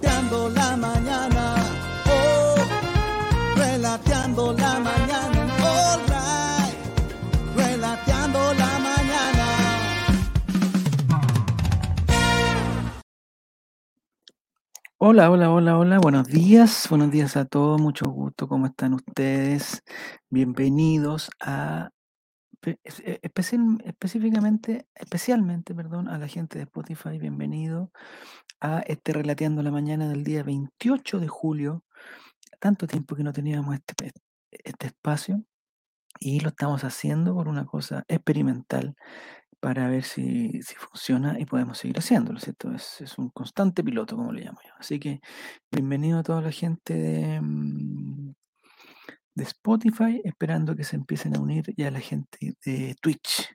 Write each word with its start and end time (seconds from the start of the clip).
relateando 0.00 0.48
la 0.50 0.76
mañana. 0.76 1.54
Oh, 2.06 2.54
relateando 3.56 4.52
la 4.52 4.80
mañana. 4.80 5.56
All 5.62 6.00
right, 6.08 6.76
relateando 7.56 8.54
la 8.54 8.78
mañana. 8.78 9.46
Hola, 14.98 15.30
hola, 15.30 15.50
hola, 15.50 15.78
hola, 15.78 15.98
buenos 15.98 16.28
días, 16.28 16.86
buenos 16.88 17.10
días 17.10 17.36
a 17.36 17.44
todos, 17.44 17.80
mucho 17.80 18.06
gusto, 18.06 18.48
¿cómo 18.48 18.66
están 18.66 18.94
ustedes? 18.94 19.82
Bienvenidos 20.30 21.30
a, 21.40 21.90
pe- 21.90 21.90
es- 21.90 21.90
e- 21.90 21.90
especial- 21.90 22.51
específicamente, 23.84 24.86
especialmente, 24.94 25.74
perdón, 25.74 26.08
a 26.08 26.18
la 26.18 26.28
gente 26.28 26.58
de 26.58 26.64
Spotify, 26.64 27.18
bienvenido 27.18 27.90
a 28.60 28.80
este 28.80 29.12
Relateando 29.12 29.62
la 29.62 29.70
Mañana 29.70 30.08
del 30.08 30.22
día 30.22 30.42
28 30.42 31.18
de 31.18 31.28
julio, 31.28 31.84
tanto 32.60 32.86
tiempo 32.86 33.16
que 33.16 33.24
no 33.24 33.32
teníamos 33.32 33.74
este, 33.74 34.12
este 34.50 34.86
espacio 34.86 35.42
y 36.20 36.40
lo 36.40 36.50
estamos 36.50 36.84
haciendo 36.84 37.34
por 37.34 37.48
una 37.48 37.66
cosa 37.66 38.04
experimental 38.06 38.94
para 39.58 39.88
ver 39.88 40.04
si, 40.04 40.62
si 40.62 40.74
funciona 40.76 41.38
y 41.38 41.46
podemos 41.46 41.78
seguir 41.78 41.98
haciéndolo, 41.98 42.38
¿cierto? 42.40 42.72
Es, 42.72 43.00
es 43.00 43.18
un 43.18 43.30
constante 43.30 43.82
piloto, 43.82 44.16
como 44.16 44.32
le 44.32 44.44
llamo 44.44 44.58
yo. 44.64 44.74
Así 44.78 44.98
que 44.98 45.20
bienvenido 45.70 46.18
a 46.18 46.22
toda 46.22 46.42
la 46.42 46.50
gente 46.50 46.94
de, 46.94 47.40
mm, 47.40 48.34
de 49.34 49.44
Spotify, 49.44 50.20
esperando 50.24 50.76
que 50.76 50.84
se 50.84 50.96
empiecen 50.96 51.36
a 51.36 51.40
unir 51.40 51.72
ya 51.76 51.90
la 51.90 52.00
gente 52.00 52.54
de 52.64 52.94
Twitch. 53.00 53.48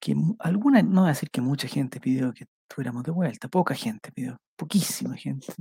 Que 0.00 0.14
alguna, 0.40 0.82
no 0.82 1.02
voy 1.02 1.08
a 1.10 1.12
decir 1.12 1.30
que 1.30 1.40
mucha 1.40 1.68
gente 1.68 2.00
pidió 2.00 2.32
que 2.32 2.46
estuviéramos 2.68 3.04
de 3.04 3.12
vuelta, 3.12 3.48
poca 3.48 3.74
gente 3.74 4.10
pidió, 4.12 4.38
poquísima 4.56 5.16
gente, 5.16 5.52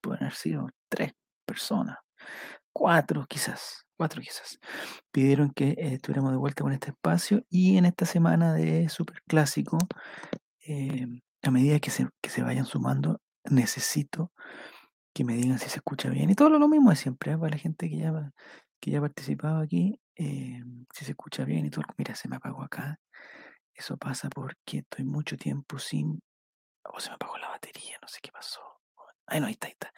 pueden 0.00 0.24
haber 0.24 0.34
sido 0.34 0.68
tres 0.88 1.12
personas, 1.46 1.98
cuatro 2.72 3.26
quizás, 3.28 3.84
cuatro 3.96 4.20
quizás 4.20 4.58
pidieron 5.16 5.50
que 5.50 5.70
eh, 5.70 5.94
estuviéramos 5.94 6.32
de 6.32 6.36
vuelta 6.36 6.62
con 6.62 6.72
este 6.72 6.90
espacio 6.90 7.42
y 7.48 7.78
en 7.78 7.86
esta 7.86 8.04
semana 8.04 8.52
de 8.52 8.88
Super 8.90 9.22
Clásico, 9.26 9.78
eh, 10.66 11.06
a 11.42 11.50
medida 11.50 11.80
que 11.80 11.90
se, 11.90 12.06
que 12.20 12.28
se 12.28 12.42
vayan 12.42 12.66
sumando, 12.66 13.20
necesito 13.44 14.30
que 15.14 15.24
me 15.24 15.36
digan 15.36 15.58
si 15.58 15.70
se 15.70 15.76
escucha 15.78 16.10
bien. 16.10 16.28
Y 16.28 16.34
todo 16.34 16.50
lo, 16.50 16.68
mismo 16.68 16.90
de 16.90 16.96
siempre, 16.96 17.32
¿eh? 17.32 17.38
para 17.38 17.52
la 17.52 17.56
gente 17.56 17.88
que 17.88 17.96
ya, 17.96 18.32
que 18.80 18.90
ya 18.90 18.98
ha 18.98 19.02
participado 19.02 19.58
aquí, 19.60 20.00
eh, 20.16 20.62
si 20.94 21.04
se 21.04 21.12
escucha 21.12 21.44
bien 21.44 21.66
y 21.66 21.70
todo. 21.70 21.84
Mira, 21.96 22.14
se 22.14 22.28
me 22.28 22.36
apagó 22.36 22.62
acá. 22.62 22.98
Eso 23.74 23.96
pasa 23.96 24.28
porque 24.30 24.78
estoy 24.78 25.04
mucho 25.04 25.36
tiempo 25.36 25.78
sin... 25.78 26.20
O 26.84 27.00
se 27.00 27.10
me 27.10 27.16
apagó 27.16 27.36
la 27.38 27.48
batería, 27.48 27.98
no 28.00 28.08
sé 28.08 28.20
qué 28.22 28.32
pasó. 28.32 28.60
Ahí 29.26 29.40
no, 29.40 29.46
ahí 29.46 29.52
está, 29.52 29.66
ahí 29.66 29.72
está. 29.72 29.92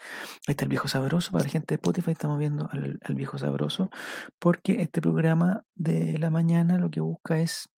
Ahí 0.47 0.53
está 0.53 0.65
el 0.65 0.71
viejo 0.71 0.89
sabroso. 0.89 1.33
Para 1.33 1.45
la 1.45 1.51
gente 1.51 1.75
de 1.75 1.77
Spotify 1.77 2.13
estamos 2.13 2.39
viendo 2.39 2.69
al, 2.73 2.99
al 3.03 3.15
viejo 3.15 3.37
sabroso 3.39 3.91
porque 4.39 4.81
este 4.81 5.01
programa 5.03 5.65
de 5.75 6.19
la 6.19 6.31
mañana 6.31 6.79
lo 6.79 6.91
que 6.91 7.01
busca 7.01 7.39
es 7.39 7.69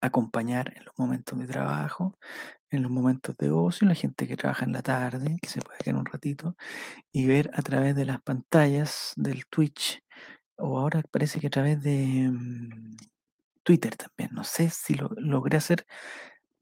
acompañar 0.00 0.72
en 0.76 0.84
los 0.84 0.94
momentos 0.96 1.38
de 1.38 1.46
trabajo, 1.46 2.18
en 2.70 2.82
los 2.82 2.90
momentos 2.90 3.36
de 3.36 3.50
ocio, 3.50 3.88
la 3.88 3.94
gente 3.94 4.26
que 4.26 4.36
trabaja 4.36 4.64
en 4.64 4.72
la 4.72 4.82
tarde, 4.82 5.38
que 5.40 5.48
se 5.48 5.60
puede 5.60 5.78
quedar 5.78 5.96
un 5.96 6.06
ratito, 6.06 6.56
y 7.12 7.26
ver 7.26 7.50
a 7.54 7.62
través 7.62 7.96
de 7.96 8.04
las 8.04 8.20
pantallas 8.22 9.12
del 9.16 9.46
Twitch, 9.46 10.00
o 10.58 10.78
ahora 10.78 11.02
parece 11.10 11.40
que 11.40 11.48
a 11.48 11.50
través 11.50 11.82
de 11.82 12.28
mm, 12.30 12.96
Twitter 13.62 13.96
también. 13.96 14.30
No 14.32 14.44
sé 14.44 14.70
si 14.70 14.94
lo 14.94 15.10
logré 15.16 15.58
hacer. 15.58 15.86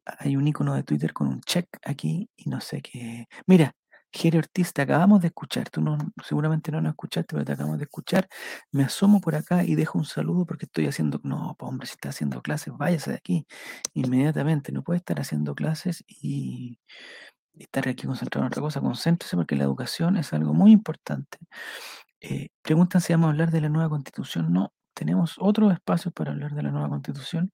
Hay 0.06 0.36
un 0.36 0.46
icono 0.48 0.74
de 0.74 0.84
Twitter 0.84 1.12
con 1.12 1.28
un 1.28 1.40
check 1.42 1.68
aquí 1.84 2.30
y 2.36 2.50
no 2.50 2.60
sé 2.60 2.82
qué. 2.82 3.26
Mira, 3.46 3.74
Jere 4.12 4.38
Ortiz, 4.38 4.72
te 4.72 4.82
acabamos 4.82 5.20
de 5.20 5.28
escuchar. 5.28 5.68
Tú 5.70 5.80
no, 5.82 5.98
seguramente 6.24 6.72
no 6.72 6.80
nos 6.80 6.90
escuchaste, 6.92 7.34
pero 7.34 7.44
te 7.44 7.52
acabamos 7.52 7.78
de 7.78 7.84
escuchar. 7.84 8.28
Me 8.72 8.84
asomo 8.84 9.20
por 9.20 9.34
acá 9.36 9.64
y 9.64 9.74
dejo 9.74 9.98
un 9.98 10.04
saludo 10.04 10.46
porque 10.46 10.66
estoy 10.66 10.86
haciendo. 10.86 11.20
No, 11.24 11.54
pues 11.58 11.68
hombre, 11.68 11.86
si 11.86 11.92
está 11.94 12.10
haciendo 12.10 12.42
clases, 12.42 12.74
váyase 12.76 13.10
de 13.12 13.16
aquí 13.18 13.46
inmediatamente. 13.94 14.72
No 14.72 14.82
puede 14.82 14.98
estar 14.98 15.20
haciendo 15.20 15.54
clases 15.54 16.04
y, 16.08 16.78
estar 17.56 17.88
aquí 17.88 18.06
concentrado 18.06 18.44
en 18.44 18.48
otra 18.48 18.62
cosa. 18.62 18.80
Concéntrese 18.80 19.36
porque 19.36 19.56
la 19.56 19.64
educación 19.64 20.16
es 20.16 20.32
algo 20.32 20.54
muy 20.54 20.72
importante. 20.72 21.38
Eh, 22.20 22.48
preguntan 22.62 23.00
si 23.00 23.12
vamos 23.12 23.28
a 23.28 23.30
hablar 23.30 23.50
de 23.50 23.60
la 23.60 23.68
nueva 23.68 23.88
constitución. 23.90 24.52
No, 24.52 24.72
tenemos 24.94 25.36
otros 25.38 25.72
espacios 25.72 26.12
para 26.14 26.32
hablar 26.32 26.54
de 26.54 26.62
la 26.62 26.70
nueva 26.70 26.88
constitución. 26.88 27.52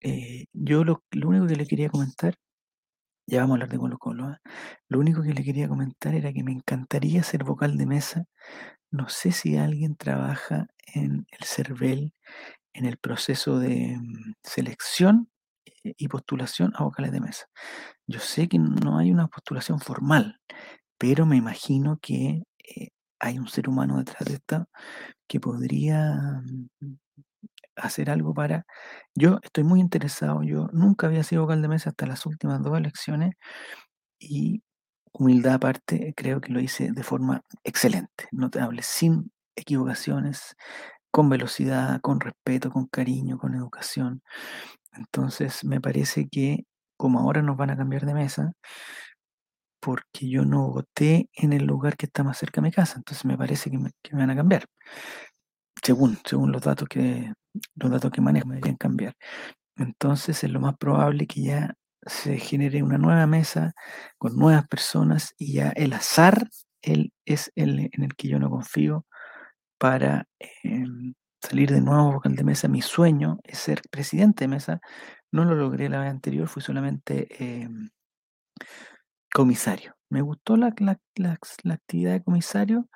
Eh, 0.00 0.46
yo 0.52 0.84
lo, 0.84 1.02
único 1.26 1.46
que 1.46 1.56
le 1.56 1.66
quería 1.66 1.88
comentar, 1.90 2.34
ya 3.26 3.40
vamos 3.40 3.52
a 3.52 3.56
hablar 3.56 3.68
de 3.70 3.78
Colo 3.78 3.98
Colo, 3.98 4.26
¿ah? 4.26 4.40
lo 4.88 5.00
único 5.00 5.22
que 5.22 5.32
le 5.32 5.42
quería 5.44 5.68
comentar 5.68 6.14
era 6.14 6.32
que 6.32 6.44
me 6.44 6.52
encantaría 6.52 7.22
ser 7.22 7.44
vocal 7.44 7.78
de 7.78 7.86
mesa. 7.86 8.26
No 8.90 9.08
sé 9.08 9.32
si 9.32 9.56
alguien 9.56 9.96
trabaja 9.96 10.68
en 10.94 11.26
el 11.30 11.44
CERVEL, 11.46 12.12
en 12.74 12.86
el 12.86 12.98
proceso 12.98 13.58
de 13.58 13.98
mm, 13.98 14.34
selección 14.42 15.30
eh, 15.84 15.94
y 15.96 16.08
postulación 16.08 16.72
a 16.76 16.84
vocales 16.84 17.12
de 17.12 17.20
mesa. 17.20 17.46
Yo 18.06 18.20
sé 18.20 18.48
que 18.48 18.58
no 18.58 18.98
hay 18.98 19.10
una 19.12 19.28
postulación 19.28 19.80
formal, 19.80 20.38
pero 20.98 21.26
me 21.26 21.36
imagino 21.36 21.98
que 22.02 22.44
eh, 22.76 22.88
hay 23.20 23.38
un 23.38 23.48
ser 23.48 23.68
humano 23.68 23.98
detrás 23.98 24.26
de 24.26 24.34
esta 24.34 24.66
que 25.28 25.40
podría 25.40 26.42
mm, 26.44 26.96
hacer 27.76 28.10
algo 28.10 28.34
para... 28.34 28.66
Yo 29.14 29.38
estoy 29.42 29.64
muy 29.64 29.80
interesado, 29.80 30.42
yo 30.42 30.68
nunca 30.72 31.06
había 31.08 31.24
sido 31.24 31.42
vocal 31.42 31.62
de 31.62 31.68
mesa 31.68 31.90
hasta 31.90 32.06
las 32.06 32.26
últimas 32.26 32.62
dos 32.62 32.78
elecciones 32.78 33.34
y 34.20 34.62
humildad 35.12 35.54
aparte, 35.54 36.14
creo 36.16 36.40
que 36.40 36.52
lo 36.52 36.60
hice 36.60 36.92
de 36.92 37.02
forma 37.04 37.42
excelente, 37.64 38.26
notable, 38.32 38.82
sin 38.82 39.32
equivocaciones, 39.56 40.56
con 41.12 41.28
velocidad, 41.30 42.00
con 42.02 42.20
respeto, 42.20 42.70
con 42.72 42.86
cariño, 42.88 43.38
con 43.38 43.54
educación. 43.54 44.22
Entonces 44.94 45.64
me 45.64 45.80
parece 45.80 46.28
que 46.28 46.66
como 47.04 47.20
ahora 47.20 47.42
nos 47.42 47.58
van 47.58 47.68
a 47.68 47.76
cambiar 47.76 48.06
de 48.06 48.14
mesa, 48.14 48.52
porque 49.78 50.26
yo 50.26 50.46
no 50.46 50.68
voté 50.70 51.28
en 51.34 51.52
el 51.52 51.66
lugar 51.66 51.98
que 51.98 52.06
está 52.06 52.24
más 52.24 52.38
cerca 52.38 52.62
de 52.62 52.68
mi 52.68 52.72
casa, 52.72 52.94
entonces 52.96 53.26
me 53.26 53.36
parece 53.36 53.70
que 53.70 53.76
me, 53.76 53.90
van 54.12 54.30
a 54.30 54.36
cambiar 54.36 54.64
según, 55.82 56.16
según 56.24 56.50
los 56.50 56.62
datos 56.62 56.88
que 56.88 57.30
los 57.74 57.90
datos 57.90 58.10
que 58.10 58.22
manejo 58.22 58.46
me 58.48 58.54
deberían 58.54 58.78
cambiar. 58.78 59.14
Entonces 59.76 60.42
es 60.44 60.50
lo 60.50 60.60
más 60.60 60.78
probable 60.78 61.26
que 61.26 61.42
ya 61.42 61.74
se 62.06 62.38
genere 62.38 62.82
una 62.82 62.96
nueva 62.96 63.26
mesa 63.26 63.74
con 64.16 64.34
nuevas 64.36 64.66
personas 64.66 65.34
y 65.36 65.54
ya 65.54 65.70
el 65.76 65.92
azar 65.92 66.48
él 66.80 67.12
es 67.26 67.52
el 67.54 67.90
en 67.92 68.02
el 68.02 68.14
que 68.16 68.28
yo 68.28 68.38
no 68.38 68.48
confío 68.48 69.04
para 69.78 70.26
em, 70.62 71.12
salir 71.42 71.70
de 71.70 71.82
nuevo 71.82 72.12
vocal 72.12 72.36
de 72.36 72.44
mesa. 72.44 72.68
Mi 72.68 72.82
sueño 72.82 73.38
es 73.44 73.58
ser 73.58 73.82
presidente 73.90 74.44
de 74.44 74.48
mesa. 74.48 74.80
No 75.34 75.44
lo 75.44 75.54
logré 75.54 75.88
la 75.90 76.00
vez 76.00 76.10
anterior, 76.10 76.48
fui 76.48 76.62
solamente 76.62 77.26
em, 77.62 77.90
comisario. 79.32 79.96
Me 80.10 80.22
gustó 80.22 80.56
la, 80.56 80.72
la- 80.78 81.00
la- 81.16 81.38
actividad 81.74 82.12
de 82.12 82.22
comisario, 82.22 82.88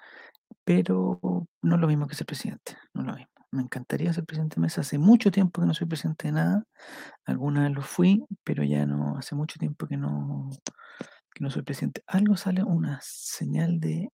pero 0.64 1.20
no 1.62 1.74
es 1.76 1.80
lo 1.80 1.88
mismo 1.88 2.06
que 2.08 2.14
ser 2.16 2.26
presidente, 2.26 2.76
no 2.94 3.02
lo 3.02 3.14
mismo. 3.14 3.30
Me 3.52 3.62
encantaría 3.62 4.12
ser 4.12 4.24
presidente 4.26 4.56
de 4.56 4.62
mesa. 4.62 4.82
Hace 4.82 4.98
mucho 4.98 5.30
tiempo 5.30 5.60
que 5.62 5.66
no 5.66 5.74
soy 5.74 5.86
presidente 5.88 6.28
de 6.28 6.32
nada. 6.32 6.64
Alguna 7.26 7.68
lo 7.70 7.82
fui, 7.82 8.24
pero 8.44 8.64
ya 8.64 8.86
no, 8.86 9.16
hace 9.18 9.34
mucho 9.36 9.58
tiempo 9.58 9.86
que 9.88 9.96
no, 9.96 10.50
que 11.34 11.44
no 11.44 11.50
soy 11.50 11.62
presidente. 11.62 12.02
Algo 12.06 12.36
sale, 12.36 12.64
una 12.64 13.00
señal 13.02 13.80
de... 13.80 14.10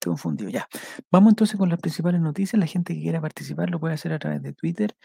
estoy 0.00 0.10
confundido. 0.12 0.50
Ya. 0.50 0.66
Vamos 1.10 1.32
entonces 1.32 1.56
con 1.58 1.68
las 1.68 1.78
principales 1.80 2.20
noticias. 2.20 2.58
La 2.58 2.66
gente 2.66 2.94
que 2.94 3.02
quiera 3.02 3.20
participar 3.20 3.70
lo 3.70 3.78
puede 3.80 3.94
hacer 3.94 4.12
a 4.12 4.18
través 4.18 4.42
de 4.42 4.52
Twitter 4.54 4.96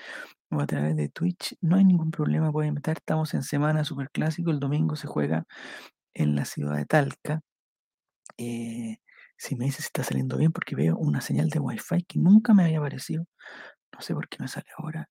o 0.51 0.61
a 0.61 0.67
través 0.67 0.95
de 0.95 1.09
Twitch. 1.09 1.55
No 1.61 1.77
hay 1.77 1.85
ningún 1.85 2.11
problema, 2.11 2.51
pueden 2.51 2.73
meter. 2.75 2.97
Estamos 2.97 3.33
en 3.33 3.43
semana 3.43 3.83
super 3.85 4.09
clásico. 4.11 4.51
El 4.51 4.59
domingo 4.59 4.95
se 4.95 5.07
juega 5.07 5.45
en 6.13 6.35
la 6.35 6.45
ciudad 6.45 6.77
de 6.77 6.85
Talca. 6.85 7.41
Eh, 8.37 8.97
si 9.37 9.55
me 9.55 9.65
dice 9.65 9.81
si 9.81 9.87
está 9.87 10.03
saliendo 10.03 10.37
bien, 10.37 10.51
porque 10.53 10.75
veo 10.75 10.97
una 10.97 11.21
señal 11.21 11.49
de 11.49 11.59
Wi-Fi 11.59 12.03
que 12.05 12.19
nunca 12.19 12.53
me 12.53 12.65
había 12.65 12.79
aparecido. 12.79 13.25
No 13.93 14.01
sé 14.01 14.13
por 14.15 14.29
qué 14.29 14.37
me 14.41 14.47
sale 14.49 14.67
ahora, 14.77 15.09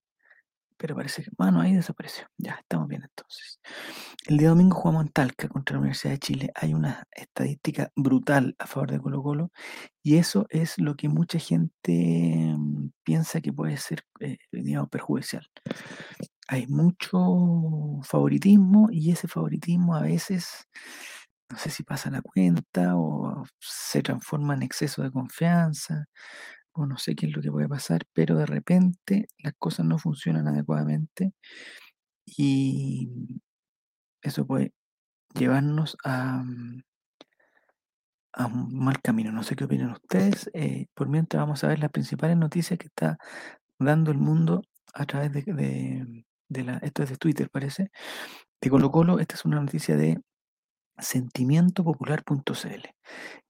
pero 0.77 0.95
parece 0.95 1.23
que, 1.23 1.31
bueno, 1.37 1.61
ahí 1.61 1.73
desapareció. 1.73 2.27
Ya, 2.37 2.53
estamos 2.61 2.87
bien 2.87 3.03
entonces. 3.03 3.59
El 4.27 4.37
día 4.37 4.49
domingo 4.49 4.75
jugamos 4.75 5.05
en 5.05 5.11
Talca 5.11 5.47
contra 5.47 5.75
la 5.75 5.79
Universidad 5.81 6.13
de 6.13 6.19
Chile. 6.19 6.51
Hay 6.55 6.73
una 6.73 7.07
estadística 7.11 7.91
brutal 7.95 8.55
a 8.59 8.67
favor 8.67 8.91
de 8.91 8.99
Colo 8.99 9.23
Colo 9.23 9.51
y 10.03 10.17
eso 10.17 10.45
es 10.49 10.77
lo 10.77 10.95
que 10.95 11.09
mucha 11.09 11.39
gente 11.39 12.53
mm, 12.57 12.89
piensa 13.03 13.41
que 13.41 13.53
puede 13.53 13.77
ser, 13.77 14.03
eh, 14.19 14.37
digamos, 14.51 14.89
perjudicial. 14.89 15.47
Hay 16.47 16.67
mucho 16.67 17.19
favoritismo 18.03 18.89
y 18.91 19.11
ese 19.11 19.27
favoritismo 19.27 19.95
a 19.95 20.01
veces 20.01 20.67
no 21.49 21.57
sé 21.57 21.69
si 21.69 21.83
pasa 21.83 22.09
la 22.09 22.21
cuenta 22.21 22.95
o 22.97 23.43
se 23.59 24.01
transforma 24.01 24.55
en 24.55 24.63
exceso 24.63 25.03
de 25.03 25.11
confianza 25.11 26.05
o 26.75 26.85
no 26.85 26.97
sé 26.97 27.15
qué 27.15 27.27
es 27.27 27.35
lo 27.35 27.41
que 27.41 27.51
puede 27.51 27.69
pasar, 27.69 28.03
pero 28.13 28.35
de 28.37 28.45
repente 28.45 29.27
las 29.39 29.53
cosas 29.59 29.85
no 29.85 29.97
funcionan 29.99 30.47
adecuadamente 30.47 31.33
y 32.25 33.09
eso 34.21 34.45
puede 34.45 34.73
llevarnos 35.35 35.97
a, 36.03 36.43
mm, 36.43 36.81
a 38.33 38.47
un 38.47 38.77
mal 38.77 39.01
camino. 39.01 39.31
No 39.31 39.43
sé 39.43 39.55
qué 39.55 39.63
opinan 39.65 39.91
ustedes. 39.91 40.49
eh, 40.53 40.87
por 40.93 41.07
mientras 41.09 41.41
vamos 41.41 41.63
a 41.63 41.67
ver 41.67 41.79
las 41.79 41.91
principales 41.91 42.37
noticias 42.37 42.77
que 42.79 42.87
está 42.87 43.17
dando 43.79 44.11
el 44.11 44.17
mundo 44.19 44.63
a 44.93 45.05
través 45.05 45.31
de, 45.33 45.43
de- 45.43 46.25
de 46.49 46.63
la, 46.63 46.77
esto 46.79 47.03
es 47.03 47.09
de 47.09 47.17
Twitter 47.17 47.49
parece, 47.51 47.91
de 48.61 48.69
Colo 48.69 48.91
Colo, 48.91 49.19
esta 49.19 49.35
es 49.35 49.45
una 49.45 49.61
noticia 49.61 49.97
de 49.97 50.21
sentimientopopular.cl, 50.99 52.89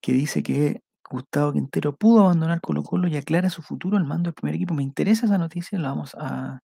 que 0.01 0.13
dice 0.13 0.43
que 0.43 0.81
Gustavo 1.09 1.53
Quintero 1.53 1.95
pudo 1.95 2.21
abandonar 2.25 2.61
Colo 2.61 2.83
Colo 2.83 3.07
y 3.07 3.17
aclara 3.17 3.49
su 3.49 3.61
futuro 3.61 3.97
al 3.97 4.05
mando 4.05 4.29
del 4.29 4.33
primer 4.33 4.55
equipo. 4.55 4.73
Me 4.73 4.83
interesa 4.83 5.25
esa 5.25 5.37
noticia, 5.37 5.79
la 5.79 5.89
vamos 5.89 6.15
a, 6.19 6.61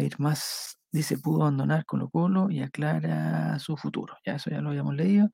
ir 0.00 0.18
más. 0.18 0.78
Dice, 0.90 1.18
pudo 1.18 1.42
abandonar 1.42 1.86
Colo 1.86 2.10
Colo 2.10 2.50
y 2.50 2.62
aclara 2.62 3.58
su 3.58 3.76
futuro. 3.76 4.16
Ya 4.26 4.36
eso 4.36 4.50
ya 4.50 4.60
lo 4.60 4.70
habíamos 4.70 4.94
leído. 4.94 5.30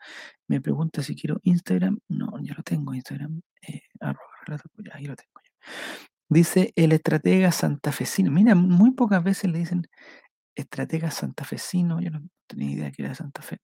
Me 0.49 0.61
pregunta 0.61 1.03
si 1.03 1.17
quiero 1.17 1.41
Instagram. 1.43 1.99
No, 2.09 2.33
ya 2.43 2.55
lo 2.55 2.63
tengo 2.63 2.95
Instagram. 2.95 3.41
Eh, 3.63 3.83
arroba 4.01 4.25
ahí 4.93 5.05
lo 5.07 5.17
tengo. 5.17 5.41
ya. 5.43 5.51
Dice 6.31 6.73
el 6.77 6.93
estratega 6.93 7.53
santafesino. 7.53 8.31
Mira, 8.31 8.55
muy 8.55 8.93
pocas 8.93 9.23
veces 9.25 9.51
le 9.51 9.59
dicen 9.61 9.89
estratega 10.55 11.11
santafesino. 11.11 12.01
Yo 12.01 12.11
no 12.11 12.21
tenía 12.49 12.71
idea 12.73 12.91
que 12.91 13.03
era 13.03 13.11
de 13.11 13.15
Santa 13.15 13.43
Fe. 13.43 13.59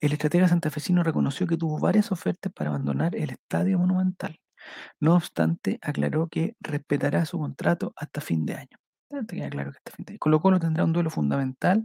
El 0.00 0.12
estratega 0.12 0.48
santafesino 0.48 1.02
reconoció 1.02 1.46
que 1.46 1.56
tuvo 1.56 1.78
varias 1.78 2.12
ofertas 2.12 2.52
para 2.52 2.70
abandonar 2.70 3.16
el 3.16 3.30
estadio 3.30 3.78
monumental. 3.78 4.38
No 5.00 5.14
obstante, 5.16 5.78
aclaró 5.82 6.28
que 6.28 6.56
respetará 6.60 7.24
su 7.26 7.38
contrato 7.38 7.92
hasta 7.96 8.20
fin 8.20 8.46
de 8.46 8.54
año. 8.54 8.78
Ya 9.10 9.22
te 9.24 9.36
queda 9.36 9.50
claro 9.50 9.72
que 9.72 9.78
hasta 9.78 9.92
fin 9.92 10.04
de 10.06 10.12
año. 10.12 10.18
Colo 10.20 10.40
Colo 10.40 10.60
tendrá 10.60 10.84
un 10.84 10.92
duelo 10.92 11.10
fundamental 11.10 11.84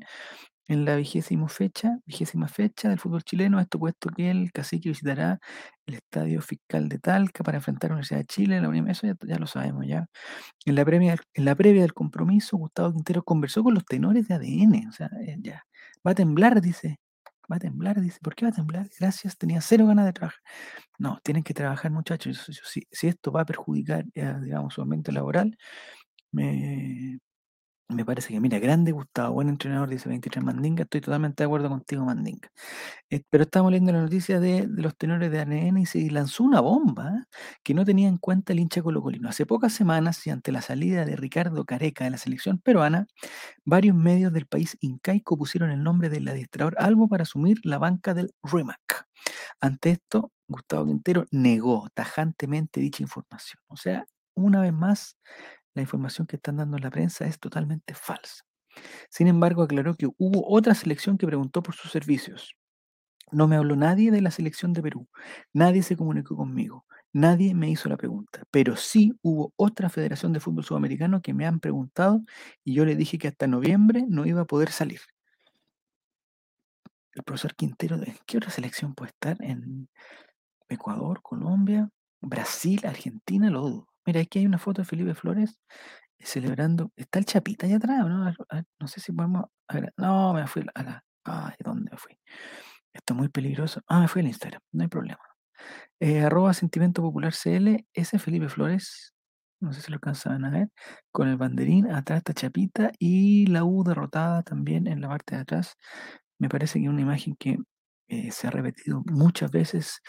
en 0.70 0.86
la 0.86 0.96
vigésima 0.96 1.50
fecha, 1.50 1.98
vigésima 2.06 2.48
fecha 2.48 2.90
del 2.90 3.00
fútbol 3.00 3.24
chileno, 3.24 3.60
esto 3.60 3.80
puesto 3.80 4.10
que 4.12 4.30
el 4.30 4.52
cacique 4.52 4.90
visitará 4.90 5.40
el 5.88 5.96
Estadio 5.96 6.42
Fiscal 6.42 6.88
de 6.90 7.00
Talca 7.00 7.44
para 7.44 7.58
enfrentar 7.58 7.90
a 7.90 7.94
la 7.94 7.96
Universidad 7.96 8.20
de 8.20 8.26
Chile, 8.26 8.62
la 8.62 8.70
Unión, 8.70 8.88
eso 8.88 9.08
ya, 9.08 9.16
ya 9.26 9.40
lo 9.40 9.48
sabemos 9.48 9.88
ya. 9.88 10.06
En 10.66 10.76
la, 10.76 10.86
previa, 10.86 11.18
en 11.34 11.46
la 11.46 11.56
previa 11.56 11.82
del 11.82 11.94
compromiso, 11.94 12.58
Gustavo 12.58 12.94
Quintero 12.94 13.24
conversó 13.24 13.64
con 13.64 13.74
los 13.74 13.84
tenores 13.86 14.28
de 14.28 14.36
ADN, 14.36 14.88
o 14.90 14.92
sea, 14.92 15.10
eh, 15.26 15.38
ya, 15.42 15.66
va 16.06 16.12
a 16.12 16.16
temblar, 16.16 16.62
dice, 16.62 17.00
va 17.52 17.58
a 17.58 17.60
temblar, 17.60 18.02
dice, 18.02 18.20
¿por 18.22 18.36
qué 18.36 18.46
va 18.46 18.52
a 18.52 18.56
temblar? 18.56 18.90
Gracias, 19.00 19.38
tenía 19.38 19.62
cero 19.62 19.88
ganas 19.88 20.06
de 20.06 20.14
trabajar. 20.14 20.42
No, 21.00 21.20
tienen 21.24 21.44
que 21.44 21.54
trabajar 21.54 21.92
muchachos, 21.92 22.46
si, 22.92 23.08
esto 23.08 23.32
va 23.32 23.42
a 23.42 23.46
perjudicar, 23.46 24.06
eh, 24.16 24.36
digamos, 24.44 24.74
su 24.74 24.82
ambiente 24.82 25.12
laboral, 25.12 25.58
me, 26.32 27.20
me 27.90 28.06
parece 28.06 28.34
que, 28.34 28.40
mira, 28.40 28.60
grande 28.60 28.92
Gustavo, 28.92 29.34
buen 29.34 29.50
entrenador, 29.50 29.90
dice 29.90 30.08
23 30.10 30.44
Mandinga, 30.46 30.84
estoy 30.84 31.02
totalmente 31.02 31.44
de 31.44 31.46
acuerdo 31.46 31.70
contigo, 31.70 32.06
Mandinga. 32.06 32.52
Eh, 33.10 33.22
pero 33.30 33.44
estamos 33.44 33.72
leyendo 33.72 33.92
la 33.94 34.02
noticia 34.02 34.40
de, 34.40 34.68
los 34.70 34.96
tenores 34.96 35.32
de 35.32 35.40
ADN 35.40 35.80
y 35.80 35.86
se 35.88 36.10
lanzó 36.12 36.44
una 36.44 36.62
bomba 36.62 37.10
¿eh? 37.10 37.24
que 37.64 37.74
no 37.74 37.86
tenía 37.86 38.08
en 38.08 38.18
cuenta 38.18 38.54
el 38.54 38.60
hincha 38.60 38.84
colocolino. 38.84 39.28
Hace 39.28 39.48
pocas 39.48 39.74
semanas 39.74 40.26
y 40.28 40.30
ante 40.30 40.52
la 40.52 40.62
salida 40.62 41.04
de 41.04 41.16
Ricardo 41.16 41.66
Careca 41.66 42.04
de 42.04 42.12
la 42.12 42.18
selección 42.18 42.60
peruana, 42.60 43.08
varios 43.66 43.96
medios 43.96 44.32
del 44.34 44.46
país 44.46 44.78
incaico 44.82 45.38
pusieron 45.38 45.72
el 45.72 45.84
nombre 45.84 46.10
del 46.10 46.28
adiestrador 46.28 46.76
Albo 46.78 47.08
para 47.08 47.24
asumir 47.24 47.60
la 47.64 47.80
banca 47.80 48.14
del 48.14 48.34
REMAC. 48.44 49.08
Ante 49.62 49.92
esto, 49.92 50.32
Gustavo 50.48 50.86
Quintero 50.86 51.26
negó 51.32 51.90
tajantemente 51.94 52.80
dicha 52.82 53.04
información. 53.04 53.62
O 53.68 53.78
sea, 53.78 54.06
una 54.36 54.62
vez 54.62 54.74
más, 54.74 55.18
la 55.74 55.82
información 55.82 56.28
que 56.28 56.38
están 56.38 56.58
dando 56.58 56.78
en 56.78 56.84
la 56.84 56.92
prensa 56.92 57.26
es 57.26 57.40
totalmente 57.40 57.94
falsa. 57.94 58.44
Sin 59.10 59.28
embargo, 59.28 59.64
aclaró 59.64 59.96
que 59.96 60.08
hubo 60.18 60.48
otra 60.50 60.76
selección 60.76 61.18
que 61.18 61.28
preguntó 61.28 61.64
por 61.64 61.76
sus 61.76 61.92
servicios. 61.92 62.56
No 63.32 63.48
me 63.48 63.56
habló 63.58 63.76
nadie 63.76 64.12
de 64.12 64.22
la 64.22 64.32
selección 64.32 64.74
de 64.74 64.82
Perú. 64.82 65.08
Nadie 65.54 65.84
se 65.84 65.96
comunicó 65.98 66.36
conmigo. 66.36 66.86
Nadie 67.14 67.54
me 67.54 67.70
hizo 67.70 67.90
la 67.90 67.98
pregunta. 67.98 68.44
Pero 68.52 68.76
sí 68.76 69.14
hubo 69.22 69.54
otra 69.56 69.90
Federación 69.90 70.34
de 70.34 70.40
Fútbol 70.40 70.64
Sudamericano 70.64 71.22
que 71.22 71.34
me 71.34 71.46
han 71.46 71.60
preguntado 71.60 72.22
y 72.64 72.74
yo 72.74 72.86
le 72.86 72.96
dije 72.96 73.18
que 73.18 73.28
hasta 73.28 73.48
noviembre 73.48 74.06
no 74.08 74.26
iba 74.26 74.42
a 74.42 74.46
poder 74.46 74.72
salir. 74.72 75.02
El 77.14 77.24
profesor 77.24 77.56
Quintero, 77.56 77.98
¿en 77.98 78.18
qué 78.26 78.38
otra 78.38 78.50
selección 78.50 78.96
puede 78.96 79.12
estar? 79.12 79.38
¿En 79.44 79.90
Ecuador, 80.70 81.22
Colombia, 81.22 81.90
Brasil, 82.22 82.82
Argentina? 82.86 83.50
Lo 83.52 83.62
dudo. 83.62 83.89
Mira, 84.10 84.22
aquí 84.22 84.40
hay 84.40 84.48
una 84.48 84.58
foto 84.58 84.82
de 84.82 84.88
Felipe 84.88 85.14
Flores 85.14 85.60
eh, 86.18 86.26
celebrando. 86.26 86.92
¿Está 86.96 87.20
el 87.20 87.26
Chapita 87.26 87.68
allá 87.68 87.76
atrás? 87.76 88.08
¿no? 88.08 88.34
No 88.80 88.88
sé 88.88 89.00
si 89.02 89.12
podemos. 89.12 89.46
No, 89.98 90.34
me 90.34 90.48
fui 90.48 90.66
a 90.74 90.82
la. 90.82 91.04
Ay, 91.24 91.54
¿dónde 91.60 91.92
me 91.92 91.98
fui? 91.98 92.18
Esto 92.92 93.14
es 93.14 93.18
muy 93.20 93.30
peligroso. 93.30 93.82
Ah, 93.88 94.00
me 94.00 94.08
fui 94.08 94.22
al 94.22 94.28
Instagram, 94.30 94.62
no 94.72 94.82
hay 94.82 94.88
problema. 94.88 95.22
Eh, 96.00 96.22
arroba 96.22 96.56
Sentimiento 96.56 97.04
Popular 97.04 97.34
CL, 97.34 97.86
ese 97.94 98.18
es 98.18 98.24
Felipe 98.24 98.50
Flores, 98.50 99.14
no 99.62 99.74
sé 99.74 99.82
si 99.82 99.92
lo 99.92 99.98
alcanzan 99.98 100.44
a 100.44 100.50
ver, 100.50 100.70
con 101.12 101.28
el 101.28 101.38
banderín, 101.38 101.92
atrás 101.92 102.20
está 102.20 102.34
Chapita 102.34 102.92
y 102.98 103.46
la 103.46 103.64
U 103.64 103.84
derrotada 103.84 104.42
también 104.42 104.88
en 104.88 105.02
la 105.02 105.10
parte 105.10 105.36
de 105.36 105.42
atrás. 105.42 105.76
Me 106.40 106.50
parece 106.50 106.80
que 106.80 106.86
es 106.86 106.92
una 106.92 107.02
imagen 107.02 107.36
que 107.36 107.60
eh, 108.10 108.32
se 108.32 108.48
ha 108.48 108.52
repetido 108.52 109.04
muchas 109.06 109.52
veces. 109.52 110.02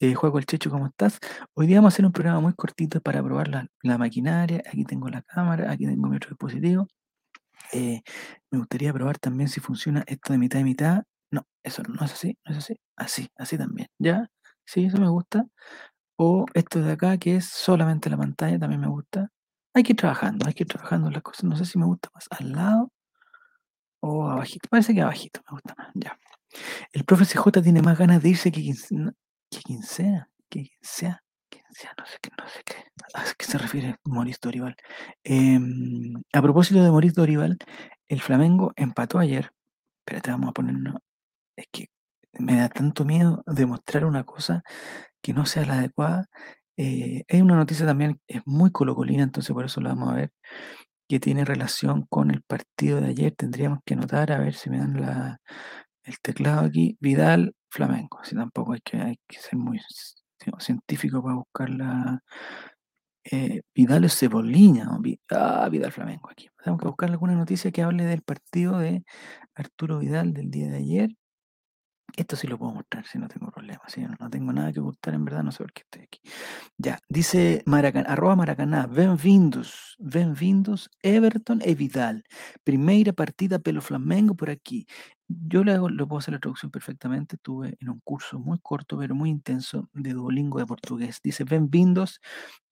Juego 0.00 0.38
el 0.38 0.44
Checho, 0.44 0.70
¿cómo 0.70 0.86
estás? 0.86 1.18
Hoy 1.54 1.66
día 1.66 1.78
vamos 1.78 1.94
a 1.94 1.94
hacer 1.94 2.04
un 2.04 2.12
programa 2.12 2.40
muy 2.40 2.52
cortito 2.52 3.00
para 3.00 3.22
probar 3.22 3.48
la, 3.48 3.98
maquinaria. 3.98 4.62
Aquí 4.66 4.84
tengo 4.84 5.08
la 5.08 5.22
cámara, 5.22 5.70
aquí 5.72 5.86
tengo 5.86 6.08
mi 6.08 6.16
otro 6.16 6.30
dispositivo. 6.30 6.86
Eh, 7.72 8.02
me 8.50 8.58
gustaría 8.58 8.92
probar 8.92 9.18
también 9.18 9.48
si 9.48 9.60
funciona 9.60 10.04
esto 10.06 10.34
de 10.34 10.38
mitad 10.38 10.58
y 10.60 10.64
mitad. 10.64 11.04
No, 11.30 11.46
eso 11.62 11.82
no, 11.84 12.04
es 12.04 12.12
así, 12.12 12.36
no 12.44 12.52
es 12.52 12.58
así. 12.58 12.76
Así, 12.96 13.28
así 13.36 13.56
también. 13.56 13.88
¿Ya? 13.98 14.28
Sí, 14.66 14.84
eso 14.84 14.98
me 14.98 15.08
gusta. 15.08 15.46
O 16.16 16.46
esto 16.54 16.82
de 16.82 16.92
acá, 16.92 17.16
que 17.18 17.36
es 17.36 17.46
solamente 17.46 18.10
la 18.10 18.18
pantalla, 18.18 18.58
también 18.58 18.82
me 18.82 18.88
gusta. 18.88 19.30
Hay 19.74 19.82
que 19.82 19.92
ir 19.92 19.96
trabajando, 19.96 20.46
hay 20.46 20.54
que 20.54 20.64
ir 20.64 20.68
trabajando 20.68 21.10
las 21.10 21.22
cosas. 21.22 21.44
No 21.44 21.56
sé 21.56 21.64
si 21.64 21.78
me 21.78 21.86
gusta 21.86 22.10
más 22.14 22.26
al 22.30 22.52
lado 22.52 22.92
o 24.00 24.28
abajito. 24.28 24.68
Parece 24.70 24.94
que 24.94 25.02
abajito 25.02 25.40
me 25.48 25.54
gusta 25.54 25.74
más. 25.78 25.88
Ya. 25.94 26.18
El 26.92 27.04
profe 27.04 27.24
CJ 27.24 27.62
tiene 27.62 27.82
más 27.82 27.98
ganas 27.98 28.22
de 28.22 28.30
irse 28.30 28.52
que 28.52 28.60
quien, 29.62 29.80
que 29.80 30.62
quien 30.62 30.72
sea. 30.82 31.22
Quien 31.48 31.64
sea, 31.70 31.94
no 31.98 32.06
sé 32.06 32.18
qué, 32.20 32.30
no 32.38 32.48
sé 32.48 32.62
qué. 32.64 32.74
¿A 33.14 33.24
qué 33.36 33.44
se 33.46 33.58
refiere 33.58 33.96
Mauricio 34.04 34.40
Dorival? 34.42 34.76
Em, 35.24 36.14
a 36.32 36.42
propósito 36.42 36.82
de 36.82 36.90
Mauricio 36.90 37.22
Dorival, 37.22 37.58
el 38.08 38.20
Flamengo 38.20 38.72
empató 38.76 39.18
ayer. 39.18 39.52
Espérate, 40.00 40.30
vamos 40.30 40.50
a 40.50 40.52
ponernos. 40.52 40.96
Es 41.56 41.66
que 41.72 41.88
me 42.38 42.56
da 42.56 42.68
tanto 42.68 43.04
miedo 43.04 43.42
demostrar 43.46 44.04
una 44.04 44.24
cosa 44.24 44.62
que 45.22 45.32
no 45.34 45.46
sea 45.46 45.66
la 45.66 45.74
adecuada. 45.78 46.26
Eh, 46.76 47.24
hay 47.28 47.40
una 47.40 47.56
noticia 47.56 47.86
también, 47.86 48.20
es 48.28 48.42
muy 48.46 48.70
colocolina, 48.70 49.22
entonces 49.22 49.52
por 49.54 49.64
eso 49.64 49.80
la 49.80 49.90
vamos 49.90 50.10
a 50.12 50.16
ver, 50.16 50.32
que 51.08 51.20
tiene 51.20 51.44
relación 51.44 52.06
con 52.08 52.30
el 52.30 52.42
partido 52.42 53.00
de 53.00 53.08
ayer. 53.08 53.34
Tendríamos 53.36 53.80
que 53.84 53.94
anotar, 53.94 54.32
a 54.32 54.38
ver 54.38 54.54
si 54.54 54.70
me 54.70 54.78
dan 54.78 55.00
la, 55.00 55.40
el 56.04 56.20
teclado 56.20 56.66
aquí. 56.66 56.96
Vidal, 57.00 57.54
Flamengo. 57.76 58.18
Si 58.24 58.34
tampoco 58.34 58.72
hay 58.74 58.80
que, 58.84 58.96
hay 58.98 59.16
que 59.28 59.38
ser 59.40 59.56
muy 59.58 59.80
científico 60.60 61.22
para 61.22 61.36
buscar 61.36 61.70
la. 61.70 62.20
eh, 63.24 63.62
Vidal 63.74 64.04
es 64.04 64.18
Cebolinha. 64.18 64.84
¿no? 64.84 65.00
Vi- 65.00 65.20
Ah, 65.30 65.68
Vidal 65.70 65.92
Flamengo 65.92 66.30
aquí. 66.30 66.48
Tenemos 66.62 66.80
que 66.80 66.86
buscar 66.88 67.10
alguna 67.10 67.34
noticia 67.34 67.70
que 67.72 67.82
hable 67.82 68.04
del 68.04 68.22
partido 68.22 68.78
de 68.78 69.04
Arturo 69.54 69.98
Vidal 70.00 70.32
del 70.34 70.50
día 70.50 70.68
de 70.70 70.76
ayer. 70.78 71.10
Esto 72.16 72.34
sí 72.34 72.46
lo 72.46 72.56
puedo 72.56 72.72
mostrar, 72.72 73.06
si 73.06 73.18
no 73.18 73.28
tengo 73.28 73.50
problema. 73.50 73.82
Si 73.88 74.00
no, 74.00 74.14
no 74.18 74.30
tengo 74.30 74.50
nada 74.50 74.72
que 74.72 74.80
ocultar, 74.80 75.12
en 75.12 75.26
verdad, 75.26 75.42
no 75.42 75.52
sé 75.52 75.58
por 75.58 75.72
qué 75.74 75.82
estoy 75.82 76.02
aquí. 76.04 76.20
Ya, 76.78 76.98
dice 77.10 77.62
Maracaná, 77.66 78.08
arroba 78.08 78.34
Maracaná, 78.36 78.86
bem-vindos, 78.86 79.96
bem-vindos, 79.98 80.90
Everton 81.02 81.60
e 81.62 81.74
Vidal. 81.74 82.24
Primeira 82.64 83.12
partida 83.12 83.58
pelo 83.58 83.82
Flamengo 83.82 84.34
por 84.34 84.48
aquí. 84.48 84.86
Yo 85.28 85.62
le, 85.62 85.72
hago, 85.72 85.90
le 85.90 86.06
puedo 86.06 86.20
hacer 86.20 86.32
la 86.32 86.40
traducción 86.40 86.70
perfectamente. 86.70 87.36
Estuve 87.36 87.76
en 87.80 87.90
un 87.90 88.00
curso 88.00 88.38
muy 88.38 88.58
corto, 88.60 88.96
pero 88.96 89.14
muy 89.14 89.28
intenso 89.28 89.90
de 89.92 90.14
Duolingo 90.14 90.58
de 90.58 90.66
portugués. 90.66 91.20
Dice 91.22 91.44
bem-vindos, 91.44 92.20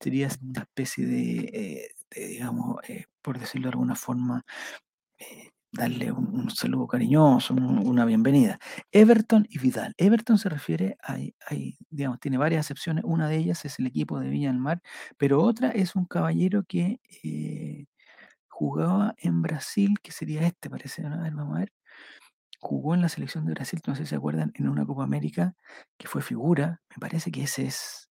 sería 0.00 0.28
una 0.42 0.62
especie 0.62 1.06
de, 1.06 1.90
eh, 2.16 2.28
digamos, 2.30 2.78
eh, 2.88 3.04
por 3.20 3.38
decirlo 3.38 3.66
de 3.68 3.72
alguna 3.72 3.94
forma, 3.94 4.42
eh, 5.18 5.50
darle 5.76 6.12
un, 6.12 6.50
saludo 6.50 6.86
cariñoso, 6.86 7.54
un- 7.54 7.86
una 7.86 8.04
bienvenida. 8.04 8.58
Everton 8.92 9.46
y 9.50 9.58
Vidal. 9.58 9.94
Everton 9.98 10.38
se 10.38 10.48
refiere 10.48 10.96
a, 11.02 11.14
a- 11.14 11.54
digamos, 11.90 12.20
tiene 12.20 12.38
varias 12.38 12.66
acepciones. 12.66 13.04
Una 13.06 13.28
de 13.28 13.36
ellas 13.38 13.64
es 13.64 13.78
el 13.78 13.86
equipo 13.86 14.20
de 14.20 14.28
Villa 14.30 14.48
del 14.48 14.58
Mar, 14.60 14.80
pero 15.18 15.42
otra 15.42 15.70
es 15.70 15.96
un 15.96 16.04
caballero 16.06 16.64
que 16.64 17.00
eh, 17.24 17.86
jugaba 18.48 19.14
en 19.18 19.42
Brasil, 19.42 19.96
que 20.02 20.12
sería 20.12 20.42
este, 20.46 20.70
parece. 20.70 21.06
A 21.06 21.10
ver, 21.18 21.34
vamos 21.34 21.56
a 21.56 21.60
ver. 21.60 21.72
Jugó 22.60 22.94
en 22.94 23.02
la 23.02 23.08
selección 23.10 23.46
de 23.46 23.52
Brasil, 23.54 23.80
no 23.86 23.94
sé 23.96 24.04
si 24.04 24.10
se 24.10 24.16
acuerdan, 24.16 24.52
en 24.56 24.68
una 24.68 24.86
Copa 24.86 25.04
América 25.04 25.54
que 25.98 26.08
fue 26.08 26.22
figura. 26.22 26.82
Me 26.90 26.96
parece 27.00 27.30
que 27.32 27.44
ese 27.44 27.66
es. 27.66 28.03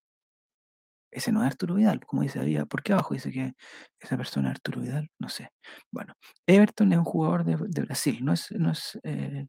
Ese 1.14 1.32
no 1.32 1.42
es 1.42 1.48
Arturo 1.48 1.76
Vidal, 1.76 2.00
como 2.06 2.24
dice 2.24 2.40
había. 2.40 2.66
¿Por 2.66 2.82
qué 2.84 2.94
abajo 2.94 3.14
dice 3.14 3.32
que 3.32 3.54
esa 4.00 4.18
persona 4.18 4.50
es 4.50 4.56
Arturo 4.56 4.82
Vidal? 4.82 5.10
No 5.20 5.30
sé. 5.30 5.52
Bueno, 5.92 6.14
Everton 6.48 6.92
es 6.92 6.98
un 6.98 7.06
jugador 7.06 7.44
de, 7.46 7.58
de 7.68 7.82
Brasil, 7.82 8.20
no 8.24 8.34
es, 8.34 8.52
no 8.52 8.72
es 8.72 9.00
eh, 9.04 9.48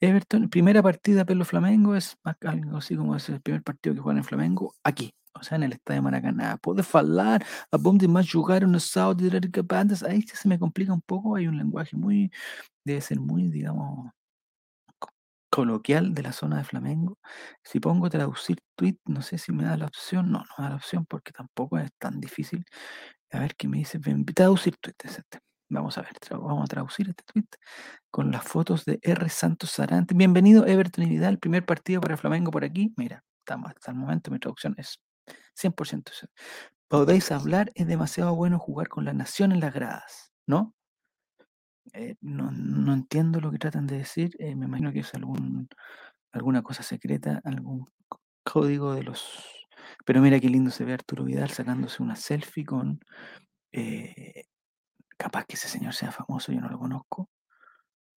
Everton, 0.00 0.48
primera 0.50 0.82
partida 0.82 1.24
pelo 1.24 1.44
Flamengo, 1.44 1.94
es 1.94 2.16
algo 2.42 2.76
así 2.78 2.96
como 2.96 3.16
es 3.16 3.28
el 3.28 3.40
primer 3.40 3.62
partido 3.62 3.94
que 3.94 4.00
juegan 4.00 4.18
en 4.18 4.24
Flamengo, 4.24 4.74
aquí, 4.82 5.14
o 5.34 5.42
sea, 5.42 5.56
en 5.56 5.64
el 5.64 5.72
estadio 5.72 6.02
Maracaná. 6.02 6.56
Puede 6.58 6.82
falar, 6.82 7.44
a 7.70 7.78
dónde 7.78 8.08
más 8.08 8.30
jugar 8.30 8.64
unos 8.64 8.84
sábados 8.84 9.18
de 9.18 9.62
bandas, 9.62 10.02
ahí 10.02 10.22
se 10.22 10.48
me 10.48 10.58
complica 10.58 10.92
un 10.92 11.02
poco, 11.02 11.36
hay 11.36 11.46
un 11.46 11.56
lenguaje 11.56 11.96
muy, 11.96 12.30
debe 12.84 13.00
ser 13.00 13.20
muy, 13.20 13.48
digamos, 13.48 14.10
coloquial 15.54 16.14
de 16.14 16.22
la 16.24 16.32
zona 16.32 16.58
de 16.58 16.64
Flamengo. 16.64 17.18
Si 17.62 17.78
pongo 17.78 18.10
traducir 18.10 18.58
tweet, 18.74 18.96
no 19.04 19.22
sé 19.22 19.38
si 19.38 19.52
me 19.52 19.62
da 19.62 19.76
la 19.76 19.86
opción. 19.86 20.32
No, 20.32 20.40
no 20.40 20.44
me 20.58 20.64
da 20.64 20.70
la 20.70 20.76
opción 20.76 21.06
porque 21.06 21.30
tampoco 21.30 21.78
es 21.78 21.92
tan 21.96 22.20
difícil. 22.20 22.64
A 23.30 23.38
ver 23.38 23.54
qué 23.54 23.68
me 23.68 23.78
dice. 23.78 24.00
Traducir 24.34 24.76
tweet 24.80 24.96
es 25.04 25.18
este. 25.18 25.38
Vamos 25.68 25.96
a 25.96 26.02
ver, 26.02 26.12
vamos 26.30 26.64
a 26.64 26.66
traducir 26.66 27.08
este 27.08 27.22
tweet 27.32 27.46
con 28.10 28.32
las 28.32 28.42
fotos 28.42 28.84
de 28.84 28.98
R. 29.00 29.28
Santos 29.28 29.70
Sarante. 29.70 30.12
Bienvenido, 30.16 30.66
Everton 30.66 31.04
y 31.04 31.08
Vidal. 31.08 31.38
Primer 31.38 31.64
partido 31.64 32.00
para 32.00 32.16
Flamengo 32.16 32.50
por 32.50 32.64
aquí. 32.64 32.92
Mira, 32.96 33.22
estamos 33.38 33.70
hasta 33.70 33.92
el 33.92 33.96
momento 33.96 34.32
mi 34.32 34.40
traducción 34.40 34.74
es 34.76 34.98
100%. 35.54 36.10
Podéis 36.88 37.30
hablar, 37.30 37.70
es 37.76 37.86
demasiado 37.86 38.34
bueno 38.34 38.58
jugar 38.58 38.88
con 38.88 39.04
la 39.04 39.12
nación 39.12 39.52
en 39.52 39.60
las 39.60 39.72
gradas, 39.72 40.32
¿no? 40.48 40.74
Eh, 41.92 42.16
no, 42.20 42.50
no 42.50 42.92
entiendo 42.94 43.40
lo 43.40 43.50
que 43.50 43.58
tratan 43.58 43.86
de 43.86 43.98
decir. 43.98 44.34
eh, 44.38 44.54
me 44.56 44.66
imagino 44.66 44.92
que 44.92 45.00
es 45.00 45.14
algún, 45.14 45.68
alguna 46.32 46.62
cosa 46.62 46.82
secreta, 46.82 47.40
algún 47.44 47.88
código 48.42 48.94
de 48.94 49.02
los... 49.04 49.66
Pero 50.04 50.20
mira 50.20 50.40
qué 50.40 50.48
lindo 50.48 50.70
se 50.70 50.84
ve 50.84 50.94
Arturo 50.94 51.24
Vidal 51.24 51.50
sacándose 51.50 52.02
una 52.02 52.16
selfie 52.16 52.64
con... 52.64 53.00
eh, 53.72 54.44
capaz 55.16 55.44
que 55.46 55.54
ese 55.54 55.68
señor 55.68 55.94
sea 55.94 56.10
famoso, 56.12 56.52
yo 56.52 56.60
no 56.60 56.68
lo 56.68 56.78
conozco. 56.78 57.28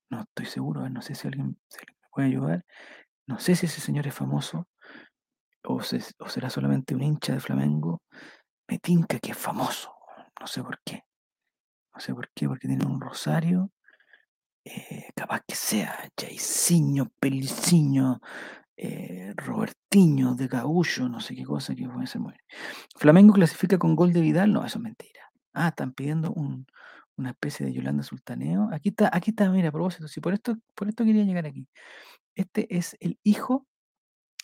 No 0.09 0.21
estoy 0.21 0.45
seguro, 0.45 0.89
no 0.89 1.01
sé 1.01 1.15
si 1.15 1.27
alguien, 1.27 1.47
me 1.47 2.07
puede 2.11 2.27
ayudar. 2.29 2.65
No 3.27 3.39
sé 3.39 3.55
si 3.55 3.65
ese 3.65 3.81
señor 3.81 4.07
es 4.07 4.15
famoso 4.15 4.67
o, 5.63 5.75
o 5.75 6.29
será 6.29 6.49
solamente 6.49 6.95
un 6.95 7.03
hincha 7.03 7.33
de 7.33 7.39
Flamengo. 7.39 8.01
Me 8.69 8.79
tinca 8.79 9.19
que 9.19 9.31
es 9.31 9.37
famoso. 9.37 9.93
No 10.39 10.47
sé 10.47 10.63
por 10.63 10.79
qué. 10.83 11.03
No 11.97 12.01
sé 12.01 12.13
por 12.13 12.29
qué, 12.35 12.47
porque 12.47 12.67
tiene 12.67 12.85
un 12.85 13.01
rosario. 13.01 13.71
eh, 14.65 15.09
capaz 15.15 15.41
que 15.47 15.55
sea 15.55 15.97
Jairzinho, 16.19 17.09
Peliciño, 17.19 18.21
eh, 18.77 19.33
Robertiño, 19.35 20.35
de 20.35 20.47
Gaullo, 20.47 21.09
no 21.09 21.19
sé 21.21 21.35
qué 21.35 21.43
cosa 21.43 21.73
que 21.75 21.87
puede 21.89 22.05
ser 22.07 22.21
muy. 22.21 22.35
Flamengo 22.97 23.33
clasifica 23.33 23.79
con 23.79 23.95
gol 23.95 24.13
de 24.13 24.21
Vidal, 24.21 24.53
no, 24.53 24.63
eso 24.65 24.77
es 24.79 24.83
mentira. 24.83 25.31
Ah, 25.53 25.69
están 25.69 25.93
pidiendo 25.93 26.31
un, 26.33 26.67
una 27.17 27.31
especie 27.31 27.65
de 27.65 27.73
Yolanda 27.73 28.03
Sultaneo. 28.03 28.69
Aquí 28.71 28.89
está, 28.89 29.09
aquí 29.11 29.31
está, 29.31 29.49
mira, 29.49 29.69
a 29.69 29.71
propósito, 29.71 30.07
si 30.07 30.21
por 30.21 30.33
esto, 30.33 30.55
por 30.75 30.87
esto 30.89 31.03
quería 31.05 31.23
llegar 31.23 31.47
aquí. 31.47 31.67
Este 32.35 32.67
es 32.77 32.95
el 32.99 33.19
hijo 33.23 33.65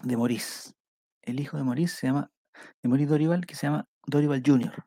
de 0.03 0.17
Morís. 0.17 0.75
El 1.21 1.39
hijo 1.39 1.57
de 1.57 1.63
Morís 1.63 1.91
se 1.93 2.07
llama, 2.07 2.31
de 2.81 2.89
Morís 2.89 3.09
Dorival, 3.09 3.45
que 3.45 3.55
se 3.55 3.67
llama 3.67 3.87
Dorival 4.07 4.41
Jr. 4.45 4.85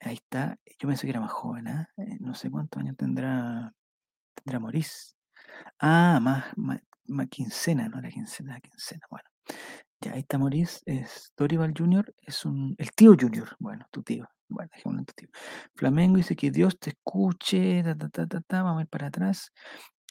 Ahí 0.00 0.14
está. 0.14 0.58
Yo 0.78 0.88
pensé 0.88 1.06
que 1.06 1.10
era 1.10 1.20
más 1.20 1.32
joven, 1.32 1.68
¿ah? 1.68 1.88
Eh, 1.98 2.16
No 2.20 2.34
sé 2.34 2.50
cuántos 2.50 2.80
años 2.80 2.96
tendrá, 2.96 3.72
tendrá 4.34 4.60
Morís. 4.60 5.16
Ah, 5.80 6.20
más, 6.22 6.46
más, 6.56 6.80
quincena, 7.30 7.88
no 7.88 7.98
era 8.00 8.10
quincena, 8.10 8.60
quincena. 8.60 9.06
Bueno, 9.10 9.28
ya 10.00 10.12
ahí 10.14 10.20
está 10.20 10.38
Morís, 10.38 10.82
es 10.86 11.32
Dorival 11.36 11.74
Jr., 11.76 12.14
es 12.22 12.44
un, 12.46 12.74
el 12.78 12.92
tío 12.92 13.16
Junior, 13.20 13.56
bueno, 13.60 13.86
tu 13.92 14.02
tío, 14.02 14.28
bueno, 14.48 14.70
dejémoslo 14.74 15.00
en 15.00 15.06
tu 15.06 15.14
tío. 15.14 15.28
Flamengo 15.76 16.16
dice 16.18 16.36
que 16.36 16.50
Dios 16.52 16.78
te 16.78 16.90
escuche, 16.90 17.82
ta, 17.84 17.96
ta, 18.10 18.26
ta, 18.42 18.62
vamos 18.62 18.80
a 18.80 18.82
ir 18.84 18.88
para 18.88 19.08
atrás. 19.08 19.52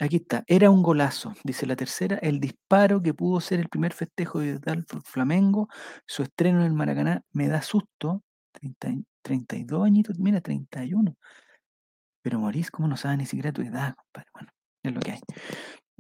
Aquí 0.02 0.18
está, 0.18 0.44
era 0.48 0.70
un 0.72 0.84
golazo, 0.84 1.34
dice 1.44 1.66
la 1.68 1.76
tercera, 1.76 2.18
el 2.22 2.40
disparo 2.40 3.02
que 3.02 3.14
pudo 3.14 3.42
ser 3.42 3.60
el 3.60 3.70
primer 3.70 3.94
festejo 3.94 4.40
de 4.40 4.60
por 4.60 5.04
Flamengo, 5.04 5.70
su 6.08 6.24
estreno 6.24 6.62
en 6.62 6.68
el 6.68 6.74
Maracaná, 6.74 7.22
me 7.34 7.48
da 7.50 7.62
susto, 7.62 8.24
30 8.54 8.90
y- 8.92 9.06
32 9.30 9.86
añitos, 9.86 10.18
mira, 10.20 10.42
31. 10.42 11.16
Pero 12.24 12.40
Morís, 12.40 12.72
¿cómo 12.72 12.88
no 12.88 12.98
sabe 12.98 13.18
ni 13.18 13.26
siquiera 13.26 13.52
tu 13.52 13.62
edad, 13.62 13.96
compadre? 13.96 14.30
Bueno, 14.34 14.50
es 14.84 14.94
lo 14.94 15.00
que 15.00 15.12
hay. 15.12 15.20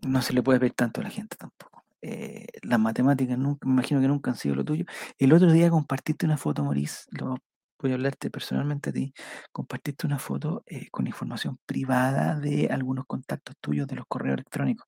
No 0.04 0.22
se 0.22 0.34
le 0.34 0.42
puede 0.42 0.60
ver 0.60 0.74
tanto 0.74 1.02
a 1.02 1.04
la 1.04 1.10
gente 1.12 1.38
tampoco. 1.38 1.84
Eh, 2.02 2.48
las 2.64 2.80
matemáticas 2.80 3.38
nunca, 3.38 3.68
me 3.68 3.74
imagino 3.74 4.02
que 4.02 4.08
nunca 4.08 4.32
han 4.32 4.38
sido 4.38 4.56
lo 4.56 4.66
tuyo. 4.66 4.86
El 5.18 5.34
otro 5.34 5.52
día 5.52 5.70
compartiste 5.70 6.26
una 6.26 6.38
foto, 6.38 6.64
Morís, 6.64 7.06
lo 7.12 7.38
voy 7.80 7.92
a 7.92 7.96
hablarte 7.96 8.32
personalmente 8.32 8.90
a 8.90 8.94
ti. 8.94 9.14
Compartiste 9.52 10.08
una 10.08 10.18
foto 10.18 10.64
eh, 10.66 10.90
con 10.90 11.06
información 11.08 11.60
privada 11.66 12.40
de 12.40 12.68
algunos 12.72 13.06
contactos 13.06 13.56
tuyos 13.62 13.88
de 13.88 13.98
los 13.98 14.06
correos 14.08 14.36
electrónicos. 14.36 14.88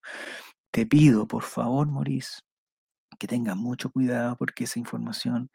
Te 0.72 0.88
pido, 0.88 1.28
por 1.28 1.44
favor, 1.44 1.88
Morís, 1.88 2.42
que 3.22 3.28
tengas 3.28 3.56
mucho 3.56 3.92
cuidado 3.92 4.36
porque 4.36 4.64
esa 4.64 4.80
información 4.80 5.52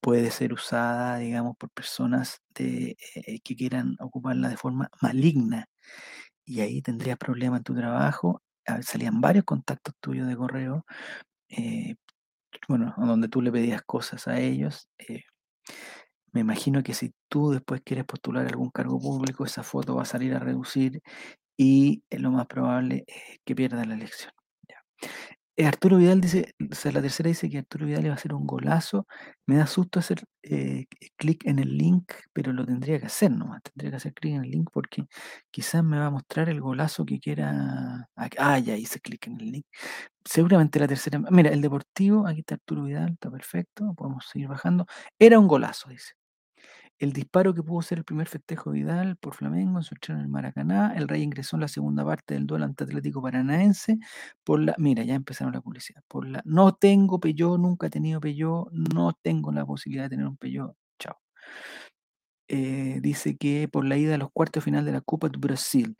puede 0.00 0.32
ser 0.32 0.52
usada, 0.52 1.18
digamos, 1.18 1.56
por 1.56 1.70
personas 1.70 2.40
eh, 2.58 2.96
que 3.44 3.56
quieran 3.56 3.96
ocuparla 4.00 4.48
de 4.48 4.56
forma 4.56 4.90
maligna 5.00 5.66
y 6.44 6.60
ahí 6.60 6.82
tendrías 6.82 7.16
problemas 7.18 7.60
en 7.60 7.64
tu 7.64 7.74
trabajo. 7.76 8.42
A 8.66 8.74
ver, 8.76 8.84
salían 8.84 9.20
varios 9.20 9.44
contactos 9.44 9.94
tuyos 10.00 10.26
de 10.28 10.36
correo, 10.36 10.84
eh, 11.50 11.96
bueno, 12.68 12.94
donde 12.98 13.28
tú 13.28 13.42
le 13.42 13.52
pedías 13.52 13.82
cosas 13.86 14.28
a 14.28 14.40
ellos. 14.40 14.88
eh, 14.98 15.22
me 16.32 16.40
imagino 16.40 16.82
que 16.82 16.94
si 16.94 17.12
tú 17.28 17.52
después 17.52 17.82
quieres 17.84 18.06
postular 18.06 18.46
algún 18.46 18.70
cargo 18.70 18.98
público, 19.00 19.44
esa 19.44 19.62
foto 19.62 19.94
va 19.96 20.02
a 20.02 20.06
salir 20.06 20.34
a 20.34 20.40
reducir 20.40 21.00
y 21.56 22.02
lo 22.10 22.32
más 22.32 22.46
probable 22.46 23.04
es 23.06 23.40
que 23.44 23.54
pierdas 23.54 23.86
la 23.86 23.94
elección. 23.94 24.32
Eh, 25.56 25.66
Arturo 25.66 25.98
Vidal 25.98 26.20
dice, 26.20 26.52
o 26.70 26.74
sea, 26.74 26.90
la 26.90 27.00
tercera 27.00 27.28
dice 27.28 27.48
que 27.48 27.58
Arturo 27.58 27.86
Vidal 27.86 28.02
le 28.02 28.08
va 28.08 28.14
a 28.14 28.18
hacer 28.18 28.34
un 28.34 28.44
golazo. 28.46 29.06
Me 29.46 29.56
da 29.56 29.66
susto 29.68 30.00
hacer 30.00 30.24
eh, 30.42 30.86
clic 31.16 31.46
en 31.46 31.60
el 31.60 31.78
link, 31.78 32.12
pero 32.32 32.52
lo 32.52 32.66
tendría 32.66 32.98
que 32.98 33.06
hacer 33.06 33.30
nomás. 33.30 33.62
Tendría 33.62 33.90
que 33.92 33.96
hacer 33.98 34.14
clic 34.14 34.34
en 34.34 34.44
el 34.44 34.50
link 34.50 34.70
porque 34.72 35.06
quizás 35.52 35.84
me 35.84 35.98
va 35.98 36.06
a 36.06 36.10
mostrar 36.10 36.48
el 36.48 36.60
golazo 36.60 37.04
que 37.04 37.20
quiera. 37.20 38.08
Ah, 38.16 38.58
ya 38.58 38.76
hice 38.76 39.00
clic 39.00 39.28
en 39.28 39.40
el 39.40 39.52
link. 39.52 39.66
Seguramente 40.24 40.80
la 40.80 40.88
tercera. 40.88 41.20
Mira, 41.30 41.50
el 41.50 41.62
Deportivo, 41.62 42.26
aquí 42.26 42.40
está 42.40 42.56
Arturo 42.56 42.84
Vidal, 42.84 43.12
está 43.12 43.30
perfecto. 43.30 43.94
Podemos 43.94 44.26
seguir 44.32 44.48
bajando. 44.48 44.86
Era 45.18 45.38
un 45.38 45.46
golazo, 45.48 45.88
dice. 45.90 46.14
El 46.98 47.12
disparo 47.12 47.54
que 47.54 47.62
pudo 47.62 47.82
ser 47.82 47.98
el 47.98 48.04
primer 48.04 48.28
festejo 48.28 48.70
de 48.70 48.78
Vidal 48.80 49.16
por 49.16 49.34
Flamengo 49.34 49.78
en 49.78 49.82
su 49.84 49.94
estreno 49.94 50.20
en 50.20 50.26
el 50.26 50.30
Maracaná. 50.30 50.94
El 50.96 51.08
Rey 51.08 51.22
ingresó 51.22 51.56
en 51.56 51.62
la 51.62 51.68
segunda 51.68 52.04
parte 52.04 52.34
del 52.34 52.46
duelo 52.46 52.64
ante 52.64 52.84
Atlético 52.84 53.20
Paranaense. 53.20 53.98
Por 54.44 54.60
la, 54.60 54.74
mira, 54.78 55.02
ya 55.02 55.14
empezaron 55.14 55.52
la 55.52 55.60
publicidad. 55.60 56.02
Por 56.08 56.26
la, 56.28 56.40
no 56.44 56.72
tengo 56.74 57.18
Peugeot, 57.20 57.58
nunca 57.58 57.88
he 57.88 57.90
tenido 57.90 58.20
Peugeot, 58.20 58.70
no 58.72 59.12
tengo 59.22 59.50
la 59.52 59.66
posibilidad 59.66 60.04
de 60.04 60.10
tener 60.10 60.26
un 60.26 60.36
Peugeot. 60.36 60.76
Chao. 60.98 61.18
Eh, 62.48 62.98
dice 63.00 63.36
que 63.36 63.68
por 63.68 63.84
la 63.86 63.96
ida 63.96 64.14
a 64.16 64.18
los 64.18 64.30
cuartos 64.32 64.62
de 64.62 64.64
final 64.64 64.84
de 64.84 64.92
la 64.92 65.00
Copa 65.00 65.28
do 65.28 65.38
Brasil. 65.40 65.96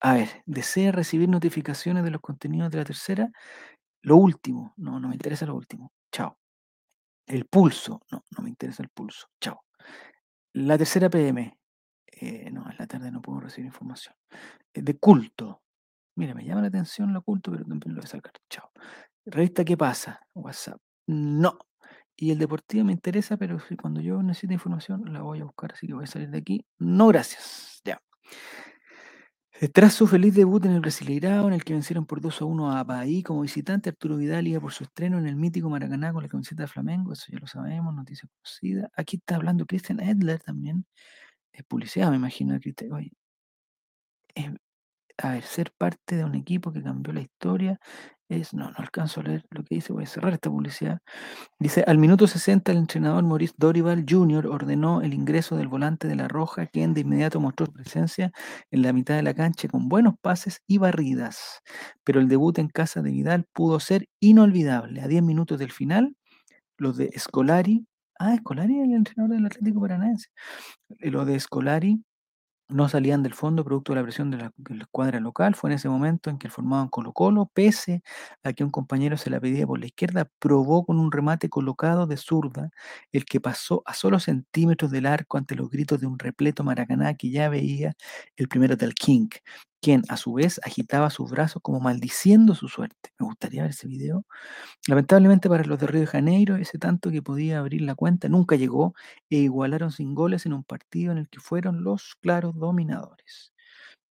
A 0.00 0.14
ver, 0.14 0.28
¿desea 0.46 0.92
recibir 0.92 1.28
notificaciones 1.28 2.04
de 2.04 2.10
los 2.12 2.20
contenidos 2.20 2.70
de 2.70 2.78
la 2.78 2.84
tercera? 2.84 3.30
Lo 4.02 4.16
último, 4.16 4.74
no, 4.76 5.00
no 5.00 5.08
me 5.08 5.14
interesa 5.16 5.46
lo 5.46 5.56
último. 5.56 5.92
Chao. 6.12 6.38
El 7.26 7.46
pulso, 7.46 8.02
no, 8.12 8.24
no 8.36 8.44
me 8.44 8.50
interesa 8.50 8.82
el 8.82 8.90
pulso. 8.90 9.28
Chao. 9.40 9.62
La 10.58 10.76
tercera 10.76 11.08
PM. 11.08 11.56
eh, 12.20 12.50
no, 12.50 12.68
en 12.68 12.76
la 12.78 12.86
tarde 12.88 13.12
no 13.12 13.22
puedo 13.22 13.38
recibir 13.38 13.66
información. 13.66 14.14
Eh, 14.74 14.82
de 14.82 14.98
culto. 14.98 15.62
Mira, 16.16 16.34
me 16.34 16.44
llama 16.44 16.62
la 16.62 16.66
atención 16.68 17.12
lo 17.12 17.22
culto, 17.22 17.52
pero 17.52 17.64
también 17.64 17.94
lo 17.94 18.00
voy 18.00 18.06
a 18.06 18.08
sacar. 18.08 18.32
Chao. 18.50 18.70
Revista 19.24 19.64
¿Qué 19.64 19.76
pasa? 19.76 20.20
WhatsApp. 20.34 20.80
No. 21.06 21.58
Y 22.16 22.32
el 22.32 22.38
deportivo 22.38 22.84
me 22.84 22.92
interesa, 22.92 23.36
pero 23.36 23.58
cuando 23.80 24.00
yo 24.00 24.20
necesito 24.20 24.52
información 24.52 25.12
la 25.12 25.22
voy 25.22 25.40
a 25.40 25.44
buscar, 25.44 25.72
así 25.74 25.86
que 25.86 25.94
voy 25.94 26.04
a 26.04 26.08
salir 26.08 26.30
de 26.30 26.38
aquí. 26.38 26.66
No, 26.78 27.06
gracias. 27.06 27.80
Ya. 27.84 28.02
Tras 29.66 29.94
su 29.94 30.06
feliz 30.06 30.34
debut 30.34 30.64
en 30.66 30.72
el 30.72 30.80
Brasileirao, 30.80 31.48
en 31.48 31.54
el 31.54 31.64
que 31.64 31.72
vencieron 31.72 32.06
por 32.06 32.20
2 32.20 32.42
a 32.42 32.44
1 32.44 32.70
a 32.76 32.84
Bahí 32.84 33.24
como 33.24 33.40
visitante, 33.40 33.88
Arturo 33.90 34.16
Vidal 34.16 34.46
iba 34.46 34.60
por 34.60 34.72
su 34.72 34.84
estreno 34.84 35.18
en 35.18 35.26
el 35.26 35.34
mítico 35.34 35.68
Maracaná 35.68 36.12
con 36.12 36.22
la 36.22 36.28
camiseta 36.28 36.62
de 36.62 36.68
Flamengo, 36.68 37.12
eso 37.12 37.26
ya 37.32 37.40
lo 37.40 37.46
sabemos, 37.48 37.92
noticia 37.92 38.28
conocida. 38.28 38.88
Aquí 38.96 39.16
está 39.16 39.34
hablando 39.34 39.66
Christian 39.66 39.98
Edler 39.98 40.38
también, 40.40 40.86
es 41.52 41.64
publicidad, 41.64 42.10
me 42.10 42.16
imagino, 42.16 42.58
Christian. 42.60 42.92
Oye, 42.92 43.12
eh, 44.34 44.54
a 45.18 45.32
ver, 45.32 45.42
ser 45.44 45.72
parte 45.76 46.16
de 46.16 46.24
un 46.24 46.34
equipo 46.34 46.72
que 46.72 46.82
cambió 46.82 47.12
la 47.12 47.20
historia 47.20 47.78
es, 48.28 48.52
no, 48.54 48.70
no 48.70 48.76
alcanzo 48.76 49.20
a 49.20 49.24
leer 49.24 49.44
lo 49.50 49.64
que 49.64 49.76
dice, 49.76 49.92
voy 49.92 50.04
a 50.04 50.06
cerrar 50.06 50.34
esta 50.34 50.50
publicidad. 50.50 50.98
Dice, 51.58 51.82
al 51.86 51.98
minuto 51.98 52.26
60 52.26 52.72
el 52.72 52.78
entrenador 52.78 53.24
Maurice 53.24 53.54
Dorival 53.56 54.04
Jr. 54.08 54.46
ordenó 54.46 55.00
el 55.02 55.14
ingreso 55.14 55.56
del 55.56 55.68
volante 55.68 56.08
de 56.08 56.16
la 56.16 56.28
Roja, 56.28 56.66
quien 56.66 56.94
de 56.94 57.00
inmediato 57.02 57.40
mostró 57.40 57.66
su 57.66 57.72
presencia 57.72 58.30
en 58.70 58.82
la 58.82 58.92
mitad 58.92 59.16
de 59.16 59.22
la 59.22 59.34
cancha 59.34 59.68
con 59.68 59.88
buenos 59.88 60.14
pases 60.20 60.60
y 60.66 60.78
barridas. 60.78 61.60
Pero 62.04 62.20
el 62.20 62.28
debut 62.28 62.58
en 62.58 62.68
casa 62.68 63.02
de 63.02 63.10
Vidal 63.10 63.46
pudo 63.52 63.80
ser 63.80 64.06
inolvidable. 64.20 65.00
A 65.00 65.08
10 65.08 65.22
minutos 65.22 65.58
del 65.58 65.72
final, 65.72 66.14
los 66.78 66.96
de 66.96 67.12
Scolari 67.18 67.86
Ah, 68.20 68.34
Escolari 68.34 68.80
es 68.80 68.84
el 68.88 68.94
entrenador 68.94 69.36
del 69.36 69.46
Atlético 69.46 69.80
Paranaense. 69.80 70.28
Eh, 70.98 71.10
Lo 71.10 71.24
de 71.24 71.36
Escolari 71.36 72.02
no 72.68 72.88
salían 72.88 73.22
del 73.22 73.34
fondo 73.34 73.64
producto 73.64 73.92
de 73.92 73.96
la 74.00 74.02
presión 74.02 74.30
de 74.30 74.36
la, 74.38 74.52
de 74.56 74.74
la 74.76 74.82
escuadra 74.84 75.20
local. 75.20 75.54
Fue 75.54 75.70
en 75.70 75.76
ese 75.76 75.88
momento 75.88 76.30
en 76.30 76.38
que 76.38 76.50
formaban 76.50 76.88
Colo 76.88 77.12
Colo, 77.12 77.50
pese 77.52 78.02
a 78.42 78.52
que 78.52 78.64
un 78.64 78.70
compañero 78.70 79.16
se 79.16 79.30
la 79.30 79.40
pedía 79.40 79.66
por 79.66 79.78
la 79.80 79.86
izquierda, 79.86 80.30
probó 80.38 80.84
con 80.84 80.98
un 80.98 81.10
remate 81.12 81.48
colocado 81.48 82.06
de 82.06 82.16
zurda, 82.16 82.70
el 83.12 83.24
que 83.24 83.40
pasó 83.40 83.82
a 83.86 83.94
solo 83.94 84.20
centímetros 84.20 84.90
del 84.90 85.06
arco 85.06 85.38
ante 85.38 85.54
los 85.54 85.70
gritos 85.70 86.00
de 86.00 86.06
un 86.06 86.18
repleto 86.18 86.64
Maracaná 86.64 87.14
que 87.14 87.30
ya 87.30 87.48
veía 87.48 87.94
el 88.36 88.48
primero 88.48 88.76
del 88.76 88.94
King, 88.94 89.28
quien 89.80 90.02
a 90.08 90.16
su 90.16 90.34
vez 90.34 90.60
agitaba 90.64 91.10
sus 91.10 91.30
brazos 91.30 91.62
como 91.62 91.80
maldiciendo 91.80 92.54
su 92.54 92.68
suerte. 92.68 93.12
Me 93.18 93.26
gustaría 93.26 93.62
ver 93.62 93.70
ese 93.70 93.88
video. 93.88 94.24
Lamentablemente 94.86 95.48
para 95.48 95.64
los 95.64 95.78
de 95.78 95.86
Río 95.86 96.00
de 96.00 96.06
Janeiro, 96.06 96.56
ese 96.56 96.78
tanto 96.78 97.10
que 97.10 97.22
podía 97.22 97.58
abrir 97.60 97.82
la 97.82 97.94
cuenta 97.94 98.28
nunca 98.28 98.56
llegó 98.56 98.94
e 99.30 99.36
igualaron 99.36 99.92
sin 99.92 100.14
goles 100.14 100.46
en 100.46 100.52
un 100.54 100.64
partido 100.64 101.12
en 101.12 101.18
el 101.18 101.28
que 101.28 101.40
fueron 101.40 101.84
los 101.84 102.16
claros 102.20 102.56
dominadores. 102.56 103.52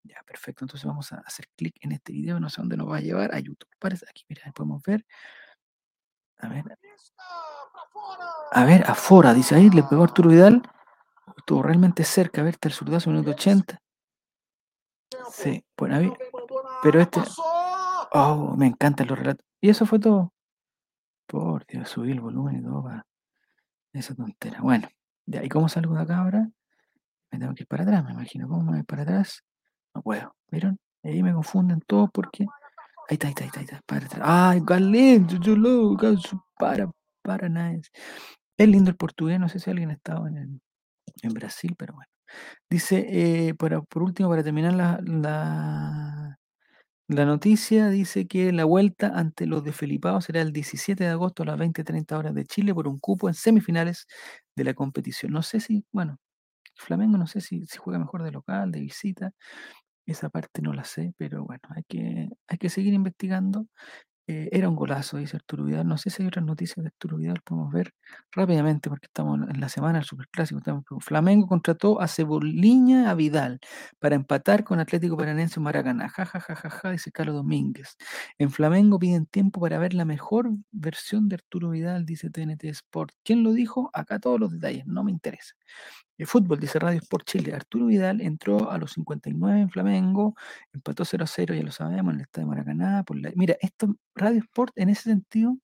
Ya, 0.03 0.23
perfecto. 0.25 0.63
Entonces 0.63 0.85
vamos 0.85 1.11
a 1.11 1.17
hacer 1.17 1.47
clic 1.55 1.75
en 1.81 1.91
este 1.91 2.13
video. 2.13 2.39
No 2.39 2.49
sé 2.49 2.61
dónde 2.61 2.77
nos 2.77 2.89
va 2.89 2.97
a 2.97 3.01
llevar. 3.01 3.33
A 3.35 3.39
YouTube. 3.39 3.69
Parece 3.79 4.05
aquí, 4.09 4.23
mira, 4.29 4.51
podemos 4.53 4.81
ver. 4.83 5.05
A 6.39 6.47
ver. 6.47 6.63
A 8.51 8.65
ver, 8.65 8.83
afuera, 8.89 9.33
dice 9.33 9.55
ahí, 9.55 9.69
le 9.69 9.83
pegó 9.83 10.03
Arturo 10.03 10.29
Vidal. 10.29 10.61
Estuvo 11.35 11.61
realmente 11.63 12.03
cerca. 12.03 12.41
A 12.41 12.43
ver, 12.45 12.53
está 12.53 12.69
el 12.69 12.73
zurdazo, 12.73 13.09
minuto 13.09 13.31
80. 13.31 13.81
Sí, 15.31 15.63
bueno, 15.77 15.95
a 15.95 15.99
ver, 15.99 16.13
pero 16.83 16.99
este. 16.99 17.21
Oh, 18.13 18.55
me 18.57 18.67
encantan 18.67 19.07
los 19.07 19.17
relatos. 19.17 19.45
Y 19.61 19.69
eso 19.69 19.85
fue 19.85 19.99
todo. 19.99 20.33
Por 21.27 21.65
Dios, 21.67 21.89
subí 21.89 22.11
el 22.11 22.21
volumen 22.21 22.57
y 22.57 22.63
todo 22.63 22.83
para 22.83 23.05
esa 23.93 24.15
tontera. 24.15 24.61
Bueno, 24.61 24.87
ya, 25.25 25.43
¿y 25.43 25.49
cómo 25.49 25.67
salgo 25.69 25.95
de 25.95 26.01
acá 26.01 26.19
ahora? 26.19 26.49
Me 27.31 27.39
tengo 27.39 27.53
que 27.53 27.63
ir 27.63 27.67
para 27.67 27.83
atrás, 27.83 28.03
me 28.05 28.11
imagino. 28.11 28.47
¿Cómo 28.47 28.63
me 28.63 28.71
voy 28.77 28.83
para 28.83 29.03
atrás? 29.03 29.43
No 29.93 30.01
puedo. 30.01 30.35
¿Vieron? 30.49 30.77
Ahí 31.03 31.21
me 31.23 31.33
confunden 31.33 31.81
todos 31.85 32.09
porque. 32.13 32.45
Ahí 33.09 33.13
está, 33.15 33.27
ahí 33.27 33.31
está, 33.33 33.43
ahí 33.43 33.47
está, 33.47 33.59
ahí 33.59 33.65
está. 33.65 33.81
Para 33.85 34.05
atrás. 34.05 34.21
¡Ay, 34.23 34.61
galento! 34.63 35.35
Yo 35.37 35.55
lo 35.55 35.95
para, 36.57 36.89
para, 37.21 37.49
nice. 37.49 37.89
Es 38.57 38.67
lindo 38.67 38.89
el 38.89 38.97
portugués, 38.97 39.39
no 39.39 39.49
sé 39.49 39.59
si 39.59 39.69
alguien 39.69 39.91
ha 39.91 39.93
estado 39.93 40.27
en, 40.27 40.37
el- 40.37 40.61
en 41.21 41.33
Brasil, 41.33 41.75
pero 41.77 41.93
bueno. 41.93 42.09
Dice, 42.69 43.05
eh, 43.49 43.55
para, 43.55 43.81
por 43.81 44.03
último, 44.03 44.29
para 44.29 44.43
terminar 44.43 44.73
la, 44.73 44.99
la, 45.05 46.39
la 47.07 47.25
noticia, 47.25 47.89
dice 47.89 48.27
que 48.27 48.51
la 48.53 48.65
vuelta 48.65 49.09
ante 49.15 49.45
los 49.47 49.63
de 49.63 49.73
Felipao 49.73 50.21
será 50.21 50.41
el 50.41 50.53
17 50.53 51.05
de 51.05 51.11
agosto 51.11 51.43
a 51.43 51.47
las 51.47 51.57
20-30 51.59 52.17
horas 52.17 52.35
de 52.35 52.45
Chile 52.45 52.73
por 52.73 52.87
un 52.87 52.99
cupo 52.99 53.29
en 53.29 53.35
semifinales 53.35 54.07
de 54.55 54.63
la 54.65 54.73
competición. 54.73 55.31
No 55.33 55.43
sé 55.43 55.59
si, 55.61 55.85
bueno, 55.93 56.19
Flamengo 56.75 57.17
no 57.17 57.27
sé 57.27 57.41
si, 57.41 57.65
si 57.67 57.77
juega 57.77 57.99
mejor 57.99 58.23
de 58.23 58.31
local, 58.31 58.71
de 58.71 58.81
visita, 58.81 59.31
esa 60.05 60.29
parte 60.29 60.61
no 60.61 60.73
la 60.73 60.85
sé, 60.85 61.13
pero 61.17 61.45
bueno, 61.45 61.61
hay 61.75 61.83
que, 61.87 62.29
hay 62.47 62.57
que 62.57 62.69
seguir 62.69 62.93
investigando. 62.93 63.67
Eh, 64.29 64.49
era 64.51 64.67
un 64.67 64.75
golazo, 64.75 65.17
dice 65.17 65.37
Arturo 65.37 65.63
Vidal. 65.63 65.87
No 65.87 65.97
sé 65.97 66.09
si 66.09 66.21
hay 66.21 66.27
otras 66.27 66.43
noticias 66.45 66.83
de 66.83 66.87
Arturo 66.87 67.15
Vidal, 67.17 67.39
podemos 67.45 67.71
ver 67.71 67.93
rápidamente 68.33 68.89
porque 68.89 69.05
estamos 69.05 69.39
en 69.49 69.61
la 69.61 69.69
semana 69.69 69.99
del 69.99 70.05
Superclásico. 70.05 70.61
Flamengo 70.99 71.47
contrató 71.47 72.01
a 72.01 72.07
Cebolinha 72.09 73.09
a 73.09 73.13
Vidal 73.15 73.59
para 73.99 74.15
empatar 74.15 74.65
con 74.65 74.79
Atlético 74.81 75.15
Paranense 75.15 75.59
en 75.59 75.63
Maracaná. 75.63 76.09
Ja, 76.09 76.25
ja, 76.25 76.41
ja, 76.41 76.55
ja, 76.55 76.69
ja, 76.69 76.91
dice 76.91 77.11
Carlos 77.11 77.35
Domínguez. 77.35 77.95
En 78.37 78.51
Flamengo 78.51 78.99
piden 78.99 79.25
tiempo 79.27 79.61
para 79.61 79.79
ver 79.79 79.93
la 79.93 80.03
mejor 80.03 80.49
versión 80.71 81.29
de 81.29 81.35
Arturo 81.35 81.69
Vidal, 81.69 82.05
dice 82.05 82.29
TNT 82.29 82.65
Sport. 82.65 83.11
¿Quién 83.23 83.43
lo 83.43 83.53
dijo? 83.53 83.89
Acá 83.93 84.19
todos 84.19 84.39
los 84.41 84.51
detalles, 84.51 84.85
no 84.87 85.03
me 85.05 85.11
interesa. 85.11 85.53
El 86.17 86.25
fútbol, 86.27 86.59
dice 86.59 86.79
Radio 86.79 86.99
Sport 86.99 87.25
Chile. 87.27 87.53
Arturo 87.53 87.85
Vidal 87.87 88.21
entró 88.21 88.71
a 88.71 88.77
los 88.79 88.93
59 88.93 89.59
en 89.61 89.69
Flamengo, 89.69 90.35
empató 90.73 91.05
0 91.05 91.23
a 91.25 91.27
0, 91.27 91.53
ya 91.55 91.63
lo 91.63 91.71
sabemos, 91.71 92.13
en 92.13 92.19
el 92.19 92.23
estadio 92.25 92.47
de 92.47 92.49
Maracaná. 92.49 93.03
Mira, 93.35 93.55
esto, 93.61 93.95
Radio 94.15 94.39
Sport, 94.39 94.73
en 94.77 94.89
ese 94.89 95.03
sentido, 95.03 95.57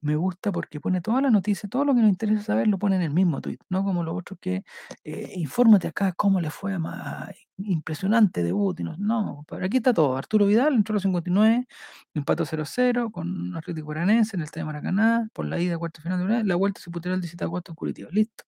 me 0.00 0.14
gusta 0.16 0.52
porque 0.52 0.80
pone 0.80 1.00
toda 1.00 1.20
la 1.22 1.30
noticia, 1.30 1.68
todo 1.68 1.84
lo 1.84 1.94
que 1.94 2.00
nos 2.02 2.10
interesa 2.10 2.42
saber 2.42 2.68
lo 2.68 2.78
pone 2.78 2.96
en 2.96 3.02
el 3.02 3.10
mismo 3.12 3.40
tweet, 3.40 3.58
no 3.68 3.82
como 3.84 4.04
los 4.04 4.14
otros 4.16 4.38
que 4.40 4.62
eh, 5.04 5.32
infórmate 5.36 5.88
acá 5.88 6.12
cómo 6.12 6.40
le 6.40 6.50
fue 6.50 6.74
a 6.74 6.78
Ma- 6.78 7.30
impresionante 7.58 8.42
debut. 8.44 8.78
y 8.80 8.84
No, 8.84 9.44
pero 9.48 9.66
aquí 9.66 9.78
está 9.78 9.92
todo. 9.94 10.16
Arturo 10.16 10.46
Vidal 10.46 10.74
entró 10.74 10.92
a 10.94 10.96
los 10.96 11.02
59, 11.02 11.66
empató 12.14 12.44
0-0 12.46 13.10
con 13.10 13.56
Atlético 13.56 13.88
Paranense 13.88 14.36
en 14.36 14.40
el 14.42 14.44
estadio 14.46 14.66
de 14.66 14.72
Maracaná, 14.72 15.28
por 15.32 15.46
la 15.46 15.58
ida 15.60 15.76
cuarto 15.78 16.00
final 16.02 16.18
de 16.20 16.24
una, 16.26 16.44
la 16.44 16.54
vuelta 16.56 16.80
se 16.80 16.90
disputará 16.90 17.14
el 17.16 17.20
17 17.20 17.44
de 17.44 17.46
agosto 17.46 17.72
en 17.72 17.76
Curitiba. 17.76 18.08
Listo. 18.12 18.44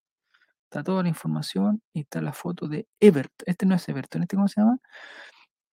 Está 0.70 0.84
toda 0.84 1.02
la 1.02 1.08
información 1.08 1.82
y 1.92 2.02
está 2.02 2.20
la 2.20 2.32
foto 2.32 2.68
de 2.68 2.86
Everton. 3.00 3.44
Este 3.44 3.66
no 3.66 3.74
es 3.74 3.88
Everton, 3.88 4.22
¿este 4.22 4.36
cómo 4.36 4.46
se 4.46 4.60
llama? 4.60 4.78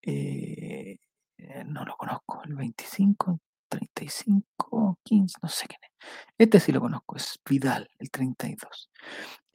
Eh, 0.01 0.97
eh, 1.37 1.63
no 1.67 1.85
lo 1.85 1.95
conozco. 1.95 2.41
El 2.43 2.55
25, 2.55 3.39
35, 3.69 4.97
15, 5.03 5.37
no 5.43 5.49
sé 5.49 5.67
quién 5.67 5.79
es. 5.83 6.07
Este 6.39 6.59
sí 6.59 6.71
lo 6.71 6.81
conozco, 6.81 7.15
es 7.15 7.39
Vidal, 7.47 7.87
el 7.99 8.09
32. 8.09 8.89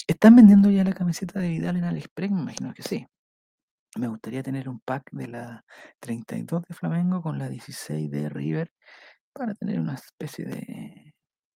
¿Están 0.06 0.36
vendiendo 0.36 0.70
ya 0.70 0.84
la 0.84 0.92
camiseta 0.92 1.40
de 1.40 1.48
Vidal 1.48 1.76
en 1.76 1.84
AliExpress? 1.84 2.30
Me 2.30 2.42
imagino 2.42 2.72
que 2.72 2.84
sí. 2.84 3.04
Me 3.96 4.06
gustaría 4.06 4.44
tener 4.44 4.68
un 4.68 4.78
pack 4.78 5.10
de 5.10 5.26
la 5.26 5.64
32 5.98 6.62
de 6.68 6.74
Flamengo 6.74 7.20
con 7.20 7.36
la 7.40 7.48
16 7.48 8.08
de 8.12 8.28
River 8.28 8.70
para 9.32 9.54
tener 9.56 9.80
una 9.80 9.94
especie 9.94 10.44
de, 10.44 11.11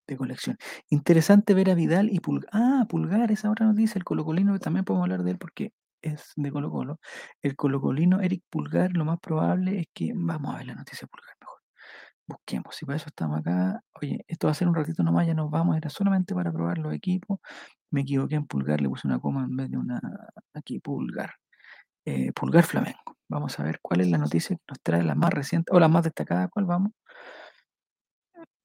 de 0.07 0.17
colección. 0.17 0.57
Interesante 0.91 1.55
ver 1.55 1.71
a 1.71 1.75
Vidal 1.75 2.11
y 2.13 2.21
Pulgar. 2.21 2.51
Ah, 2.53 2.87
Pulgar, 2.89 3.31
esa 3.33 3.51
otra 3.51 3.67
noticia, 3.67 3.99
el 3.99 4.05
colocolino, 4.05 4.59
también 4.59 4.85
podemos 4.85 5.05
hablar 5.05 5.23
de 5.25 5.33
él 5.33 5.39
porque 5.39 5.73
es 6.03 6.33
de 6.37 6.53
Colo 6.53 6.71
Colo. 6.71 7.01
El 7.43 7.57
colocolino 7.57 8.21
Eric 8.21 8.43
Pulgar, 8.51 8.93
lo 8.93 9.05
más 9.05 9.19
probable 9.21 9.81
es 9.81 9.87
que, 9.95 10.13
vamos 10.15 10.55
a 10.55 10.59
ver 10.59 10.67
la 10.67 10.75
noticia 10.75 11.09
Pulgar 11.09 11.37
mejor. 11.41 11.61
Busquemos, 12.27 12.75
si 12.77 12.87
para 12.87 12.97
eso 12.97 13.07
estamos 13.09 13.41
acá. 13.41 13.81
Oye, 14.03 14.25
esto 14.29 14.49
va 14.49 14.53
a 14.53 14.55
ser 14.55 14.69
un 14.69 14.75
ratito 14.75 15.03
nomás, 15.03 15.27
ya 15.27 15.35
nos 15.35 15.51
vamos, 15.51 15.77
era 15.77 15.91
solamente 15.91 16.35
para 16.35 16.53
probar 16.53 16.79
los 16.79 16.95
equipos. 16.95 17.41
Me 17.91 18.03
equivoqué 18.03 18.37
en 18.37 18.47
Pulgar, 18.47 18.81
le 18.81 18.89
puse 18.89 19.07
una 19.09 19.21
coma 19.21 19.45
en 19.45 19.57
vez 19.57 19.71
de 19.71 19.79
una, 19.79 20.01
aquí, 20.55 20.81
Pulgar. 20.81 21.35
Eh, 22.05 22.33
Pulgar 22.33 22.65
Flamengo. 22.65 23.17
Vamos 23.29 23.59
a 23.61 23.65
ver 23.65 23.81
cuál 23.83 24.01
es 24.03 24.09
la 24.11 24.19
noticia 24.19 24.57
que 24.57 24.63
nos 24.69 24.81
trae 24.83 25.03
la 25.05 25.15
más 25.17 25.33
reciente 25.33 25.73
o 25.75 25.81
la 25.81 25.89
más 25.89 26.05
destacada. 26.05 26.49
¿Cuál 26.49 26.67
vamos? 26.67 26.93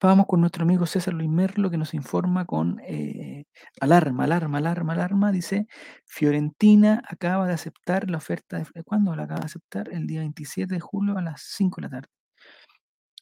Vamos 0.03 0.25
con 0.25 0.41
nuestro 0.41 0.63
amigo 0.63 0.87
César 0.87 1.13
Luis 1.13 1.29
Merlo 1.29 1.69
que 1.69 1.77
nos 1.77 1.93
informa 1.93 2.45
con 2.45 2.79
eh, 2.87 3.45
alarma, 3.79 4.23
alarma, 4.23 4.57
alarma, 4.57 4.93
alarma. 4.93 5.31
Dice, 5.31 5.67
Fiorentina 6.05 7.03
acaba 7.07 7.47
de 7.47 7.53
aceptar 7.53 8.09
la 8.09 8.17
oferta 8.17 8.57
de... 8.57 8.83
¿Cuándo 8.83 9.15
la 9.15 9.23
acaba 9.23 9.41
de 9.41 9.45
aceptar? 9.45 9.89
El 9.91 10.07
día 10.07 10.21
27 10.21 10.73
de 10.73 10.79
julio 10.79 11.17
a 11.19 11.21
las 11.21 11.43
5 11.55 11.81
de 11.81 11.81
la 11.83 11.89
tarde. 11.89 12.07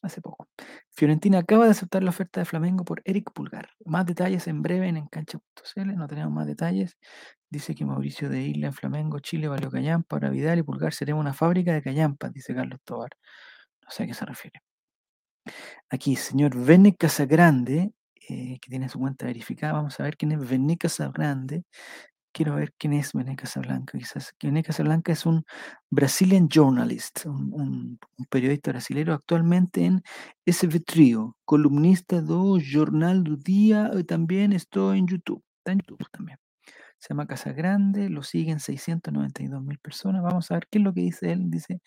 Hace 0.02 0.22
poco. 0.22 0.48
Fiorentina 0.90 1.38
acaba 1.40 1.66
de 1.66 1.72
aceptar 1.72 2.02
la 2.02 2.10
oferta 2.10 2.40
de 2.40 2.46
Flamengo 2.46 2.84
por 2.86 3.02
Eric 3.04 3.30
Pulgar. 3.34 3.68
Más 3.84 4.06
detalles 4.06 4.46
en 4.48 4.62
breve 4.62 4.88
en 4.88 4.96
encancha.cl. 4.96 5.94
No 5.94 6.08
tenemos 6.08 6.32
más 6.32 6.46
detalles. 6.46 6.96
Dice 7.50 7.74
que 7.74 7.84
Mauricio 7.84 8.30
de 8.30 8.40
Isla 8.42 8.68
en 8.68 8.72
Flamengo, 8.72 9.18
Chile, 9.20 9.48
valió 9.48 9.70
callampa. 9.70 10.16
Ahora 10.16 10.30
Vidal 10.30 10.60
y 10.60 10.62
Pulgar 10.62 10.94
seremos 10.94 11.20
una 11.20 11.34
fábrica 11.34 11.74
de 11.74 11.82
callampas, 11.82 12.32
dice 12.32 12.54
Carlos 12.54 12.80
Tobar. 12.84 13.10
No 13.82 13.90
sé 13.90 14.04
a 14.04 14.06
qué 14.06 14.14
se 14.14 14.24
refiere. 14.24 14.62
Aquí, 15.88 16.16
señor 16.16 16.56
Vene 16.56 16.94
Casagrande, 16.94 17.92
eh, 18.28 18.58
que 18.60 18.70
tiene 18.70 18.88
su 18.88 18.98
cuenta 18.98 19.26
verificada. 19.26 19.72
Vamos 19.72 19.98
a 20.00 20.04
ver 20.04 20.16
quién 20.16 20.32
es 20.32 20.48
Vene 20.48 20.76
Casagrande. 20.76 21.64
Quiero 22.32 22.54
ver 22.54 22.72
quién 22.78 22.92
es 22.92 23.12
Vene 23.12 23.34
Casablanca. 23.36 23.98
Quizás 23.98 24.32
Vene 24.42 24.62
Casablanca 24.62 25.12
es 25.12 25.26
un 25.26 25.44
Brazilian 25.90 26.48
journalist, 26.48 27.26
un, 27.26 27.98
periodista 28.30 28.70
brasileño 28.70 29.14
actualmente 29.14 29.84
en 29.84 30.02
SV 30.46 30.80
Trio, 30.84 31.36
columnista 31.44 32.20
do 32.20 32.58
Jornal 32.60 33.24
do 33.24 33.36
Día 33.36 33.90
también 34.06 34.52
está 34.52 34.96
en 34.96 35.06
YouTube. 35.08 35.42
Está 35.58 35.72
en 35.72 35.80
YouTube 35.80 36.08
también. 36.12 36.38
Se 36.98 37.08
llama 37.10 37.26
Casagrande, 37.26 38.10
lo 38.10 38.22
siguen 38.22 38.60
692 38.60 39.62
mil 39.62 39.78
personas. 39.78 40.22
Vamos 40.22 40.50
a 40.50 40.54
ver 40.54 40.68
qué 40.70 40.78
es 40.78 40.84
lo 40.84 40.92
que 40.94 41.00
dice 41.02 41.32
él. 41.32 41.50
Dice 41.50 41.80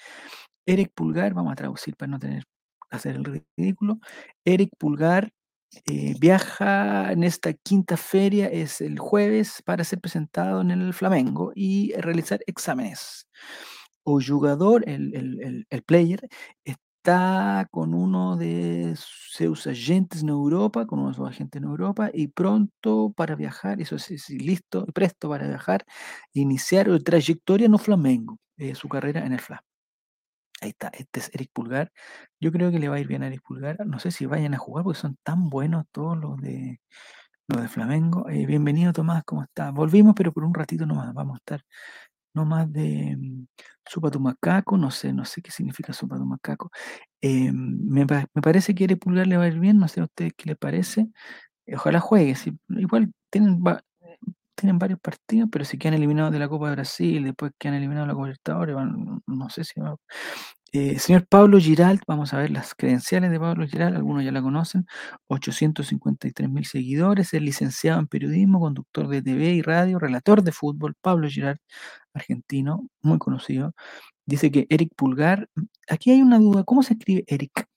Eric 0.65 0.91
Pulgar, 0.95 1.33
vamos 1.33 1.53
a 1.53 1.55
traducir 1.55 1.95
para 1.95 2.11
no 2.11 2.19
tener 2.19 2.43
hacer 2.95 3.15
el 3.17 3.43
ridículo. 3.57 3.99
Eric 4.45 4.71
Pulgar 4.77 5.31
eh, 5.87 6.15
viaja 6.19 7.11
en 7.11 7.23
esta 7.23 7.53
quinta 7.53 7.97
feria, 7.97 8.47
es 8.47 8.81
el 8.81 8.99
jueves, 8.99 9.61
para 9.65 9.83
ser 9.83 9.99
presentado 9.99 10.61
en 10.61 10.71
el 10.71 10.93
Flamengo 10.93 11.51
y 11.55 11.93
realizar 11.93 12.41
exámenes. 12.47 13.27
O 14.03 14.19
jugador, 14.21 14.83
el, 14.87 15.15
el- 15.15 15.41
el- 15.41 15.67
player, 15.83 16.27
está 16.65 17.67
con 17.71 17.93
uno 17.93 18.35
de 18.37 18.95
sus 18.97 19.65
agentes 19.67 20.23
en 20.23 20.29
Europa, 20.29 20.85
con 20.87 20.99
uno 20.99 21.09
de 21.09 21.15
sus 21.15 21.27
agentes 21.29 21.61
en 21.61 21.67
Europa, 21.67 22.09
y 22.13 22.27
pronto 22.27 23.13
para 23.15 23.35
viajar, 23.35 23.81
eso 23.81 23.97
sí, 23.99 24.17
sí, 24.17 24.37
listo, 24.39 24.85
presto 24.93 25.29
para 25.29 25.47
viajar, 25.47 25.85
iniciar 26.33 26.87
su 26.87 27.03
trayectoria 27.03 27.67
no 27.69 27.77
Flamengo, 27.77 28.37
eh, 28.57 28.75
su 28.75 28.89
carrera 28.89 29.25
en 29.25 29.33
el 29.33 29.39
Fla. 29.41 29.63
Ahí 30.63 30.69
está, 30.69 30.87
este 30.93 31.19
es 31.19 31.29
Eric 31.33 31.49
Pulgar. 31.51 31.91
Yo 32.39 32.53
creo 32.53 32.71
que 32.71 32.79
le 32.79 32.87
va 32.87 32.95
a 32.95 32.99
ir 32.99 33.05
bien 33.05 33.21
a 33.21 33.27
Eric 33.27 33.41
Pulgar. 33.45 33.85
No 33.85 33.99
sé 33.99 34.11
si 34.11 34.25
vayan 34.25 34.53
a 34.53 34.57
jugar 34.57 34.85
porque 34.85 34.97
son 34.97 35.17
tan 35.21 35.49
buenos 35.49 35.85
todos 35.91 36.17
los 36.17 36.39
de 36.39 36.79
lo 37.49 37.61
de 37.61 37.67
Flamengo. 37.67 38.29
Eh, 38.29 38.45
bienvenido 38.45 38.93
Tomás, 38.93 39.25
¿cómo 39.25 39.43
estás? 39.43 39.73
Volvimos, 39.73 40.13
pero 40.15 40.31
por 40.31 40.45
un 40.45 40.53
ratito 40.53 40.85
nomás, 40.85 41.13
vamos 41.13 41.35
a 41.35 41.37
estar 41.39 41.65
no 42.33 42.45
más 42.45 42.71
de 42.71 43.17
mm, 43.17 43.47
Supa 43.85 44.09
tu 44.09 44.21
macaco, 44.21 44.77
no 44.77 44.89
sé, 44.89 45.11
no 45.11 45.25
sé 45.25 45.41
qué 45.41 45.51
significa 45.51 45.91
Supa 45.91 46.15
tu 46.15 46.25
macaco. 46.25 46.71
Eh, 47.19 47.51
me, 47.51 48.05
me 48.05 48.41
parece 48.41 48.73
que 48.73 48.85
Eric 48.85 48.99
Pulgar 48.99 49.27
le 49.27 49.35
va 49.35 49.43
a 49.43 49.47
ir 49.49 49.59
bien, 49.59 49.79
no 49.79 49.89
sé 49.89 49.99
a 49.99 50.05
ustedes 50.05 50.31
qué 50.37 50.45
les 50.47 50.57
parece. 50.57 51.09
Ojalá 51.73 51.99
juegue, 51.99 52.35
sí, 52.35 52.57
igual 52.69 53.11
tienen, 53.29 53.61
tienen 54.55 54.79
varios 54.79 54.99
partidos, 54.99 55.49
pero 55.51 55.65
si 55.65 55.77
quedan 55.77 55.95
eliminados 55.95 56.31
de 56.33 56.39
la 56.39 56.47
Copa 56.49 56.67
de 56.69 56.75
Brasil, 56.75 57.23
después 57.23 57.51
quedan 57.59 57.75
eliminados 57.77 58.07
de 58.07 58.09
la 58.09 58.13
Copa 58.15 58.27
Libertadores, 58.27 58.75
van- 58.75 59.21
no 59.27 59.49
sé 59.49 59.63
si 59.63 59.79
va. 59.79 59.95
Eh, 60.73 60.97
señor 60.99 61.27
Pablo 61.27 61.59
Giralt, 61.59 62.01
vamos 62.07 62.33
a 62.33 62.37
ver 62.39 62.51
las 62.51 62.73
credenciales 62.75 63.31
de 63.31 63.39
Pablo 63.39 63.67
Giralt, 63.67 63.95
algunos 63.95 64.23
ya 64.23 64.31
la 64.31 64.41
conocen, 64.41 64.85
853 65.27 66.49
mil 66.49 66.65
seguidores, 66.65 67.33
es 67.33 67.41
licenciado 67.43 67.99
en 67.99 68.07
periodismo, 68.07 68.59
conductor 68.59 69.07
de 69.07 69.21
TV 69.21 69.51
y 69.53 69.61
radio, 69.61 69.99
relator 69.99 70.43
de 70.43 70.51
fútbol, 70.51 70.95
Pablo 71.01 71.27
Giralt, 71.29 71.61
argentino, 72.13 72.87
muy 73.03 73.19
conocido. 73.19 73.73
Dice 74.25 74.51
que 74.51 74.67
Eric 74.69 74.91
Pulgar, 74.95 75.49
aquí 75.89 76.11
hay 76.11 76.21
una 76.23 76.39
duda, 76.39 76.63
¿cómo 76.65 76.83
se 76.83 76.93
escribe 76.95 77.23
Eric? 77.27 77.67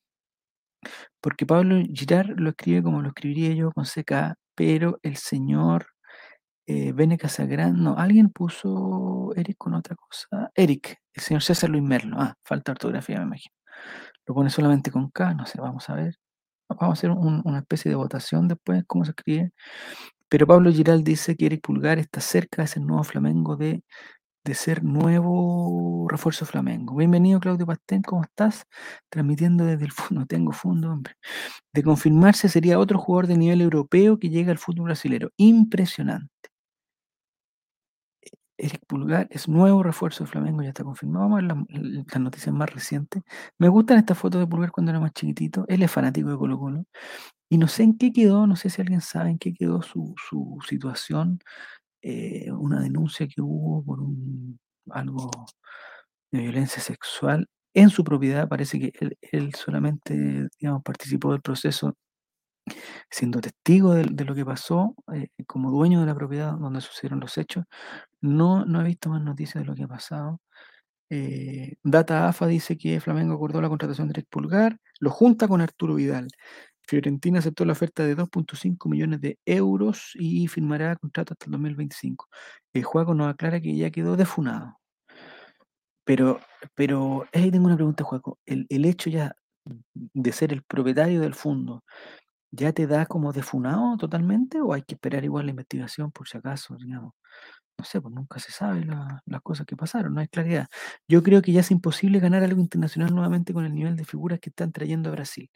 Porque 1.21 1.47
Pablo 1.47 1.77
Girard 1.93 2.39
lo 2.39 2.51
escribe 2.51 2.83
como 2.83 3.03
lo 3.03 3.09
escribiría 3.09 3.55
yo 3.55 3.73
con 3.73 3.85
CK, 3.87 4.35
pero 4.55 4.99
el 5.03 5.17
señor 5.17 5.87
eh, 6.67 6.93
Bene 6.93 7.19
Casagrán, 7.19 7.83
no, 7.83 7.97
alguien 7.99 8.31
puso 8.31 9.33
Eric 9.37 9.57
con 9.59 9.75
otra 9.75 9.97
cosa. 9.97 10.51
Eric, 10.55 10.99
el 11.15 11.23
señor 11.23 11.43
César 11.43 11.71
Luis 11.71 11.83
Merlo. 11.85 12.17
Ah, 12.21 12.35
falta 12.45 12.73
ortografía, 12.73 13.19
me 13.21 13.25
imagino. 13.27 13.55
Lo 14.27 14.35
pone 14.35 14.51
solamente 14.51 14.91
con 14.91 15.11
K, 15.11 15.35
no 15.35 15.47
sé, 15.47 15.61
vamos 15.61 15.89
a 15.91 15.95
ver. 15.95 16.17
Vamos 16.71 16.99
a 16.99 16.99
hacer 17.01 17.11
un- 17.13 17.43
una 17.45 17.61
especie 17.61 17.91
de 17.91 17.97
votación 17.97 18.49
después, 18.49 18.85
cómo 18.87 19.05
se 19.05 19.13
escribe. 19.13 19.53
Pero 20.29 20.47
Pablo 20.47 20.73
Giral 20.73 21.05
dice 21.05 21.37
que 21.37 21.47
Eric 21.47 21.63
Pulgar 21.63 21.99
está 21.99 22.21
cerca 22.21 22.63
de 22.63 22.69
ser 22.69 22.83
nuevo 22.83 23.05
Flamengo 23.05 23.57
de, 23.57 23.83
de 24.45 24.55
ser 24.55 24.85
nuevo 24.85 26.09
refuerzo 26.11 26.47
Flamengo. 26.47 26.97
Bienvenido, 26.97 27.41
Claudio 27.41 27.67
Pastén, 27.67 28.03
¿cómo 28.03 28.23
estás? 28.25 28.65
Transmitiendo 29.11 29.65
desde 29.67 29.85
el 29.87 29.93
fondo, 29.93 30.21
no 30.23 30.27
tengo 30.27 30.53
fondo, 30.53 30.93
hombre. 30.93 31.15
De 31.75 31.83
confirmarse 31.85 32.49
sería 32.49 32.79
otro 32.81 32.99
jugador 32.99 33.29
de 33.29 33.39
nivel 33.39 33.63
europeo 33.63 34.19
que 34.19 34.31
llega 34.31 34.53
al 34.53 34.59
fútbol 34.59 34.87
brasileño. 34.87 35.29
Impresionante. 35.39 36.31
Eric 38.59 38.83
Pulgar 38.87 39.27
es 39.31 39.49
nuevo 39.49 39.83
refuerzo 39.83 40.25
de 40.25 40.31
Flamengo, 40.31 40.63
ya 40.63 40.69
está 40.71 40.85
confirmado. 40.85 41.27
Vamos 41.29 41.39
a 41.39 41.43
ver 41.43 41.57
la- 41.57 41.81
la- 41.81 42.05
las 42.07 42.21
noticias 42.21 42.55
más 42.55 42.73
recientes. 42.73 43.23
Me 43.59 43.69
gustan 43.69 43.99
estas 43.99 44.19
fotos 44.19 44.41
de 44.41 44.47
Pulgar 44.47 44.71
cuando 44.73 44.91
era 44.93 45.01
más 45.01 45.13
chiquitito. 45.13 45.65
Él 45.69 45.83
es 45.83 45.91
fanático 45.91 46.31
de 46.31 46.37
Colo 46.39 46.59
Colo. 46.59 46.85
Y 47.51 47.59
no 47.59 47.69
sé 47.69 47.85
en 47.85 47.99
qué 47.99 48.13
quedó, 48.13 48.47
no 48.47 48.57
sé 48.57 48.71
si 48.71 48.83
alguien 48.83 49.01
sabe 49.03 49.31
en 49.31 49.39
qué 49.39 49.55
quedó 49.55 49.83
su, 49.83 50.15
situación. 50.69 51.41
eh, 52.03 52.53
una 52.53 52.81
denuncia 52.81 53.27
que 53.29 53.43
hubo 53.43 53.85
por 53.85 54.01
un, 54.01 54.59
algo 54.91 55.31
de 56.33 56.41
violencia 56.41 56.81
sexual 56.83 57.49
en 57.75 57.91
su 57.91 58.05
propiedad. 58.05 58.49
Parece 58.49 58.79
que 58.81 58.93
él, 59.01 59.19
él 59.33 59.55
solamente 59.55 60.49
participó 60.85 61.33
del 61.33 61.43
proceso 61.43 61.95
siendo 63.11 63.41
testigo 63.41 63.95
de, 63.95 64.05
de 64.11 64.25
lo 64.25 64.35
que 64.35 64.45
pasó, 64.45 64.95
eh, 65.15 65.29
como 65.47 65.71
dueño 65.71 66.01
de 66.01 66.07
la 66.07 66.15
propiedad 66.15 66.53
donde 66.55 66.81
sucedieron 66.81 67.21
los 67.21 67.37
hechos. 67.39 67.65
No, 68.27 68.65
no 68.67 68.81
he 68.81 68.85
visto 68.85 69.11
más 69.11 69.23
noticias 69.23 69.63
de 69.63 69.67
lo 69.67 69.75
que 69.75 69.85
ha 69.85 69.89
pasado. 69.89 70.41
Eh, 71.11 71.77
Data 71.85 72.29
AFA 72.29 72.47
dice 72.49 72.79
que 72.79 73.01
Flamengo 73.01 73.35
acordó 73.35 73.61
la 73.63 73.69
contratación 73.69 74.09
de 74.09 74.13
Eric 74.15 74.29
Pulgar, 74.31 74.79
lo 75.01 75.11
junta 75.11 75.49
con 75.49 75.61
Arturo 75.61 75.95
Vidal. 75.97 76.29
Fiorentina 76.89 77.41
aceptó 77.41 77.65
la 77.65 77.73
oferta 77.73 78.05
de 78.05 78.17
2.5 78.17 78.89
millones 78.89 79.21
de 79.21 79.39
euros 79.47 80.13
y 80.15 80.49
firmará 80.49 80.97
contrato 80.97 81.35
hasta 81.35 81.47
el 81.47 81.53
2025. 81.53 82.29
El 82.75 82.85
juego 82.85 83.15
nos 83.15 83.29
aclara 83.33 83.61
que 83.61 83.77
ya 83.77 83.91
quedó 83.91 84.17
defunado. 84.17 84.79
Pero, 86.05 86.41
pero 86.75 87.25
ahí 87.33 87.51
tengo 87.51 87.67
una 87.67 87.77
pregunta, 87.77 88.05
Juaco. 88.05 88.39
El, 88.47 88.67
el 88.69 88.85
hecho 88.85 89.11
ya 89.11 89.35
de 89.95 90.33
ser 90.33 90.53
el 90.53 90.63
propietario 90.63 91.21
del 91.21 91.35
fondo, 91.35 91.83
¿ya 92.53 92.73
te 92.73 92.87
da 92.87 93.07
como 93.07 93.33
defunado 93.33 93.97
totalmente 93.99 94.61
o 94.61 94.73
hay 94.75 94.83
que 94.83 94.95
esperar 94.97 95.25
igual 95.25 95.47
la 95.47 95.51
investigación 95.53 96.13
por 96.13 96.29
si 96.29 96.39
acaso, 96.39 96.77
digamos? 96.79 97.15
No 97.79 97.85
sé, 97.85 98.01
pues 98.01 98.15
nunca 98.15 98.39
se 98.39 98.53
sabe 98.53 98.85
la- 98.85 99.23
las 99.27 99.43
cosas 99.43 99.67
que 99.67 99.77
pasaron, 99.77 100.15
no 100.15 100.21
hay 100.21 100.29
claridad. 100.29 100.69
Yo 101.09 101.23
creo 101.23 101.43
que 101.43 101.53
ya 101.53 101.61
es 101.61 101.71
imposible 101.71 102.21
ganar 102.21 102.43
algo 102.43 102.61
internacional 102.61 103.15
nuevamente 103.15 103.53
con 103.53 103.65
el 103.67 103.75
nivel 103.75 103.97
de 103.97 104.05
figuras 104.05 104.41
que 104.41 104.51
están 104.51 104.73
trayendo 104.73 105.11
a 105.11 105.13
Brasil. 105.13 105.51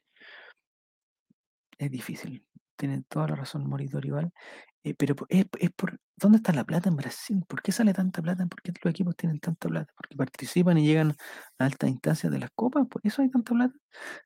Es 1.79 1.91
difícil. 1.91 2.45
Tiene 2.77 3.03
toda 3.09 3.29
la 3.29 3.37
razón 3.37 3.67
Moritor 3.69 4.05
igual. 4.07 4.33
eh, 4.85 4.95
pero 4.97 5.17
es, 5.31 5.47
es 5.61 5.71
por... 5.73 6.01
¿Dónde 6.17 6.39
está 6.39 6.53
la 6.55 6.65
plata 6.65 6.89
en 6.91 6.97
Brasil? 6.97 7.45
¿Por 7.49 7.63
qué 7.63 7.73
sale 7.73 7.95
tanta 7.95 8.23
plata? 8.23 8.47
¿Por 8.47 8.63
qué 8.63 8.73
los 8.85 8.93
equipos 8.93 9.17
tienen 9.17 9.41
tanta 9.41 9.69
plata? 9.69 9.93
Porque 9.97 10.17
participan 10.17 10.79
y 10.79 10.87
llegan 10.87 11.17
a 11.59 11.67
altas 11.67 11.91
instancias 11.91 12.33
de 12.33 12.39
las 12.41 12.51
copas, 12.55 12.87
por 12.89 13.03
eso 13.05 13.23
hay 13.23 13.31
tanta 13.31 13.55
plata. 13.55 13.75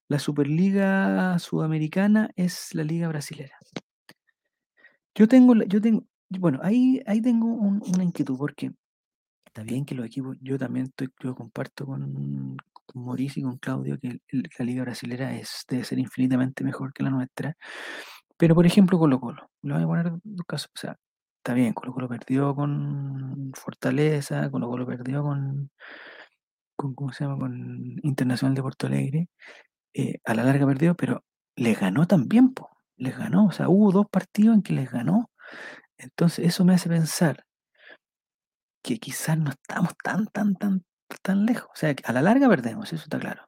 La 0.08 0.18
Superliga 0.20 1.38
Sudamericana 1.40 2.30
es 2.36 2.74
la 2.74 2.84
liga 2.84 3.08
brasilera. 3.08 3.56
Yo 5.14 5.28
tengo, 5.28 5.54
yo 5.64 5.80
tengo, 5.80 6.04
bueno, 6.30 6.60
ahí, 6.62 7.02
ahí 7.06 7.20
tengo 7.22 7.46
un- 7.48 7.82
una 7.94 8.04
inquietud, 8.04 8.36
porque 8.38 8.72
está 9.46 9.62
bien 9.64 9.84
que 9.86 9.94
los 9.96 10.06
equipos, 10.06 10.36
yo 10.42 10.58
también 10.58 10.86
estoy, 10.86 11.08
yo 11.22 11.34
comparto 11.36 11.86
con, 11.86 12.56
con 12.72 13.04
Mauricio 13.06 13.40
y 13.42 13.44
con 13.44 13.58
Claudio 13.58 13.98
que 14.00 14.20
la 14.58 14.64
liga 14.66 14.82
brasilera 14.84 15.34
es, 15.36 15.64
debe 15.68 15.84
ser 15.84 15.98
infinitamente 16.00 16.64
mejor 16.64 16.92
que 16.94 17.02
la 17.04 17.10
nuestra. 17.10 17.56
Pero, 18.38 18.54
por 18.54 18.66
ejemplo, 18.66 18.98
Colo 18.98 19.20
Colo, 19.20 19.48
le 19.62 19.74
voy 19.74 19.82
a 19.84 19.86
poner 19.86 20.12
dos 20.24 20.46
casos, 20.46 20.70
o 20.76 20.78
sea, 20.80 20.96
está 21.38 21.54
bien, 21.54 21.72
Colo 21.74 21.92
Colo 21.94 22.08
perdió 22.08 22.54
con 22.54 23.52
Fortaleza, 23.56 24.50
Colo 24.50 24.68
Colo 24.68 24.86
perdió 24.86 25.22
con, 25.22 25.70
con 26.76 26.94
¿cómo 26.94 27.12
se 27.12 27.24
llama? 27.24 27.38
Con 27.38 27.96
Internacional 28.02 28.54
de 28.54 28.62
Porto 28.62 28.86
Alegre, 28.86 29.28
eh, 29.94 30.18
a 30.24 30.34
la 30.34 30.44
larga 30.44 30.66
perdió, 30.66 30.96
pero 30.96 31.24
les 31.56 31.80
ganó 31.80 32.06
también, 32.06 32.54
po, 32.54 32.70
les 32.96 33.18
ganó, 33.18 33.46
o 33.46 33.52
sea, 33.52 33.68
hubo 33.68 33.92
dos 33.92 34.06
partidos 34.10 34.56
en 34.56 34.62
que 34.62 34.74
les 34.74 34.90
ganó. 34.92 35.30
Entonces, 35.98 36.46
eso 36.46 36.64
me 36.64 36.74
hace 36.74 36.88
pensar 36.88 37.44
que 38.82 38.98
quizás 38.98 39.38
no 39.38 39.50
estamos 39.50 39.92
tan, 40.02 40.26
tan, 40.26 40.54
tan, 40.56 40.84
tan 41.22 41.46
lejos. 41.46 41.70
O 41.72 41.76
sea, 41.76 41.94
a 42.04 42.12
la 42.12 42.22
larga 42.22 42.48
perdemos, 42.48 42.92
eso 42.92 43.04
está 43.04 43.18
claro. 43.18 43.42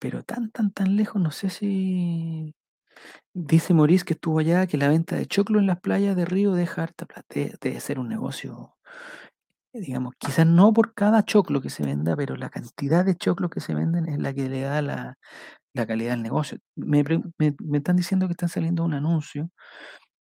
Pero 0.00 0.24
tan, 0.24 0.50
tan, 0.52 0.72
tan 0.72 0.96
lejos, 0.96 1.22
no 1.22 1.30
sé 1.32 1.50
si... 1.50 2.54
Dice 3.34 3.74
Maurice 3.74 4.04
que 4.06 4.14
estuvo 4.14 4.40
allá, 4.40 4.66
que 4.66 4.78
la 4.78 4.88
venta 4.88 5.16
de 5.16 5.26
choclo 5.26 5.60
en 5.60 5.66
las 5.68 5.80
playas 5.80 6.16
de 6.16 6.24
Río 6.26 6.52
deja 6.54 6.84
harta 6.84 7.06
plata. 7.06 7.24
Debe, 7.60 7.80
ser 7.80 7.98
un 8.00 8.08
negocio, 8.08 8.76
eh, 9.72 9.80
digamos, 9.80 10.14
quizás 10.18 10.46
no 10.46 10.72
por 10.72 10.94
cada 10.94 11.24
choclo 11.24 11.60
que 11.60 11.70
se 11.70 11.84
venda, 11.84 12.16
pero 12.16 12.36
la 12.36 12.50
cantidad 12.50 13.04
de 13.04 13.16
choclos 13.16 13.50
que 13.50 13.60
se 13.60 13.74
venden 13.74 14.08
es 14.08 14.18
la 14.18 14.32
que 14.34 14.48
le 14.48 14.62
da 14.62 14.82
la, 14.82 15.18
la 15.74 15.86
calidad 15.86 16.12
del 16.12 16.22
negocio. 16.22 16.58
Me, 16.76 17.04
me- 17.04 17.56
me 17.64 17.78
están 17.78 17.96
diciendo 17.96 18.26
que 18.28 18.32
están 18.34 18.48
saliendo 18.50 18.84
un 18.84 18.94
anuncio 18.94 19.50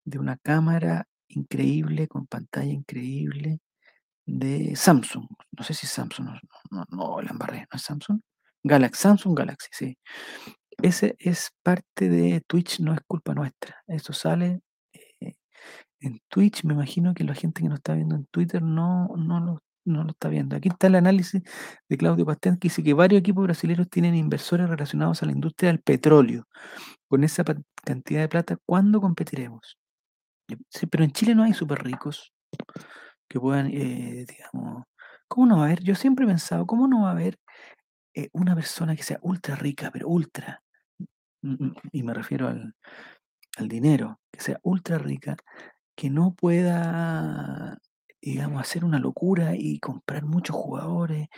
de 0.04 0.18
una 0.18 0.36
cámara 0.38 1.06
increíble, 1.32 2.08
con 2.08 2.26
pantalla 2.26 2.72
increíble, 2.72 3.60
de 4.26 4.76
Samsung. 4.76 5.26
No 5.52 5.64
sé 5.64 5.74
si 5.74 5.86
Samsung, 5.86 6.26
no, 6.26 6.40
no, 6.70 6.84
no, 6.90 7.22
la 7.22 7.30
embarré, 7.30 7.60
¿no 7.72 7.76
es 7.76 7.82
Samsung? 7.82 8.20
Galaxy, 8.64 9.02
Samsung 9.02 9.36
Galaxy, 9.36 9.68
sí. 9.72 9.98
Ese 10.82 11.16
es 11.18 11.50
parte 11.62 12.08
de 12.08 12.42
Twitch, 12.46 12.80
no 12.80 12.94
es 12.94 13.00
culpa 13.06 13.34
nuestra. 13.34 13.76
Eso 13.86 14.12
sale 14.12 14.60
eh, 15.20 15.34
en 16.00 16.20
Twitch. 16.28 16.64
Me 16.64 16.74
imagino 16.74 17.14
que 17.14 17.24
la 17.24 17.34
gente 17.34 17.62
que 17.62 17.68
nos 17.68 17.78
está 17.78 17.94
viendo 17.94 18.16
en 18.16 18.26
Twitter 18.26 18.62
no, 18.62 19.08
no, 19.16 19.40
lo, 19.40 19.62
no 19.84 20.04
lo 20.04 20.10
está 20.10 20.28
viendo. 20.28 20.56
Aquí 20.56 20.68
está 20.68 20.88
el 20.88 20.96
análisis 20.96 21.42
de 21.88 21.96
Claudio 21.96 22.26
Pastén 22.26 22.56
que 22.56 22.68
dice 22.68 22.82
que 22.82 22.94
varios 22.94 23.20
equipos 23.20 23.44
brasileños 23.44 23.88
tienen 23.90 24.14
inversores 24.14 24.68
relacionados 24.68 25.22
a 25.22 25.26
la 25.26 25.32
industria 25.32 25.70
del 25.70 25.80
petróleo. 25.80 26.46
Con 27.08 27.24
esa 27.24 27.44
cantidad 27.84 28.20
de 28.22 28.28
plata, 28.28 28.56
¿cuándo 28.66 29.00
competiremos? 29.00 29.78
Pero 30.90 31.04
en 31.04 31.12
Chile 31.12 31.34
no 31.34 31.42
hay 31.44 31.54
súper 31.54 31.82
ricos 31.82 32.32
que 33.28 33.40
puedan, 33.40 33.68
eh, 33.68 34.26
digamos, 34.28 34.84
¿cómo 35.28 35.46
no 35.46 35.56
va 35.58 35.62
a 35.64 35.66
haber? 35.66 35.82
Yo 35.82 35.94
siempre 35.94 36.24
he 36.24 36.28
pensado, 36.28 36.66
¿cómo 36.66 36.86
no 36.88 37.02
va 37.02 37.08
a 37.10 37.12
haber 37.12 37.38
eh, 38.14 38.28
una 38.32 38.54
persona 38.54 38.96
que 38.96 39.02
sea 39.02 39.18
ultra 39.22 39.56
rica, 39.56 39.90
pero 39.92 40.08
ultra, 40.08 40.62
mm, 41.42 41.66
mm, 41.66 41.74
y 41.92 42.02
me 42.02 42.14
refiero 42.14 42.48
al, 42.48 42.74
al 43.58 43.68
dinero, 43.68 44.20
que 44.32 44.40
sea 44.40 44.58
ultra 44.62 44.98
rica, 44.98 45.36
que 45.96 46.10
no 46.10 46.34
pueda, 46.34 47.78
digamos, 48.22 48.60
hacer 48.62 48.84
una 48.84 48.98
locura 48.98 49.54
y 49.56 49.78
comprar 49.80 50.24
muchos 50.24 50.56
jugadores? 50.56 51.28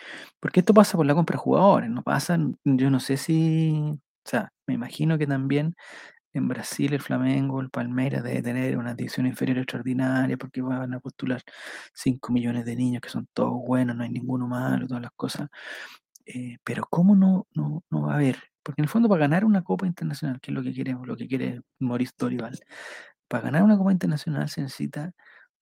Porque 0.41 0.61
esto 0.61 0.75
pasa 0.75 0.97
por 0.99 1.07
la 1.07 1.15
compra 1.15 1.37
de 1.37 1.43
jugadores, 1.43 1.91
no 1.91 2.03
pasa, 2.03 2.39
yo 2.65 2.91
no 2.91 3.01
sé 3.01 3.17
si, 3.19 3.73
o 4.27 4.29
sea, 4.29 4.53
me 4.67 4.75
imagino 4.75 5.19
que 5.19 5.27
también 5.27 5.77
en 6.35 6.49
Brasil 6.49 6.93
el 6.93 7.01
Flamengo, 7.01 7.61
el 7.61 7.71
Palmeiras 7.71 8.23
debe 8.23 8.43
tener 8.43 8.77
una 8.77 8.95
división 8.95 9.27
inferior 9.27 9.59
extraordinaria 9.59 10.37
porque 10.37 10.61
van 10.63 10.93
a 10.95 11.01
postular 11.01 11.43
5 11.95 12.33
millones 12.33 12.65
de 12.65 12.77
niños 12.77 13.01
que 13.01 13.09
son 13.09 13.29
todos 13.33 13.55
buenos, 13.67 13.97
no 13.97 14.03
hay 14.03 14.11
ninguno 14.11 14.47
malo, 14.49 14.87
todas 14.87 15.03
las 15.03 15.13
cosas. 15.17 15.49
Eh, 16.27 16.59
pero 16.65 16.85
¿cómo 16.91 17.17
no, 17.17 17.47
no, 17.55 17.85
no 17.91 18.03
va 18.03 18.13
a 18.15 18.17
haber? 18.17 18.39
Porque 18.63 18.83
en 18.83 18.85
el 18.85 18.89
fondo 18.89 19.09
para 19.09 19.21
ganar 19.21 19.45
una 19.45 19.63
Copa 19.63 19.87
Internacional, 19.87 20.41
que 20.41 20.51
es 20.51 20.55
lo 20.55 20.63
que 20.63 20.75
queremos, 20.75 21.07
lo 21.07 21.17
que 21.17 21.29
quiere 21.29 21.63
Maurice 21.79 22.15
Dorival, 22.19 22.59
para 23.29 23.45
ganar 23.45 23.63
una 23.63 23.79
Copa 23.79 23.93
Internacional 23.93 24.49
se 24.49 24.63
necesita 24.63 25.13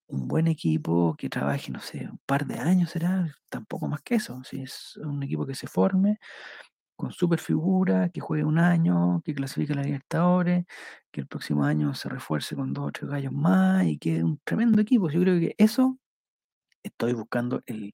un 0.07 0.27
buen 0.27 0.47
equipo 0.47 1.15
que 1.17 1.29
trabaje, 1.29 1.71
no 1.71 1.79
sé, 1.79 2.07
un 2.09 2.19
par 2.25 2.45
de 2.45 2.59
años 2.59 2.91
será, 2.91 3.35
tampoco 3.49 3.87
más 3.87 4.01
que 4.01 4.15
eso. 4.15 4.43
Si 4.43 4.61
es 4.61 4.97
un 4.97 5.23
equipo 5.23 5.45
que 5.45 5.55
se 5.55 5.67
forme 5.67 6.19
con 7.03 7.11
super 7.11 7.39
figura, 7.39 8.09
que 8.09 8.21
juegue 8.21 8.45
un 8.45 8.57
año, 8.57 9.21
que 9.25 9.35
clasifique 9.35 9.73
a 9.73 9.75
la 9.75 9.83
Libertadores, 9.83 10.65
que 11.11 11.21
el 11.21 11.27
próximo 11.27 11.65
año 11.65 11.93
se 11.95 12.07
refuerce 12.09 12.55
con 12.55 12.73
dos 12.73 12.87
o 12.87 12.91
tres 12.91 13.11
gallos 13.11 13.33
más 13.33 13.85
y 13.85 13.97
que 13.97 14.23
un 14.23 14.39
tremendo 14.45 14.81
equipo. 14.81 15.09
Yo 15.09 15.19
creo 15.21 15.39
que 15.39 15.53
eso 15.57 15.97
estoy 16.83 17.13
buscando 17.13 17.61
el, 17.65 17.93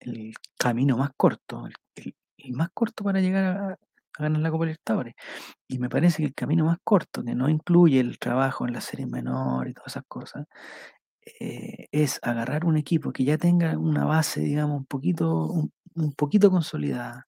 el 0.00 0.34
camino 0.58 0.96
más 0.96 1.10
corto, 1.16 1.66
el, 1.96 2.14
más 2.54 2.70
corto 2.72 3.04
para 3.04 3.20
llegar 3.20 3.44
a, 3.44 3.78
ganar 4.18 4.40
la 4.42 4.50
Copa 4.50 4.66
Libertadores. 4.66 5.14
Y 5.68 5.78
me 5.78 5.88
parece 5.88 6.18
que 6.18 6.28
el 6.28 6.34
camino 6.34 6.66
más 6.66 6.78
corto, 6.84 7.24
que 7.24 7.34
no 7.34 7.48
incluye 7.48 8.00
el 8.00 8.18
trabajo 8.18 8.66
en 8.66 8.74
la 8.74 8.80
serie 8.80 9.06
menor 9.06 9.68
y 9.68 9.74
todas 9.74 9.94
esas 9.94 10.04
cosas, 10.08 10.46
eh, 11.40 11.88
es 11.92 12.20
agarrar 12.22 12.64
un 12.64 12.76
equipo 12.76 13.12
que 13.12 13.24
ya 13.24 13.38
tenga 13.38 13.76
una 13.78 14.04
base, 14.04 14.40
digamos, 14.40 14.78
un 14.78 14.86
poquito, 14.86 15.46
un, 15.46 15.72
un 15.96 16.12
poquito 16.12 16.50
consolidada. 16.50 17.25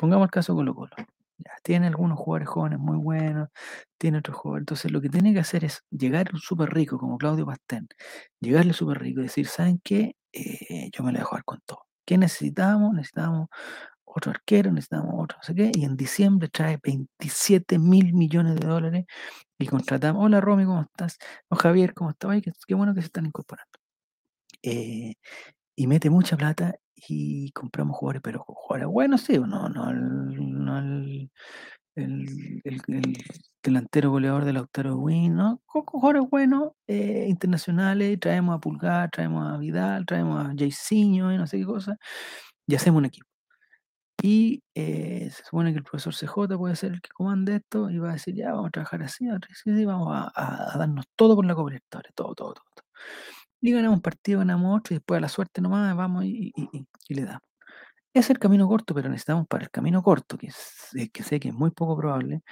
Pongamos 0.00 0.28
el 0.28 0.30
caso 0.30 0.54
Colo 0.54 0.74
Colo. 0.74 0.92
Ya, 1.36 1.52
tiene 1.62 1.86
algunos 1.86 2.18
jugadores 2.18 2.48
jóvenes 2.48 2.78
muy 2.78 2.96
buenos, 2.96 3.50
tiene 3.98 4.18
otros 4.18 4.34
jugadores. 4.38 4.62
Entonces 4.62 4.90
lo 4.92 5.02
que 5.02 5.10
tiene 5.10 5.34
que 5.34 5.40
hacer 5.40 5.62
es 5.62 5.82
llegar 5.90 6.30
un 6.32 6.40
súper 6.40 6.70
rico 6.72 6.98
como 6.98 7.18
Claudio 7.18 7.44
Pastén, 7.44 7.86
llegarle 8.40 8.72
súper 8.72 8.98
rico 8.98 9.20
y 9.20 9.24
decir, 9.24 9.46
¿saben 9.46 9.78
qué? 9.84 10.16
Eh, 10.32 10.88
yo 10.90 11.04
me 11.04 11.12
la 11.12 11.18
voy 11.18 11.24
a 11.24 11.26
jugar 11.26 11.44
con 11.44 11.60
todo. 11.66 11.82
¿Qué 12.06 12.16
necesitamos? 12.16 12.94
Necesitamos 12.94 13.48
otro 14.04 14.30
arquero, 14.30 14.72
necesitamos 14.72 15.10
otro, 15.18 15.36
no 15.36 15.42
sé 15.42 15.54
qué. 15.54 15.70
Y 15.74 15.84
en 15.84 15.96
diciembre 15.98 16.48
trae 16.48 16.78
27 16.82 17.78
mil 17.78 18.14
millones 18.14 18.56
de 18.58 18.66
dólares 18.66 19.04
y 19.58 19.66
contratamos. 19.66 20.24
Hola 20.24 20.40
Romy, 20.40 20.64
¿cómo 20.64 20.80
estás? 20.82 21.18
O 21.50 21.56
Javier, 21.56 21.92
¿cómo 21.92 22.10
estás? 22.10 22.40
Qué 22.66 22.74
bueno 22.74 22.94
que 22.94 23.02
se 23.02 23.06
están 23.08 23.26
incorporando. 23.26 23.78
Eh, 24.62 25.14
y 25.82 25.86
mete 25.86 26.10
mucha 26.10 26.36
plata 26.36 26.74
y 26.94 27.50
compramos 27.52 27.96
jugadores, 27.96 28.22
pero 28.22 28.44
jugadores 28.46 28.88
buenos, 28.92 29.22
sí, 29.22 29.38
no, 29.38 29.68
no, 29.70 29.90
el, 29.90 30.64
no 30.64 30.78
el, 30.78 31.30
el- 31.96 32.62
el- 32.64 32.82
el 32.88 33.16
delantero 33.62 34.10
goleador 34.10 34.44
del 34.44 34.56
Lautaro 34.56 34.96
Win, 34.96 35.36
¿no? 35.36 35.62
Ju- 35.66 35.84
Jugadores 35.86 36.30
buenos, 36.30 36.72
eh, 36.86 37.26
internacionales, 37.28 38.20
traemos 38.20 38.56
a 38.56 38.60
Pulgar, 38.60 39.10
traemos 39.10 39.50
a 39.52 39.58
Vidal, 39.58 40.06
traemos 40.06 40.40
a 40.46 40.54
Jairzinho 40.56 41.32
y 41.32 41.38
no 41.38 41.46
sé 41.46 41.58
qué 41.58 41.64
cosa, 41.66 41.96
y 42.66 42.74
hacemos 42.74 42.98
un 43.00 43.06
equipo. 43.06 43.26
Y 44.22 44.62
eh, 44.74 45.30
se 45.30 45.44
supone 45.44 45.72
que 45.72 45.78
el 45.78 45.84
profesor 45.84 46.14
CJ 46.14 46.58
puede 46.58 46.76
ser 46.76 46.92
el 46.92 47.00
que 47.00 47.08
comande 47.10 47.56
esto 47.56 47.88
y 47.90 47.98
va 47.98 48.10
a 48.10 48.12
decir, 48.14 48.34
ya, 48.34 48.52
vamos 48.52 48.68
a 48.68 48.70
trabajar 48.70 49.02
así, 49.02 49.28
vamos 49.86 50.08
a, 50.12 50.30
darnos 50.78 51.06
todo 51.16 51.34
por 51.36 51.46
la 51.46 51.54
todo, 51.88 52.02
todo, 52.14 52.34
todo. 52.34 52.54
todo. 52.54 52.84
Y 53.60 53.72
ganamos 53.72 53.96
un 53.98 54.02
partido, 54.02 54.38
ganamos 54.40 54.78
otro, 54.80 54.94
y 54.94 54.98
después 54.98 55.18
a 55.18 55.20
la 55.20 55.28
suerte 55.28 55.60
nomás 55.60 55.94
vamos 55.96 56.24
y, 56.24 56.52
y- 56.56 56.86
le 57.14 57.24
damos. 57.24 57.42
Es 58.14 58.30
el 58.30 58.38
camino 58.38 58.68
corto, 58.68 58.94
pero 58.94 59.08
necesitamos 59.10 59.46
para 59.48 59.64
el 59.64 59.70
camino 59.70 60.02
corto, 60.02 60.38
que 60.38 60.50
sé 60.52 61.40
que 61.40 61.48
es 61.50 61.54
muy 61.54 61.70
poco 61.72 61.96
probable, 61.96 62.42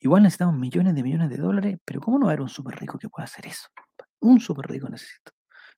igual 0.00 0.22
necesitamos 0.24 0.56
millones 0.58 0.94
de 0.94 1.02
millones 1.02 1.30
de 1.30 1.38
dólares, 1.38 1.78
pero 1.84 2.00
¿cómo 2.00 2.18
no 2.18 2.26
va 2.26 2.32
a 2.32 2.34
haber 2.34 2.42
un 2.42 2.48
súper 2.50 2.76
rico 2.80 2.98
que 2.98 3.08
pueda 3.08 3.24
hacer 3.26 3.46
eso? 3.46 3.68
Un 4.20 4.40
súper 4.40 4.68
rico 4.68 4.88
necesito 4.88 5.32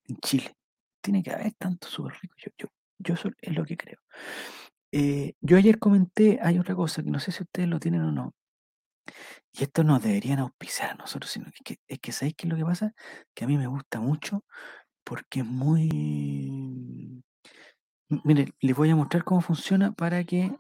en 0.07 0.19
Chile. 0.19 0.55
Tiene 1.03 1.23
que 1.23 1.33
haber 1.33 1.53
tanto 1.55 1.89
súper 1.89 2.15
rico. 2.23 2.35
Yo, 2.39 2.51
yo, 2.59 2.69
yo 2.99 3.15
eso 3.15 3.31
es 3.41 3.55
lo 3.57 3.65
que 3.65 3.77
creo. 3.77 3.99
Eh, 4.93 5.35
yo 5.41 5.57
ayer 5.57 5.79
comenté, 5.79 6.39
hay 6.43 6.59
otra 6.59 6.75
cosa 6.75 7.03
que 7.03 7.11
no 7.11 7.21
sé 7.21 7.33
si 7.33 7.43
ustedes 7.45 7.69
lo 7.69 7.81
tienen 7.81 8.03
o 8.03 8.13
no, 8.13 8.35
y 9.53 9.65
esto 9.65 9.85
nos 9.85 10.03
deberían 10.03 10.39
auspiciar 10.39 10.91
a 10.91 10.95
nosotros, 10.95 11.31
sino 11.31 11.47
que, 11.65 11.79
es 11.89 11.99
que 11.99 12.13
¿sabéis 12.13 12.35
qué 12.37 12.47
es 12.47 12.51
lo 12.51 12.57
que 12.57 12.65
pasa? 12.65 12.95
Que 13.35 13.45
a 13.45 13.47
mí 13.49 13.57
me 13.59 13.67
gusta 13.67 14.01
mucho 14.01 14.45
porque 15.05 15.41
es 15.41 15.47
muy... 15.47 17.23
Mire, 18.25 18.55
les 18.61 18.77
voy 18.77 18.91
a 18.91 18.97
mostrar 18.97 19.25
cómo 19.25 19.41
funciona 19.41 19.93
para 19.93 20.25
que... 20.25 20.55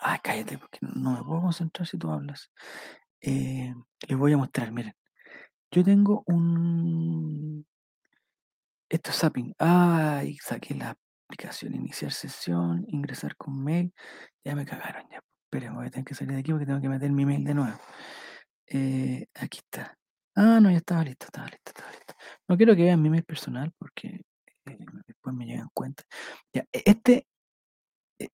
Ah, 0.00 0.18
cállate, 0.22 0.58
porque 0.58 0.78
no 0.82 1.12
me 1.12 1.22
puedo 1.22 1.42
concentrar 1.42 1.86
si 1.86 1.98
tú 1.98 2.10
hablas. 2.10 2.50
Eh, 3.20 3.74
les 4.08 4.18
voy 4.18 4.32
a 4.32 4.36
mostrar, 4.36 4.72
miren. 4.72 4.94
Yo 5.70 5.84
tengo 5.84 6.22
un... 6.26 7.66
Esto 8.88 9.10
es 9.10 9.16
Zapping. 9.16 9.54
Ay, 9.58 10.36
saqué 10.38 10.74
la 10.74 10.96
aplicación, 11.26 11.74
iniciar 11.74 12.12
sesión, 12.12 12.84
ingresar 12.88 13.36
con 13.36 13.62
mail. 13.62 13.94
Ya 14.44 14.54
me 14.54 14.66
cagaron, 14.66 15.08
ya. 15.10 15.22
Esperen, 15.52 15.74
voy 15.74 15.86
a 15.86 15.90
tener 15.90 16.06
que 16.06 16.14
salir 16.14 16.32
de 16.32 16.40
aquí 16.40 16.50
porque 16.50 16.64
tengo 16.64 16.80
que 16.80 16.88
meter 16.88 17.12
mi 17.12 17.26
mail 17.26 17.44
de 17.44 17.52
nuevo. 17.52 17.78
Eh, 18.68 19.26
aquí 19.34 19.58
está. 19.58 19.98
Ah, 20.34 20.60
no, 20.62 20.70
ya 20.70 20.78
estaba 20.78 21.04
listo, 21.04 21.26
estaba 21.26 21.46
listo, 21.46 21.72
estaba 21.72 21.90
listo. 21.90 22.14
No 22.48 22.56
quiero 22.56 22.74
que 22.74 22.84
vean 22.84 23.02
mi 23.02 23.10
mail 23.10 23.22
personal 23.22 23.70
porque 23.76 24.22
eh, 24.64 24.78
después 25.06 25.36
me 25.36 25.44
llegan 25.44 25.68
cuenta. 25.74 26.04
Ya, 26.54 26.64
e- 26.72 26.82
este, 26.86 27.26
e- 28.18 28.30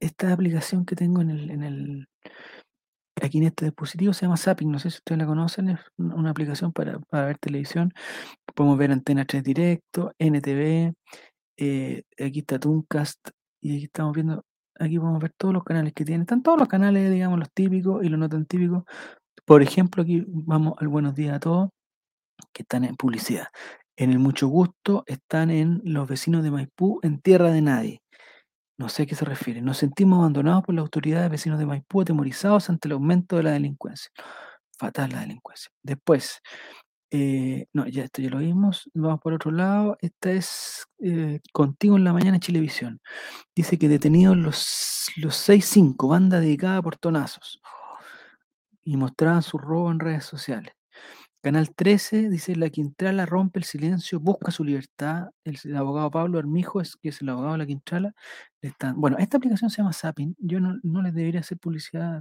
esta 0.00 0.34
aplicación 0.34 0.84
que 0.84 0.96
tengo 0.96 1.22
en 1.22 1.30
el, 1.30 1.50
en 1.50 1.62
el, 1.62 2.08
aquí 3.22 3.38
en 3.38 3.44
este 3.44 3.64
dispositivo 3.64 4.12
se 4.12 4.26
llama 4.26 4.36
Zapping. 4.36 4.70
No 4.70 4.78
sé 4.78 4.90
si 4.90 4.98
ustedes 4.98 5.18
la 5.18 5.26
conocen, 5.26 5.70
es 5.70 5.80
una 5.96 6.28
aplicación 6.28 6.74
para, 6.74 6.98
para 6.98 7.24
ver 7.24 7.38
televisión. 7.38 7.90
Podemos 8.54 8.76
ver 8.76 8.92
Antena 8.92 9.24
3 9.24 9.42
Directo, 9.42 10.12
NTV, 10.18 10.92
eh, 11.56 12.02
aquí 12.22 12.40
está 12.40 12.58
Tooncast 12.58 13.30
y 13.62 13.76
aquí 13.76 13.84
estamos 13.84 14.14
viendo, 14.14 14.44
aquí 14.80 14.98
podemos 14.98 15.20
ver 15.20 15.32
todos 15.36 15.54
los 15.54 15.62
canales 15.62 15.92
que 15.92 16.04
tiene. 16.04 16.22
Están 16.22 16.42
todos 16.42 16.58
los 16.58 16.68
canales, 16.68 17.10
digamos, 17.10 17.38
los 17.38 17.52
típicos 17.52 18.02
y 18.04 18.08
los 18.08 18.18
no 18.18 18.28
tan 18.28 18.46
típicos. 18.46 18.84
Por 19.44 19.62
ejemplo, 19.62 20.02
aquí 20.02 20.24
vamos 20.26 20.74
al 20.78 20.88
buenos 20.88 21.14
días 21.14 21.36
a 21.36 21.40
todos, 21.40 21.70
que 22.52 22.62
están 22.62 22.84
en 22.84 22.96
publicidad. 22.96 23.48
En 23.96 24.10
el 24.10 24.18
mucho 24.18 24.48
gusto 24.48 25.04
están 25.06 25.50
en 25.50 25.82
los 25.84 26.08
vecinos 26.08 26.42
de 26.42 26.50
Maipú, 26.50 27.00
en 27.02 27.20
tierra 27.20 27.50
de 27.50 27.62
nadie. 27.62 28.02
No 28.78 28.88
sé 28.88 29.02
a 29.02 29.06
qué 29.06 29.14
se 29.14 29.26
refiere. 29.26 29.60
Nos 29.60 29.76
sentimos 29.76 30.18
abandonados 30.20 30.64
por 30.64 30.74
las 30.74 30.82
autoridades 30.82 31.30
vecinos 31.30 31.58
de 31.58 31.66
Maipú, 31.66 32.00
atemorizados 32.00 32.70
ante 32.70 32.88
el 32.88 32.92
aumento 32.92 33.36
de 33.36 33.42
la 33.42 33.52
delincuencia. 33.52 34.10
Fatal 34.78 35.10
la 35.10 35.20
delincuencia. 35.20 35.70
Después, 35.82 36.40
eh, 37.10 37.66
no, 37.72 37.86
ya 37.88 38.04
esto 38.04 38.22
ya 38.22 38.30
lo 38.30 38.38
vimos. 38.38 38.88
Vamos 38.94 39.20
por 39.20 39.32
otro 39.32 39.50
lado. 39.50 39.96
Esta 40.00 40.30
es 40.32 40.86
eh, 41.00 41.40
Contigo 41.52 41.96
en 41.96 42.04
la 42.04 42.12
Mañana 42.12 42.38
Chilevisión. 42.38 43.00
Dice 43.54 43.78
que 43.78 43.88
detenidos 43.88 44.36
los, 44.36 45.10
los 45.16 45.36
6-5, 45.48 46.08
banda 46.08 46.40
dedicada 46.40 46.78
a 46.78 46.82
portonazos. 46.82 47.60
Y 48.84 48.96
mostraban 48.96 49.42
su 49.42 49.58
robo 49.58 49.90
en 49.90 50.00
redes 50.00 50.24
sociales. 50.24 50.72
Canal 51.42 51.74
13 51.74 52.28
dice 52.28 52.54
La 52.54 52.68
Quintrala 52.68 53.24
rompe 53.24 53.58
el 53.58 53.64
silencio, 53.64 54.20
busca 54.20 54.50
su 54.50 54.62
libertad. 54.62 55.30
El, 55.44 55.58
abogado 55.76 56.10
Pablo 56.10 56.38
Armijo, 56.38 56.80
es, 56.80 56.96
que 56.96 57.08
es 57.08 57.22
el 57.22 57.30
abogado 57.30 57.52
de 57.52 57.58
La 57.58 57.66
Quintrala. 57.66 58.14
le 58.62 58.68
están- 58.70 59.00
bueno, 59.00 59.16
esta 59.18 59.38
aplicación 59.38 59.70
se 59.70 59.78
llama 59.78 59.92
Zapping. 59.92 60.36
Yo 60.38 60.60
no, 60.60 60.78
no 60.82 61.02
les 61.02 61.14
debería 61.14 61.40
hacer 61.40 61.58
publicidad 61.58 62.20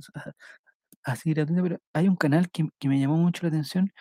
así 1.03 1.33
gratuita, 1.33 1.61
pero 1.63 1.79
hay 1.93 2.07
un 2.07 2.15
canal 2.15 2.49
que, 2.49 2.69
que 2.79 2.87
me 2.89 2.99
llamó 2.99 3.17
mucho 3.17 3.43
la 3.43 3.49
atención, 3.49 3.91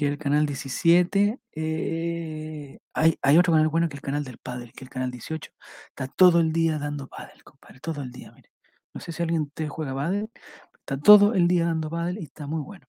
que 0.00 0.06
es 0.06 0.12
el 0.12 0.18
canal 0.18 0.46
17. 0.46 1.38
eh, 1.52 2.78
hay, 2.94 3.18
hay 3.22 3.38
otro 3.38 3.52
canal 3.52 3.68
bueno 3.68 3.88
que 3.88 3.96
el 3.96 4.02
canal 4.02 4.24
del 4.24 4.38
pádel, 4.38 4.72
que 4.72 4.78
es 4.78 4.82
el 4.82 4.90
canal 4.90 5.10
18. 5.10 5.52
Está 5.88 6.08
todo 6.08 6.40
el 6.40 6.52
día 6.52 6.78
dando 6.78 7.06
pádel, 7.08 7.42
compadre, 7.44 7.80
todo 7.80 8.02
el 8.02 8.10
día, 8.12 8.32
mire. 8.32 8.50
No 8.94 9.00
sé 9.00 9.12
si 9.12 9.22
alguien 9.22 9.42
ustedes 9.42 9.70
juega 9.70 9.94
pádel, 9.94 10.30
está 10.74 10.98
todo 10.98 11.34
el 11.34 11.48
día 11.48 11.66
dando 11.66 11.90
pádel 11.90 12.18
y 12.18 12.24
está 12.24 12.46
muy 12.46 12.62
bueno. 12.62 12.86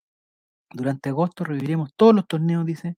Durante 0.72 1.10
agosto 1.10 1.44
reviviremos 1.44 1.92
todos 1.96 2.16
los 2.16 2.28
torneos, 2.28 2.66
dice. 2.66 2.98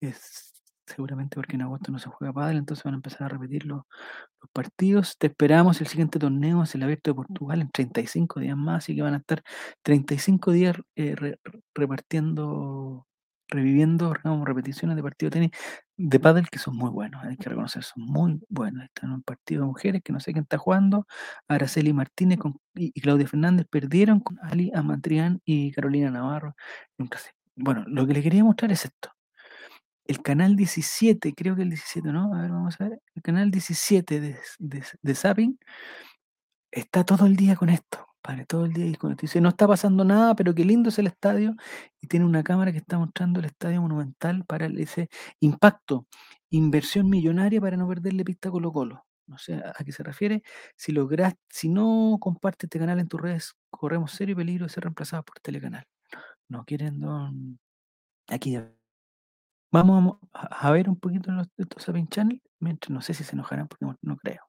Es 0.00 0.52
seguramente 0.86 1.36
porque 1.36 1.56
en 1.56 1.62
agosto 1.62 1.92
no 1.92 1.98
se 2.00 2.08
juega 2.10 2.32
pádel, 2.32 2.58
entonces 2.58 2.84
van 2.84 2.94
a 2.94 2.98
empezar 2.98 3.24
a 3.24 3.28
repetir 3.28 3.66
los, 3.66 3.82
partidos. 4.52 5.16
Te 5.18 5.28
esperamos 5.28 5.80
el 5.80 5.86
siguiente 5.86 6.18
torneo, 6.18 6.62
es 6.62 6.74
el 6.74 6.82
Abierto 6.82 7.10
de 7.10 7.14
Portugal, 7.16 7.60
en 7.60 7.70
35 7.70 8.40
días 8.40 8.56
más, 8.56 8.78
así 8.84 8.94
que 8.96 9.02
van 9.02 9.14
a 9.14 9.18
estar 9.18 9.42
35 9.82 10.52
días 10.52 10.76
eh, 10.96 11.14
re- 11.16 11.38
re- 11.44 11.62
repartiendo, 11.74 13.06
reviviendo, 13.50 14.14
digamos, 14.14 14.46
repeticiones 14.46 14.96
de 14.96 15.02
partido 15.02 15.30
de 15.30 15.34
tenis 15.34 15.50
de 15.96 16.20
pádel 16.20 16.48
que 16.48 16.58
son 16.58 16.76
muy 16.76 16.90
buenos, 16.90 17.22
hay 17.24 17.36
que 17.36 17.50
reconocer, 17.50 17.82
son 17.84 18.04
muy 18.04 18.40
buenos. 18.48 18.84
Están 18.84 19.10
en 19.10 19.16
un 19.16 19.22
partido 19.22 19.62
de 19.62 19.66
mujeres 19.66 20.02
que 20.02 20.12
no 20.12 20.20
sé 20.20 20.32
quién 20.32 20.44
está 20.44 20.58
jugando. 20.58 21.06
Araceli 21.48 21.92
Martínez 21.92 22.38
y, 22.74 22.98
Claudia 23.00 23.26
Fernández 23.28 23.66
perdieron 23.70 24.20
con 24.20 24.38
Ali 24.42 24.70
Amatrián 24.74 25.40
y 25.44 25.72
Carolina 25.72 26.10
Navarro. 26.10 26.56
Sé. 26.98 27.30
Bueno, 27.56 27.84
lo 27.86 28.06
que 28.06 28.14
le 28.14 28.22
quería 28.22 28.44
mostrar 28.44 28.72
es 28.72 28.84
esto. 28.86 29.10
El 30.06 30.22
canal 30.22 30.56
17, 30.56 31.34
creo 31.34 31.54
que 31.54 31.62
el 31.62 31.70
17, 31.70 32.12
¿no? 32.12 32.34
A 32.34 32.42
ver, 32.42 32.50
vamos 32.50 32.80
a 32.80 32.88
ver. 32.88 33.00
El 33.14 33.22
canal 33.22 33.50
17 33.50 34.20
de, 34.20 34.38
de, 34.58 34.84
de 35.02 35.14
Zapping 35.14 35.58
está 36.72 37.04
todo 37.04 37.26
el 37.26 37.36
día 37.36 37.56
con 37.56 37.68
esto, 37.68 38.06
padre, 38.20 38.46
todo 38.46 38.64
el 38.66 38.72
día 38.72 38.86
y 38.86 38.92
esto. 38.92 39.08
Dice, 39.10 39.40
no 39.40 39.50
está 39.50 39.66
pasando 39.68 40.04
nada, 40.04 40.34
pero 40.34 40.54
qué 40.54 40.64
lindo 40.64 40.88
es 40.90 40.98
el 40.98 41.06
estadio. 41.06 41.56
Y 42.00 42.06
tiene 42.08 42.26
una 42.26 42.42
cámara 42.42 42.72
que 42.72 42.78
está 42.78 42.98
mostrando 42.98 43.40
el 43.40 43.46
estadio 43.46 43.82
monumental 43.82 44.44
para 44.44 44.66
ese 44.66 45.08
impacto, 45.40 46.06
inversión 46.50 47.08
millonaria 47.10 47.60
para 47.60 47.76
no 47.76 47.88
perderle 47.88 48.24
pista 48.24 48.48
a 48.48 48.52
Colo 48.52 48.72
Colo. 48.72 49.04
No 49.26 49.38
sé 49.38 49.54
a 49.54 49.84
qué 49.84 49.92
se 49.92 50.02
refiere. 50.02 50.42
Si 50.76 50.92
logras, 50.92 51.34
si 51.48 51.68
no 51.68 52.18
compartes 52.20 52.64
este 52.64 52.78
canal 52.80 52.98
en 53.00 53.08
tus 53.08 53.20
redes, 53.20 53.54
corremos 53.70 54.12
serio 54.12 54.36
peligro 54.36 54.66
de 54.66 54.70
ser 54.72 54.84
reemplazados 54.84 55.24
por 55.24 55.38
Telecanal. 55.40 55.86
No 56.48 56.64
quieren, 56.64 57.00
don. 57.00 57.60
Aquí 58.28 58.56
Vamos 59.72 60.18
a, 60.32 60.70
ver 60.72 60.88
un 60.88 60.96
poquito 60.98 61.30
los, 61.30 61.46
estos 61.56 61.84
Sapin 61.84 62.08
Channel, 62.08 62.42
mientras 62.58 62.90
no 62.90 63.00
sé 63.02 63.14
si 63.14 63.22
se 63.22 63.36
enojarán 63.36 63.68
porque 63.68 63.86
no, 64.02 64.16
creo. 64.16 64.40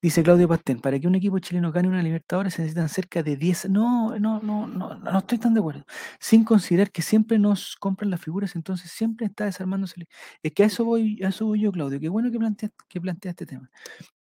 Dice 0.00 0.22
Claudio 0.22 0.48
Pastén, 0.48 0.80
para 0.80 0.98
que 0.98 1.06
un 1.06 1.14
equipo 1.14 1.38
chileno 1.40 1.70
gane 1.72 1.88
una 1.88 2.02
Libertadores 2.02 2.54
se 2.54 2.62
necesitan 2.62 2.88
cerca 2.88 3.22
de 3.22 3.36
10. 3.36 3.68
No, 3.68 4.18
no, 4.18 4.40
no, 4.40 4.66
no, 4.66 4.94
no 4.94 5.18
estoy 5.18 5.36
tan 5.36 5.52
de 5.52 5.60
acuerdo. 5.60 5.84
Sin 6.18 6.44
considerar 6.44 6.90
que 6.90 7.02
siempre 7.02 7.38
nos 7.38 7.76
compran 7.76 8.10
las 8.10 8.22
figuras, 8.22 8.56
entonces 8.56 8.90
siempre 8.90 9.26
está 9.26 9.44
desarmándose. 9.44 10.06
Es 10.42 10.52
que 10.52 10.62
a 10.62 10.66
eso 10.66 10.84
voy, 10.86 11.22
a 11.22 11.28
eso 11.28 11.44
voy 11.46 11.60
yo, 11.60 11.70
Claudio. 11.70 12.00
Qué 12.00 12.08
bueno 12.08 12.30
que 12.30 12.38
planteaste, 12.38 12.76
que 12.88 13.00
planteaste 13.00 13.44
este 13.44 13.54
tema. 13.54 13.70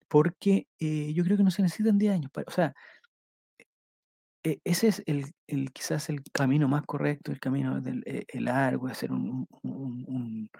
Porque 0.09 0.67
eh, 0.81 1.13
yo 1.15 1.25
creo 1.25 1.37
que 1.37 1.45
no 1.45 1.51
se 1.53 1.63
necesitan 1.63 1.99
10 1.99 2.15
años. 2.15 2.31
para- 2.33 2.47
o 2.49 2.51
sea, 2.53 2.75
ese 4.43 4.89
es 4.89 5.03
el, 5.07 5.73
quizás 5.73 6.09
el 6.09 6.23
camino 6.33 6.69
más 6.69 6.83
correcto, 6.87 7.33
el 7.33 7.41
camino 7.41 7.81
del 7.81 8.03
eh, 8.07 8.25
el 8.29 8.47
largo, 8.47 8.87
de 8.87 8.93
hacer 8.93 9.13
un, 9.13 9.47
un- 9.63 10.51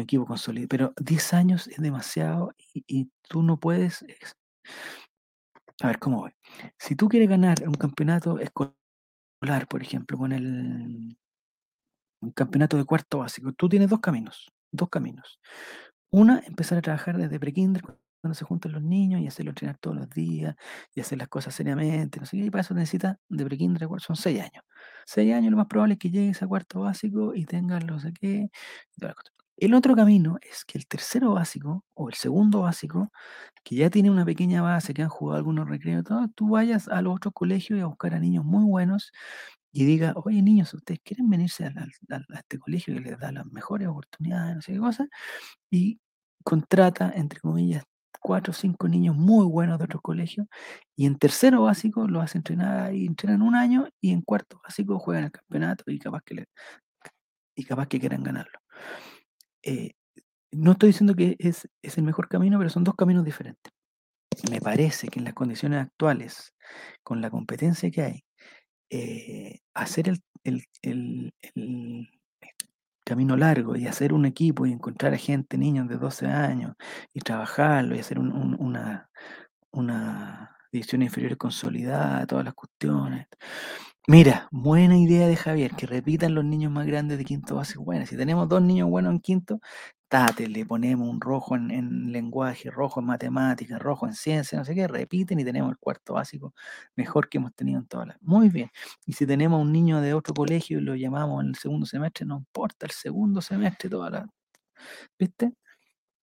equipo 0.00 0.26
consolidado. 0.26 0.68
Pero 0.68 0.92
10 0.98 1.32
años 1.34 1.66
es 1.68 1.78
demasiado 1.78 2.52
y, 2.74 3.10
tú 3.28 3.42
no 3.42 3.58
puedes. 3.58 4.04
A 5.82 5.86
ver, 5.86 5.98
¿cómo 5.98 6.18
voy? 6.18 6.32
Si 6.78 6.94
tú 6.96 7.08
quieres 7.08 7.28
ganar 7.28 7.56
un 7.66 7.74
campeonato 7.74 8.38
escolar, 8.38 9.66
por 9.68 9.82
ejemplo, 9.82 10.18
con 10.18 10.32
el 10.32 11.16
un 12.20 12.32
campeonato 12.32 12.76
de 12.76 12.84
cuarto 12.84 13.18
básico, 13.18 13.52
tú 13.52 13.68
tienes 13.68 13.88
dos 13.88 14.00
caminos, 14.00 14.50
dos 14.72 14.88
caminos. 14.88 15.40
Una, 16.10 16.40
empezar 16.46 16.78
a 16.78 16.82
trabajar 16.82 17.16
desde 17.16 17.38
prekinder, 17.38 17.82
cuando 18.20 18.34
se 18.34 18.44
juntan 18.44 18.72
los 18.72 18.82
niños 18.82 19.20
y 19.20 19.26
hacerlo 19.26 19.50
entrenar 19.50 19.78
todos 19.78 19.96
los 19.96 20.10
días 20.10 20.56
y 20.94 21.00
hacer 21.00 21.18
las 21.18 21.28
cosas 21.28 21.54
seriamente, 21.54 22.20
no 22.20 22.26
sé 22.26 22.36
qué, 22.36 22.44
y 22.44 22.50
para 22.50 22.62
eso 22.62 22.74
necesitas 22.74 23.16
de 23.28 23.44
prekinder, 23.44 23.88
son 23.98 24.16
seis 24.16 24.40
años. 24.40 24.64
Seis 25.06 25.32
años 25.34 25.50
lo 25.50 25.56
más 25.56 25.66
probable 25.66 25.94
es 25.94 25.98
que 25.98 26.10
llegues 26.10 26.42
a 26.42 26.46
cuarto 26.46 26.80
básico 26.80 27.34
y 27.34 27.44
tengas 27.46 27.84
no 27.84 27.98
sé 27.98 28.12
qué. 28.12 28.50
El 29.56 29.74
otro 29.74 29.96
camino 29.96 30.38
es 30.42 30.64
que 30.64 30.78
el 30.78 30.86
tercero 30.86 31.32
básico 31.34 31.84
o 31.94 32.08
el 32.08 32.14
segundo 32.14 32.60
básico, 32.62 33.10
que 33.64 33.76
ya 33.76 33.90
tiene 33.90 34.10
una 34.10 34.24
pequeña 34.24 34.62
base, 34.62 34.94
que 34.94 35.02
han 35.02 35.08
jugado 35.08 35.38
algunos 35.38 35.68
recreos, 35.68 36.04
todo, 36.04 36.28
tú 36.34 36.50
vayas 36.50 36.88
a 36.88 37.02
los 37.02 37.16
otros 37.16 37.34
colegios 37.34 37.78
y 37.78 37.82
a 37.82 37.86
buscar 37.86 38.14
a 38.14 38.20
niños 38.20 38.44
muy 38.44 38.64
buenos 38.64 39.12
y 39.72 39.84
diga, 39.84 40.12
oye 40.16 40.42
niños, 40.42 40.72
¿ustedes 40.74 41.00
quieren 41.04 41.28
venirse 41.28 41.64
a, 41.66 41.72
este 42.34 42.58
colegio 42.58 42.94
que 42.94 43.00
les 43.00 43.18
da 43.18 43.32
las 43.32 43.46
mejores 43.46 43.88
oportunidades, 43.88 44.56
no 44.56 44.62
sé 44.62 44.72
qué 44.74 44.78
cosa? 44.78 45.08
Y 45.70 46.00
contrata, 46.44 47.12
entre 47.14 47.40
comillas, 47.40 47.84
cuatro 48.20 48.52
o 48.52 48.54
cinco 48.54 48.88
niños 48.88 49.16
muy 49.16 49.46
buenos 49.46 49.78
de 49.78 49.84
otros 49.84 50.02
colegios 50.02 50.46
y 50.96 51.06
en 51.06 51.18
tercero 51.18 51.62
básico 51.62 52.08
los 52.08 52.22
hace 52.24 52.38
entrenar 52.38 52.94
y 52.94 53.06
entrenan 53.06 53.42
un 53.42 53.54
año 53.54 53.88
y 54.00 54.12
en 54.12 54.22
cuarto 54.22 54.60
básico 54.64 54.98
juegan 54.98 55.24
el 55.24 55.32
campeonato 55.32 55.84
y 55.88 55.98
capaz 55.98 56.22
que, 56.24 56.34
le- 56.34 56.46
y 57.56 57.64
capaz 57.64 57.88
que 57.88 58.00
quieran 58.00 58.22
ganarlo. 58.22 58.58
Eh, 59.62 59.92
no 60.52 60.72
estoy 60.72 60.88
diciendo 60.90 61.14
que 61.14 61.36
es, 61.38 61.68
es 61.82 61.98
el 61.98 62.04
mejor 62.04 62.28
camino, 62.28 62.58
pero 62.58 62.70
son 62.70 62.84
dos 62.84 62.94
caminos 62.96 63.24
diferentes. 63.24 63.72
Me 64.50 64.60
parece 64.60 65.08
que 65.08 65.20
en 65.20 65.26
las 65.26 65.34
condiciones 65.34 65.82
actuales, 65.82 66.54
con 67.04 67.20
la 67.22 67.30
competencia 67.30 67.90
que 67.90 68.02
hay, 68.02 68.24
eh, 68.90 69.60
hacer 69.74 70.10
el, 70.44 70.64
camino 73.08 73.36
largo 73.36 73.76
y 73.76 73.86
hacer 73.86 74.12
un 74.12 74.26
equipo 74.26 74.66
y 74.66 74.72
encontrar 74.72 75.14
a 75.14 75.18
gente, 75.18 75.58
niños 75.58 75.88
de 75.88 75.96
12 75.98 76.26
años, 76.26 76.76
y 77.14 77.20
trabajarlo 77.20 77.96
y 77.96 78.00
hacer 78.00 78.18
un- 78.18 78.32
un- 78.32 78.56
una, 78.60 79.10
una 79.72 80.56
división 80.72 81.02
inferior 81.02 81.36
consolidada, 81.38 82.26
todas 82.26 82.44
las 82.46 82.54
cuestiones. 82.54 83.28
Mira, 84.06 84.48
buena 84.50 84.96
idea 84.98 85.28
de 85.28 85.36
Javier, 85.36 85.72
que 85.76 85.86
repitan 85.86 86.34
los 86.34 86.44
niños 86.44 86.72
más 86.72 86.86
grandes 86.86 87.18
de 87.18 87.24
quinto 87.24 87.56
básico. 87.56 87.84
Bueno, 87.84 88.06
si 88.06 88.16
tenemos 88.16 88.48
dos 88.48 88.62
niños 88.62 88.88
buenos 88.88 89.12
en 89.12 89.20
quinto, 89.20 89.60
le 90.48 90.64
ponemos 90.66 91.08
un 91.08 91.20
rojo 91.20 91.54
en, 91.56 91.70
en 91.70 92.12
lenguaje, 92.12 92.70
rojo 92.70 93.00
en 93.00 93.06
matemáticas, 93.06 93.78
rojo 93.80 94.06
en 94.06 94.14
ciencia, 94.14 94.58
no 94.58 94.64
sé 94.64 94.74
qué, 94.74 94.88
repiten 94.88 95.38
y 95.40 95.44
tenemos 95.44 95.70
el 95.70 95.78
cuarto 95.78 96.14
básico 96.14 96.54
mejor 96.96 97.28
que 97.28 97.38
hemos 97.38 97.54
tenido 97.54 97.78
en 97.80 97.86
todas 97.86 98.08
las. 98.08 98.22
Muy 98.22 98.48
bien. 98.48 98.70
Y 99.06 99.12
si 99.12 99.26
tenemos 99.26 99.60
un 99.60 99.72
niño 99.72 100.00
de 100.00 100.14
otro 100.14 100.34
colegio 100.34 100.78
y 100.78 100.82
lo 100.82 100.94
llamamos 100.96 101.42
en 101.42 101.50
el 101.50 101.56
segundo 101.56 101.86
semestre, 101.86 102.26
no 102.26 102.38
importa, 102.38 102.86
el 102.86 102.92
segundo 102.92 103.40
semestre, 103.42 103.90
toda 103.90 104.10
la. 104.10 104.26
¿Viste? 105.18 105.54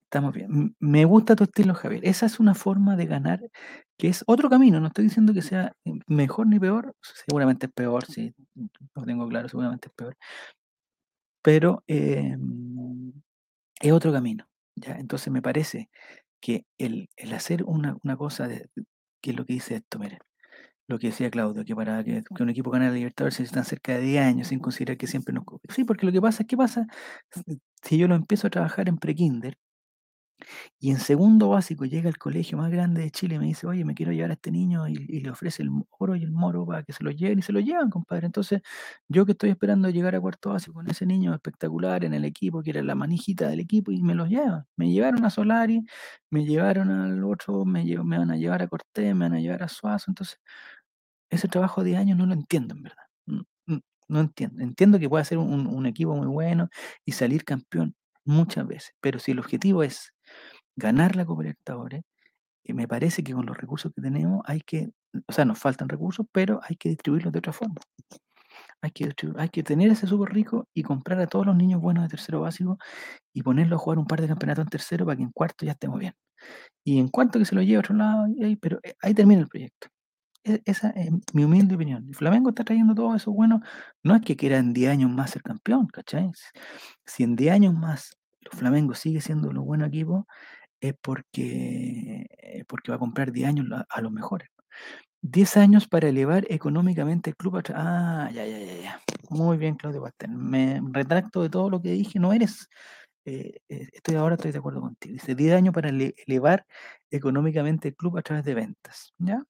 Estamos 0.06 0.34
bien. 0.34 0.76
Me 0.80 1.06
gusta 1.06 1.36
tu 1.36 1.44
estilo, 1.46 1.74
Javier. 1.76 2.02
Esa 2.06 2.26
es 2.28 2.40
una 2.40 2.56
forma 2.56 2.96
de 2.96 3.06
ganar, 3.08 3.42
que 3.98 4.08
es 4.10 4.24
otro 4.28 4.50
camino. 4.50 4.80
No 4.80 4.88
estoy 4.88 5.06
diciendo 5.06 5.34
que 5.34 5.42
sea 5.42 5.74
mejor 6.08 6.48
ni 6.48 6.60
peor. 6.60 6.96
Seguramente 7.28 7.68
es 7.68 7.74
peor, 7.74 8.06
sí. 8.06 8.34
Lo 8.96 9.04
tengo 9.04 9.28
claro, 9.28 9.50
seguramente 9.50 9.90
es 9.90 9.94
peor. 9.96 10.16
Pero 11.42 11.84
em, 11.88 13.12
es 13.80 13.92
otro 13.92 14.12
camino. 14.12 14.48
¿ya? 14.76 14.98
Entonces 14.98 15.32
me 15.32 15.42
parece 15.42 15.90
que 16.42 16.66
el, 16.78 17.10
el 17.18 17.34
hacer 17.34 17.64
una, 17.64 17.98
una 18.04 18.18
cosa, 18.18 18.48
de, 18.48 18.70
que 19.22 19.32
es 19.32 19.38
lo 19.38 19.46
que 19.46 19.54
dice 19.54 19.76
esto, 19.76 20.00
miren, 20.00 20.20
lo 20.88 21.00
que 21.00 21.08
decía 21.08 21.32
Claudio, 21.32 21.66
que 21.66 21.76
para 21.76 22.04
que, 22.04 22.24
un 22.40 22.50
equipo 22.50 22.70
gane 22.70 22.88
la 22.88 22.94
Libertadores 22.94 23.40
necesitan 23.40 23.66
cerca 23.66 23.94
de 23.94 24.02
10 24.02 24.24
años, 24.24 24.48
sin 24.50 24.60
considerar 24.60 24.98
que 24.98 25.08
siempre 25.08 25.34
nos... 25.34 25.44
Sí, 25.70 25.84
porque 25.84 26.06
lo 26.06 26.12
que 26.12 26.22
pasa 26.22 26.44
es 26.44 26.48
que 26.48 26.58
pasa, 26.58 26.88
si 27.82 27.98
yo 27.98 28.08
lo 28.08 28.16
empiezo 28.16 28.48
a 28.48 28.50
trabajar 28.52 28.88
en 28.90 28.98
prekinder, 28.98 29.58
y 30.80 30.92
en 30.92 31.00
segundo 31.00 31.50
básico 31.50 31.86
llega 31.86 32.10
al 32.10 32.18
colegio 32.18 32.58
más 32.58 32.72
grande 32.72 33.02
de 33.02 33.12
Chile 33.12 33.36
y 33.36 33.40
me 33.40 33.46
dice, 33.46 33.68
oye, 33.68 33.86
me 33.86 33.94
quiero 33.96 34.12
llevar 34.12 34.32
a 34.32 34.34
este 34.34 34.52
niño 34.52 34.88
y, 34.88 34.96
le 34.96 35.30
ofrece 35.30 35.64
el 35.64 35.70
oro 36.00 36.16
y 36.16 36.24
el 36.24 36.32
moro 36.32 36.66
para 36.66 36.84
que 36.84 36.94
se 36.94 37.04
lo 37.04 37.12
lleven 37.12 37.40
y 37.40 37.42
se 37.42 37.52
lo 37.54 37.60
llevan, 37.60 37.90
compadre. 37.90 38.26
Entonces, 38.28 38.62
yo 39.08 39.26
que 39.26 39.32
estoy 39.34 39.50
esperando 39.52 39.90
llegar 39.90 40.16
a 40.16 40.22
cuarto 40.22 40.50
básico 40.52 40.74
con 40.74 40.90
ese 40.90 41.06
niño 41.06 41.34
espectacular 41.34 42.04
en 42.04 42.14
el 42.14 42.26
equipo, 42.26 42.62
que 42.64 42.72
era 42.72 42.82
la 42.84 42.96
manijita 42.96 43.48
del 43.48 43.60
equipo, 43.60 43.92
y 43.92 44.02
me 44.02 44.16
los 44.16 44.30
llevan. 44.30 44.66
Me 44.78 44.92
llevaron 44.92 45.26
a 45.26 45.30
Solari, 45.30 45.84
me 46.30 46.46
llevaron 46.46 46.90
al 46.92 47.24
otro, 47.24 47.66
me, 47.66 47.84
lle- 47.86 48.04
me 48.04 48.18
van 48.18 48.32
a 48.32 48.38
llevar 48.38 48.62
a 48.62 48.68
Cortés, 48.68 49.16
me 49.16 49.26
van 49.26 49.34
a 49.34 49.40
llevar 49.40 49.64
a 49.64 49.68
Suazo. 49.70 50.12
Entonces, 50.12 50.40
ese 51.30 51.48
trabajo 51.48 51.84
de 51.84 51.98
años 51.98 52.18
no 52.18 52.26
lo 52.26 52.34
entiendo, 52.34 52.76
en 52.76 52.84
verdad. 52.84 53.04
No 54.08 54.20
entiendo. 54.20 54.62
Entiendo 54.64 55.00
que 55.00 55.10
puede 55.10 55.26
ser 55.26 55.38
un 55.40 55.86
equipo 55.88 56.16
muy 56.16 56.28
bueno 56.28 56.70
y 57.06 57.14
salir 57.14 57.44
campeón 57.46 57.96
muchas 58.26 58.68
veces, 58.68 58.96
pero 59.02 59.20
si 59.20 59.32
el 59.32 59.40
objetivo 59.40 59.84
es 59.84 60.14
ganar 60.76 61.16
la 61.16 61.26
Copa 61.26 61.44
Libertadores, 61.44 62.04
y 62.64 62.74
me 62.74 62.88
parece 62.88 63.24
que 63.24 63.34
con 63.34 63.46
los 63.48 63.58
recursos 63.58 63.94
que 63.96 64.02
tenemos 64.02 64.42
hay 64.46 64.62
que, 64.62 64.92
o 65.28 65.34
sea, 65.34 65.46
nos 65.46 65.60
faltan 65.60 65.90
recursos, 65.90 66.26
pero 66.32 66.62
hay 66.64 66.78
que 66.78 66.90
distribuirlos 66.90 67.34
de 67.34 67.40
otra 67.40 67.54
forma. 67.54 67.76
Hay 68.82 68.92
que, 68.92 69.12
hay 69.38 69.50
que 69.50 69.64
tener 69.64 69.90
ese 69.92 70.08
súper 70.08 70.34
rico 70.34 70.68
y 70.74 70.84
comprar 70.84 71.20
a 71.20 71.28
todos 71.28 71.46
los 71.46 71.56
niños 71.56 71.82
buenos 71.82 72.04
de 72.04 72.10
tercero 72.10 72.42
básico 72.42 72.78
y 73.34 73.44
ponerlos 73.44 73.80
a 73.80 73.84
jugar 73.84 74.00
un 74.00 74.08
par 74.08 74.22
de 74.22 74.28
campeonatos 74.30 74.64
en 74.66 74.70
tercero 74.70 75.06
para 75.06 75.18
que 75.18 75.24
en 75.24 75.32
cuarto 75.32 75.66
ya 75.66 75.74
estemos 75.74 76.00
bien. 76.00 76.14
Y 76.86 77.00
en 77.00 77.10
cuarto 77.10 77.40
que 77.40 77.46
se 77.46 77.56
lo 77.56 77.62
lleve 77.64 77.78
a 77.78 77.82
otro 77.82 77.96
lado, 77.96 78.28
pero 78.62 78.80
eh, 78.84 78.96
ahí 79.02 79.14
termina 79.16 79.42
el 79.42 79.50
proyecto. 79.50 79.90
E- 80.44 80.62
Esa 80.66 80.92
es 80.92 81.12
mi 81.34 81.46
humilde 81.46 81.76
opinión. 81.76 82.06
El 82.10 82.16
Flamengo 82.16 82.50
está 82.50 82.64
trayendo 82.66 82.96
todo 82.96 83.16
eso 83.16 83.32
bueno. 83.34 83.62
No 84.04 84.16
es 84.16 84.24
que 84.24 84.38
quiera 84.38 84.58
en 84.60 84.74
10 84.74 84.92
años 84.92 85.12
más 85.12 85.32
ser 85.32 85.44
campeón, 85.44 85.88
¿cachai? 85.88 86.32
Si 87.06 87.24
en 87.24 87.36
10 87.36 87.54
años 87.54 87.74
más 87.74 88.18
los 88.42 88.56
Flamengo 88.60 88.94
sigue 88.96 89.22
siendo 89.22 89.52
los 89.52 89.66
buenos 89.66 89.88
equipos, 89.90 90.26
porque, 90.94 92.28
eh, 92.38 92.64
porque 92.68 92.92
va 92.92 92.96
a 92.98 93.00
comprar 93.00 93.32
10 93.32 93.48
años 93.50 93.68
a 93.90 94.02
los 94.02 94.12
mejores. 94.12 94.50
10 95.22 95.58
años 95.58 95.88
para 95.88 96.08
elevar 96.10 96.46
económicamente 96.50 97.32
el 97.32 97.36
club. 97.36 97.62
Ah, 97.74 98.30
ya, 98.34 98.46
ya, 98.46 98.60
ya, 98.60 98.82
ya. 98.82 99.02
Muy 99.30 99.58
bien, 99.58 99.76
Claudio 99.76 100.02
Pastén. 100.04 100.36
Me 100.38 100.80
retracto 100.92 101.42
de 101.42 101.50
todo 101.50 101.70
lo 101.70 101.82
que 101.82 101.92
dije. 101.92 102.20
No 102.20 102.32
eres. 102.34 102.68
eh, 103.28 103.58
eh, 103.70 103.90
estoy 103.92 104.16
ahora 104.16 104.36
estoy 104.36 104.52
de 104.52 104.60
acuerdo 104.60 104.82
contigo. 104.82 105.14
Dice 105.14 105.34
10 105.34 105.56
años 105.56 105.74
para 105.74 105.90
ele- 105.90 106.14
elevar 106.28 106.64
económicamente 107.10 107.88
el 107.88 107.96
club 107.96 108.18
a 108.20 108.22
través 108.22 108.46
de 108.46 108.54
ventas. 108.54 109.14
¿Ya? 109.18 109.44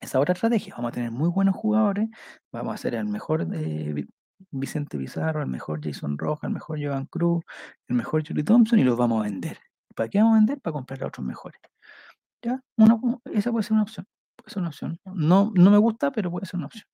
Esa 0.00 0.20
otra 0.20 0.34
estrategia. 0.34 0.74
Vamos 0.76 0.90
a 0.90 0.94
tener 0.94 1.10
muy 1.10 1.30
buenos 1.30 1.54
jugadores. 1.56 2.08
Vamos 2.52 2.72
a 2.72 2.74
hacer 2.74 2.94
al 2.96 3.06
mejor 3.06 3.46
Vi- 3.46 4.06
Vicente 4.50 4.98
Pizarro, 4.98 5.40
al 5.40 5.46
mejor 5.48 5.80
Jason 5.82 6.18
Rojas, 6.18 6.44
al 6.44 6.50
mejor 6.52 6.78
Joan 6.84 7.06
Cruz, 7.06 7.42
el 7.88 7.96
mejor 7.96 8.22
Julie 8.26 8.44
Thompson 8.44 8.78
y 8.78 8.84
los 8.84 8.98
vamos 8.98 9.20
a 9.20 9.30
vender. 9.30 9.58
¿Para 9.94 10.08
qué 10.08 10.18
vamos 10.18 10.32
a 10.34 10.36
vender? 10.36 10.60
Para 10.60 10.72
comprar 10.74 11.02
a 11.02 11.06
otros 11.08 11.26
mejores. 11.26 11.60
¿Ya? 12.42 12.60
Esa 13.32 13.50
puede 13.52 13.64
ser 13.64 13.72
una 13.74 13.82
opción. 13.82 14.06
Puede 14.36 14.50
ser 14.52 14.60
una 14.60 14.68
opción. 14.68 14.98
No, 15.04 15.52
no 15.54 15.70
me 15.70 15.78
gusta, 15.78 16.10
pero 16.12 16.30
puede 16.30 16.46
ser 16.46 16.58
una 16.58 16.66
opción. 16.66 16.86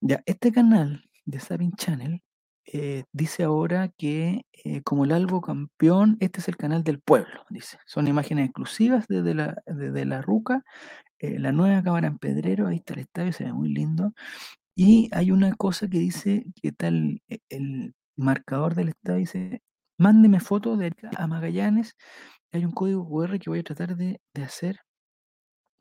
Ya, 0.00 0.22
este 0.26 0.52
canal 0.52 1.04
de 1.24 1.40
Sabin 1.40 1.72
Channel 1.72 2.22
eh, 2.72 3.04
dice 3.12 3.44
ahora 3.44 3.88
que 3.98 4.46
eh, 4.64 4.82
como 4.82 5.04
el 5.04 5.12
Albo 5.12 5.40
campeón, 5.40 6.16
este 6.20 6.40
es 6.40 6.48
el 6.48 6.56
canal 6.56 6.84
del 6.84 7.00
pueblo, 7.00 7.44
dice. 7.50 7.78
Son 7.86 8.06
imágenes 8.08 8.46
exclusivas 8.46 9.06
desde 9.08 9.34
la, 9.34 9.56
desde 9.66 10.04
la 10.06 10.22
Ruca, 10.22 10.62
eh, 11.18 11.38
la 11.38 11.52
nueva 11.52 11.82
cámara 11.82 12.08
en 12.08 12.18
Pedrero, 12.18 12.68
ahí 12.68 12.76
está 12.76 12.94
el 12.94 13.00
estadio, 13.00 13.32
se 13.32 13.44
ve 13.44 13.52
muy 13.52 13.70
lindo. 13.70 14.14
Y 14.76 15.10
hay 15.14 15.30
una 15.32 15.54
cosa 15.54 15.88
que 15.88 15.98
dice 15.98 16.46
que 16.62 16.72
el, 16.80 17.22
e- 17.28 17.40
el 17.50 17.94
marcador 18.16 18.74
del 18.74 18.90
estadio, 18.90 19.18
dice, 19.20 19.62
mándeme 20.00 20.40
fotos 20.40 20.78
de 20.78 20.92
a 21.16 21.26
Magallanes. 21.26 21.94
Hay 22.52 22.64
un 22.64 22.72
código 22.72 23.06
QR 23.08 23.38
que 23.38 23.50
voy 23.50 23.60
a 23.60 23.62
tratar 23.62 23.96
de, 23.96 24.20
de 24.34 24.42
hacer. 24.42 24.80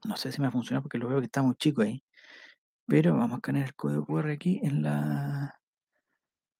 No 0.05 0.17
sé 0.17 0.31
si 0.31 0.39
me 0.39 0.45
va 0.45 0.49
a 0.49 0.51
funcionar 0.51 0.83
porque 0.83 0.97
lo 0.97 1.07
veo 1.07 1.19
que 1.19 1.25
está 1.25 1.41
muy 1.41 1.55
chico 1.55 1.81
ahí. 1.81 2.03
Pero 2.87 3.13
vamos 3.13 3.33
a 3.33 3.35
escanear 3.35 3.67
el 3.67 3.75
código 3.75 4.05
QR 4.05 4.31
aquí 4.31 4.59
en 4.63 4.83
la, 4.83 5.55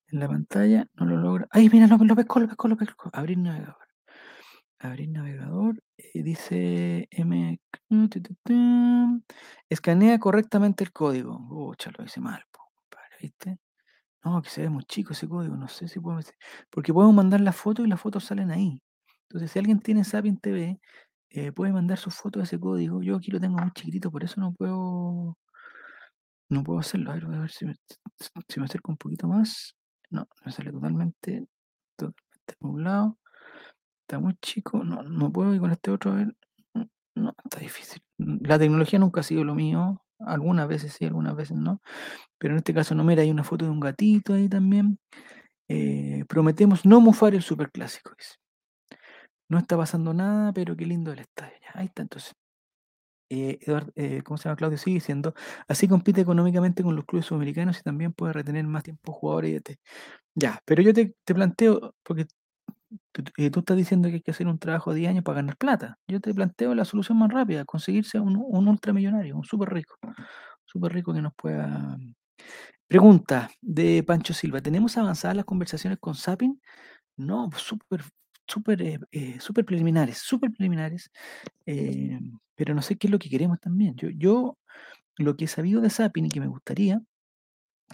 en 0.07 0.19
la 0.19 0.27
pantalla, 0.27 0.87
no 0.95 1.05
lo 1.05 1.17
logra. 1.17 1.47
¡Ay, 1.51 1.69
mira, 1.69 1.87
lo, 1.87 1.97
lo 1.97 2.15
pescó, 2.15 2.39
lo 2.39 2.47
pescó, 2.47 2.67
lo 2.67 2.77
pescó! 2.77 3.09
Abrir 3.13 3.37
navegador. 3.37 3.77
Abrir 4.79 5.09
navegador. 5.09 5.81
eh, 5.97 6.23
dice 6.23 7.07
M. 7.11 7.59
Escanea 9.69 10.19
correctamente 10.19 10.83
el 10.83 10.91
código. 10.91 11.37
Ucha, 11.49 11.91
lo 11.97 12.05
hice 12.05 12.21
mal, 12.21 12.43
¿viste? 13.21 13.57
No, 14.23 14.41
que 14.41 14.49
se 14.49 14.61
ve 14.61 14.69
muy 14.69 14.83
chico 14.83 15.13
ese 15.13 15.27
código, 15.27 15.55
no 15.55 15.67
sé 15.67 15.87
si 15.87 15.99
puedo... 15.99 16.19
Porque 16.69 16.93
podemos 16.93 17.15
mandar 17.15 17.41
la 17.41 17.53
foto 17.53 17.83
y 17.85 17.87
las 17.87 18.01
fotos 18.01 18.25
salen 18.25 18.51
ahí. 18.51 18.81
Entonces, 19.29 19.51
si 19.51 19.59
alguien 19.59 19.79
tiene 19.79 20.03
Sapin 20.03 20.37
TV, 20.37 20.79
eh, 21.29 21.51
puede 21.51 21.71
mandar 21.71 21.97
su 21.97 22.11
foto 22.11 22.39
de 22.39 22.45
ese 22.45 22.59
código. 22.59 23.01
Yo 23.01 23.15
aquí 23.15 23.31
lo 23.31 23.39
tengo 23.39 23.57
muy 23.57 23.71
chiquitito, 23.71 24.11
por 24.11 24.23
eso 24.23 24.41
no 24.41 24.53
puedo... 24.53 25.37
No 26.49 26.63
puedo 26.63 26.79
hacerlo. 26.79 27.11
A 27.11 27.13
ver, 27.13 27.25
voy 27.25 27.35
a 27.35 27.41
ver 27.41 27.51
si 27.51 27.65
me, 27.65 27.75
si 28.47 28.59
me 28.59 28.65
acerco 28.65 28.91
un 28.91 28.97
poquito 28.97 29.27
más. 29.27 29.75
No, 30.09 30.27
me 30.43 30.51
sale 30.51 30.71
totalmente, 30.71 31.47
totalmente 31.95 32.55
nublado. 32.59 33.19
Está 34.01 34.19
muy 34.19 34.35
chico. 34.41 34.83
No, 34.83 35.03
no 35.03 35.31
puedo 35.31 35.53
ir 35.53 35.61
con 35.61 35.71
este 35.71 35.91
otro. 35.91 36.11
A 36.11 36.15
ver. 36.15 36.35
No, 37.15 37.35
está 37.43 37.59
difícil. 37.59 38.01
La 38.17 38.57
tecnología 38.57 38.97
nunca 38.97 39.21
ha 39.21 39.23
sido 39.23 39.43
lo 39.43 39.53
mío. 39.53 40.01
Algunas 40.19 40.67
veces 40.67 40.93
sí, 40.93 41.05
algunas 41.05 41.35
veces 41.35 41.57
no. 41.57 41.81
Pero 42.39 42.53
en 42.55 42.59
este 42.59 42.73
caso 42.73 42.95
no, 42.95 43.03
mira, 43.05 43.23
hay 43.23 43.31
una 43.31 43.43
foto 43.45 43.65
de 43.65 43.71
un 43.71 43.79
gatito 43.81 44.33
ahí 44.35 44.49
también. 44.49 44.99
Eh, 45.69 46.25
prometemos 46.29 46.85
no 46.85 47.01
mufar 47.01 47.35
el 47.35 47.43
superclásico. 47.43 48.13
dice. 48.17 48.35
No 49.49 49.57
está 49.57 49.77
pasando 49.77 50.13
nada, 50.13 50.53
pero 50.53 50.75
qué 50.75 50.85
lindo 50.85 51.11
el 51.11 51.19
estadio. 51.19 51.57
Ahí 51.73 51.87
está 51.87 52.03
entonces. 52.03 52.33
Eh, 53.31 53.59
Eduard- 53.61 53.91
eh, 53.95 54.21
¿cómo 54.23 54.37
se 54.37 54.45
llama? 54.49 54.55
Claudio 54.57 54.77
sigue 54.79 54.95
diciendo, 54.95 55.33
así 55.67 55.87
compite 55.87 56.21
económicamente 56.21 56.83
con 56.83 56.95
los 56.95 57.05
clubes 57.05 57.27
sudamericanos 57.27 57.79
y 57.79 57.83
también 57.83 58.13
puede 58.13 58.33
retener 58.33 58.65
más 58.67 58.83
tiempo 58.83 59.13
jugadores 59.13 59.61
y. 59.61 59.77
Ya, 60.35 60.59
pero 60.65 60.81
yo 60.83 60.93
te, 60.93 61.15
te 61.25 61.35
planteo, 61.35 61.95
porque 62.03 62.27
eh, 63.37 63.49
tú 63.51 63.59
estás 63.59 63.77
diciendo 63.77 64.09
que 64.09 64.15
hay 64.15 64.21
que 64.21 64.31
hacer 64.31 64.47
un 64.47 64.59
trabajo 64.59 64.93
de 64.93 64.99
10 64.99 65.09
años 65.11 65.23
para 65.23 65.37
ganar 65.37 65.57
plata. 65.57 65.97
Yo 66.07 66.19
te 66.21 66.33
planteo 66.33 66.75
la 66.75 66.85
solución 66.85 67.17
más 67.19 67.31
rápida, 67.31 67.65
conseguirse 67.65 68.19
un, 68.19 68.37
un 68.37 68.67
ultramillonario, 68.67 69.35
un 69.37 69.43
súper 69.43 69.69
rico, 69.73 69.95
súper 70.65 70.93
rico 70.93 71.13
que 71.13 71.21
nos 71.21 71.33
pueda... 71.35 71.97
Pregunta 72.87 73.49
de 73.61 74.03
Pancho 74.03 74.33
Silva, 74.33 74.61
¿tenemos 74.61 74.97
avanzadas 74.97 75.37
las 75.37 75.45
conversaciones 75.45 75.99
con 75.99 76.15
Sapin? 76.15 76.59
No, 77.17 77.49
pues 77.49 77.63
súper, 77.63 78.03
súper, 78.47 78.81
eh, 78.81 78.99
eh, 79.11 79.39
súper 79.39 79.65
preliminares, 79.65 80.19
súper 80.19 80.51
preliminares, 80.51 81.11
eh, 81.67 82.19
pero 82.55 82.75
no 82.75 82.81
sé 82.81 82.97
qué 82.97 83.07
es 83.07 83.11
lo 83.11 83.19
que 83.19 83.29
queremos 83.29 83.59
también. 83.59 83.95
Yo, 83.97 84.09
yo 84.11 84.57
lo 85.17 85.37
que 85.37 85.45
he 85.45 85.47
sabido 85.49 85.81
de 85.81 85.89
Sapin 85.91 86.27
y 86.27 86.29
que 86.29 86.41
me 86.41 86.47
gustaría 86.47 87.01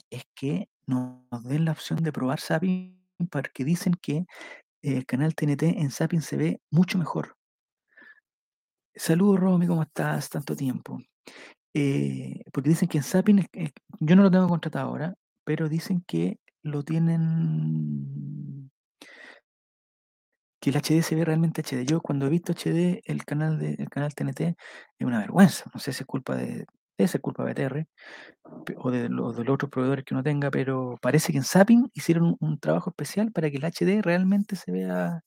es 0.10 0.24
que 0.36 0.70
nos 0.88 1.22
den 1.43 1.66
la 1.66 1.72
opción 1.72 2.04
de 2.04 2.12
probar 2.12 2.39
Sapin 2.39 3.00
porque 3.32 3.64
dicen 3.66 3.93
que 4.02 4.26
el 4.93 5.05
canal 5.05 5.36
TNT 5.36 5.63
en 5.63 5.91
Sapin 5.91 6.21
se 6.21 6.38
ve 6.38 6.61
mucho 6.71 6.97
mejor. 6.97 7.36
Saludos, 8.95 9.39
Romy, 9.39 9.67
¿cómo 9.67 9.83
estás? 9.83 10.29
Tanto 10.29 10.55
tiempo. 10.55 10.99
Eh, 11.73 12.41
porque 12.53 12.69
dicen 12.69 12.88
que 12.88 12.99
en 12.99 13.03
Sapin, 13.03 13.45
yo 13.99 14.15
no 14.15 14.23
lo 14.23 14.31
tengo 14.31 14.47
contratado 14.47 14.88
ahora, 14.88 15.15
pero 15.43 15.67
dicen 15.69 16.03
que 16.07 16.39
lo 16.63 16.83
tienen, 16.83 18.71
que 20.61 20.69
el 20.69 20.77
HD 20.77 21.03
se 21.03 21.15
ve 21.15 21.25
realmente 21.25 21.61
HD. 21.61 21.86
Yo 21.86 22.01
cuando 22.01 22.27
he 22.27 22.29
visto 22.29 22.53
HD, 22.53 23.01
el 23.05 23.25
canal 23.25 23.59
de, 23.59 23.73
el 23.73 23.89
canal 23.89 24.13
TNT 24.15 24.41
es 24.41 24.55
una 25.07 25.19
vergüenza. 25.19 25.69
No 25.73 25.79
sé 25.79 25.93
si 25.93 26.03
es 26.03 26.07
culpa 26.07 26.36
de, 26.36 26.65
debe 26.98 27.20
culpa 27.20 27.43
de 27.43 27.54
BTR 27.54 27.88
o 28.78 28.91
de, 28.91 29.10
lo- 29.10 29.34
de 29.34 29.43
los 29.43 29.54
otros 29.54 29.72
proveedores 29.72 30.06
que 30.06 30.14
uno 30.14 30.24
tenga, 30.24 30.52
pero 30.52 30.98
parece 31.02 31.32
que 31.32 31.39
en 31.39 31.43
Sapin 31.43 31.89
hicieron 31.93 32.38
un, 32.39 32.60
trabajo 32.60 32.89
especial 32.91 33.32
para 33.32 33.50
que 33.50 33.58
el 33.58 33.66
HD 33.66 34.02
realmente 34.02 34.56
se 34.56 34.72
vea, 34.72 35.22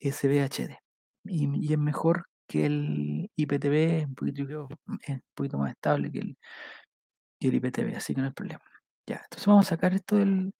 eh, 0.00 0.12
se 0.12 0.28
vea 0.28 0.46
HD. 0.46 0.78
Y, 1.24 1.72
es 1.72 1.78
mejor 1.78 2.26
que 2.48 2.66
el 2.66 3.30
IPTV, 3.36 3.98
es 4.00 4.06
un 4.06 4.14
poquito, 4.14 4.42
es 5.02 5.10
un 5.10 5.22
poquito 5.34 5.58
más 5.58 5.72
estable 5.72 6.12
que 6.12 6.20
el, 6.20 6.36
IPTV, 7.40 7.96
así 7.96 8.14
que 8.14 8.20
no 8.20 8.28
hay 8.28 8.32
problema. 8.32 8.62
Ya, 9.06 9.20
entonces 9.24 9.46
vamos 9.46 9.66
a 9.66 9.70
sacar 9.70 9.94
esto 9.94 10.16
del... 10.16 10.52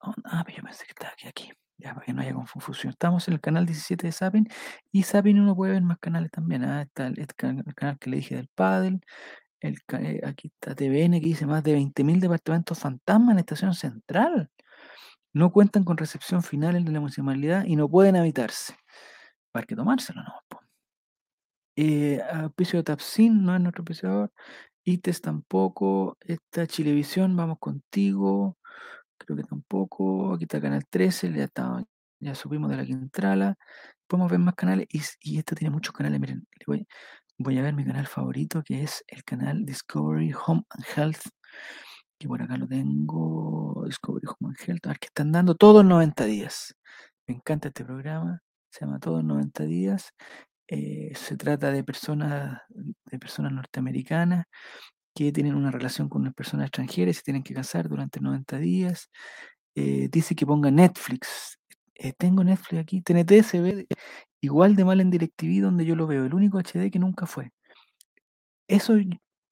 oh, 0.00 0.14
ah, 0.24 0.42
pero 0.46 0.58
yo 0.58 0.64
pensé 0.64 0.84
que 0.84 0.92
estaba 0.92 1.12
aquí, 1.12 1.28
aquí. 1.28 1.52
Ya, 1.78 1.94
para 1.94 2.06
que 2.06 2.12
no 2.12 2.22
haya 2.22 2.34
confusión. 2.34 2.90
Estamos 2.90 3.28
en 3.28 3.34
el 3.34 3.40
canal 3.40 3.64
17 3.66 4.08
de 4.08 4.12
Sapin 4.12 4.48
y 4.92 5.04
Sapin 5.04 5.40
uno 5.40 5.54
puede 5.54 5.74
ver 5.74 5.82
más 5.82 5.98
canales 5.98 6.30
también. 6.32 6.64
Ah, 6.64 6.82
está 6.82 7.06
el, 7.06 7.26
can- 7.36 7.62
el 7.64 7.74
canal 7.74 7.98
que 7.98 8.10
le 8.10 8.16
dije 8.16 8.36
del 8.36 8.48
Paddle, 8.48 9.00
el, 9.60 9.78
eh, 10.00 10.20
aquí 10.24 10.48
está 10.48 10.74
TVN 10.74 11.20
que 11.20 11.26
dice 11.26 11.46
más 11.46 11.62
de 11.62 11.76
20.000 11.76 12.20
departamentos 12.20 12.78
fantasma 12.78 13.32
en 13.32 13.38
Estación 13.38 13.74
Central. 13.74 14.50
No 15.32 15.52
cuentan 15.52 15.84
con 15.84 15.96
recepción 15.96 16.42
final 16.42 16.76
en 16.76 16.92
la 16.92 17.00
municipalidad 17.00 17.64
y 17.64 17.76
no 17.76 17.88
pueden 17.88 18.16
habitarse. 18.16 18.74
Para 19.52 19.66
que 19.66 19.76
tomárselo, 19.76 20.22
no. 20.22 20.58
Eh, 21.76 22.20
de 22.20 22.82
Tapsin 22.82 23.44
no 23.44 23.54
es 23.54 23.60
nuestro 23.60 23.82
auspiciador. 23.82 24.32
ITES 24.84 25.20
tampoco. 25.20 26.16
Esta 26.20 26.66
Chilevisión, 26.66 27.36
vamos 27.36 27.58
contigo. 27.60 28.58
Creo 29.18 29.36
que 29.36 29.44
tampoco. 29.44 30.34
Aquí 30.34 30.44
está 30.44 30.60
Canal 30.60 30.86
13, 30.88 31.32
ya, 31.32 31.44
está, 31.44 31.84
ya 32.20 32.34
subimos 32.34 32.70
de 32.70 32.78
la 32.78 32.84
Quintrala. 32.84 33.56
Podemos 34.08 34.30
ver 34.30 34.40
más 34.40 34.54
canales 34.54 34.86
y, 34.90 35.02
y 35.20 35.38
esto 35.38 35.54
tiene 35.54 35.70
muchos 35.70 35.94
canales. 35.94 36.18
Miren, 36.20 36.48
le 36.58 36.64
voy, 36.66 36.88
voy 37.38 37.58
a 37.58 37.62
ver 37.62 37.74
mi 37.74 37.84
canal 37.84 38.06
favorito 38.06 38.62
que 38.64 38.82
es 38.82 39.04
el 39.06 39.24
canal 39.24 39.64
Discovery 39.64 40.32
Home 40.46 40.62
and 40.70 40.84
Health. 40.96 41.22
Que 42.18 42.28
por 42.28 42.42
acá 42.42 42.56
lo 42.56 42.66
tengo. 42.66 43.84
Discovery 43.86 44.26
Home 44.26 44.50
and 44.50 44.68
Health. 44.68 44.86
A 44.86 44.88
ver, 44.90 44.98
que 44.98 45.06
están 45.06 45.32
dando 45.32 45.54
todos 45.54 45.84
90 45.84 46.24
días. 46.24 46.74
Me 47.26 47.34
encanta 47.36 47.68
este 47.68 47.84
programa. 47.84 48.42
Se 48.70 48.84
llama 48.84 48.98
Todos 49.00 49.24
90 49.24 49.64
días. 49.64 50.12
Eh, 50.68 51.12
se 51.14 51.36
trata 51.36 51.70
de 51.72 51.84
personas, 51.84 52.60
de 52.68 53.18
personas 53.18 53.52
norteamericanas 53.52 54.46
que 55.14 55.32
tienen 55.32 55.54
una 55.54 55.70
relación 55.70 56.08
con 56.08 56.22
unas 56.22 56.34
personas 56.34 56.66
extranjeras 56.66 57.16
y 57.16 57.18
se 57.18 57.22
tienen 57.22 57.42
que 57.42 57.54
casar 57.54 57.88
durante 57.88 58.20
90 58.20 58.58
días. 58.58 59.10
Eh, 59.74 60.08
dice 60.10 60.34
que 60.34 60.46
ponga 60.46 60.70
Netflix. 60.70 61.57
Eh, 61.98 62.12
tengo 62.16 62.44
Netflix 62.44 62.80
aquí. 62.80 63.00
TNT 63.02 63.42
se 63.42 63.60
ve 63.60 63.86
igual 64.40 64.76
de 64.76 64.84
mal 64.84 65.00
en 65.00 65.10
DirecTV 65.10 65.60
donde 65.62 65.84
yo 65.84 65.96
lo 65.96 66.06
veo. 66.06 66.24
El 66.24 66.34
único 66.34 66.58
HD 66.58 66.90
que 66.90 66.98
nunca 66.98 67.26
fue. 67.26 67.52
Eso 68.68 68.94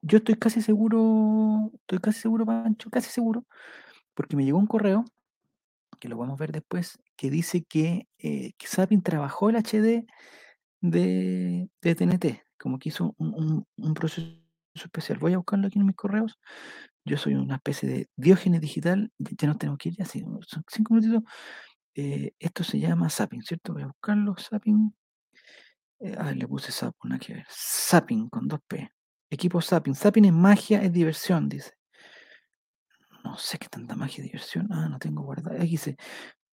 yo 0.03 0.19
estoy 0.19 0.37
casi 0.37 0.63
seguro, 0.63 1.73
estoy 1.81 1.99
casi 1.99 2.21
seguro, 2.21 2.47
Pancho, 2.47 2.91
casi 2.91 3.11
seguro, 3.11 3.45
porque 4.15 4.37
me 4.37 4.45
llegó 4.45 4.59
un 4.59 4.67
correo, 4.67 5.05
que 5.99 6.09
lo 6.09 6.17
vamos 6.17 6.35
a 6.35 6.41
ver 6.41 6.53
después, 6.53 6.99
que 7.17 7.31
dice 7.31 7.65
que, 7.65 8.09
eh, 8.19 8.53
trabajó 9.03 9.51
el 9.51 9.57
HD 9.57 10.07
de, 10.81 11.69
TNT, 11.81 12.43
como 12.59 12.79
que 12.79 12.91
hizo 12.91 13.15
un, 13.19 13.67
proceso 13.95 14.29
especial. 14.75 15.19
Voy 15.19 15.33
a 15.33 15.39
buscarlo 15.39 15.67
aquí 15.67 15.79
en 15.79 15.87
mis 15.87 15.97
correos. 15.97 16.39
Yo 17.05 17.17
soy 17.17 17.35
una 17.35 17.57
especie 17.57 17.89
de 17.89 18.09
diógenes 18.17 18.61
digital. 18.61 19.13
Ya 19.19 19.49
nos 19.49 19.59
tenemos 19.59 19.79
que 19.79 19.91
ir, 19.91 19.97
ya 19.97 20.05
cinco 20.05 20.41
minutitos. 20.91 21.23
Eh, 21.97 22.33
esto 22.39 22.63
se 22.63 22.79
llama 22.79 23.09
Zapping, 23.09 23.43
¿cierto? 23.43 23.73
Voy 23.73 23.83
a 23.83 23.87
buscarlo, 23.87 24.35
Zapping. 24.39 24.95
Ah, 26.19 26.33
le 26.33 26.47
puse 26.47 26.71
Zap, 26.73 26.95
nada 27.05 27.19
que 27.19 27.35
ver. 27.35 27.47
Zapping 27.51 28.29
con 28.29 28.47
dos 28.49 28.61
P. 28.69 28.91
Equipo 29.31 29.61
Zapping. 29.63 29.95
Zapping 29.95 30.27
es 30.27 30.33
magia, 30.33 30.83
es 30.83 30.93
diversión, 30.93 31.49
dice. 31.49 31.73
No 33.25 33.37
sé 33.39 33.59
qué 33.59 33.69
tanta 33.69 33.97
magia 33.97 34.23
y 34.23 34.27
diversión. 34.29 34.69
Ah, 34.71 34.89
no 34.89 34.99
tengo 34.99 35.23
guardada. 35.23 35.57
Aquí 35.57 35.71
dice, 35.73 35.97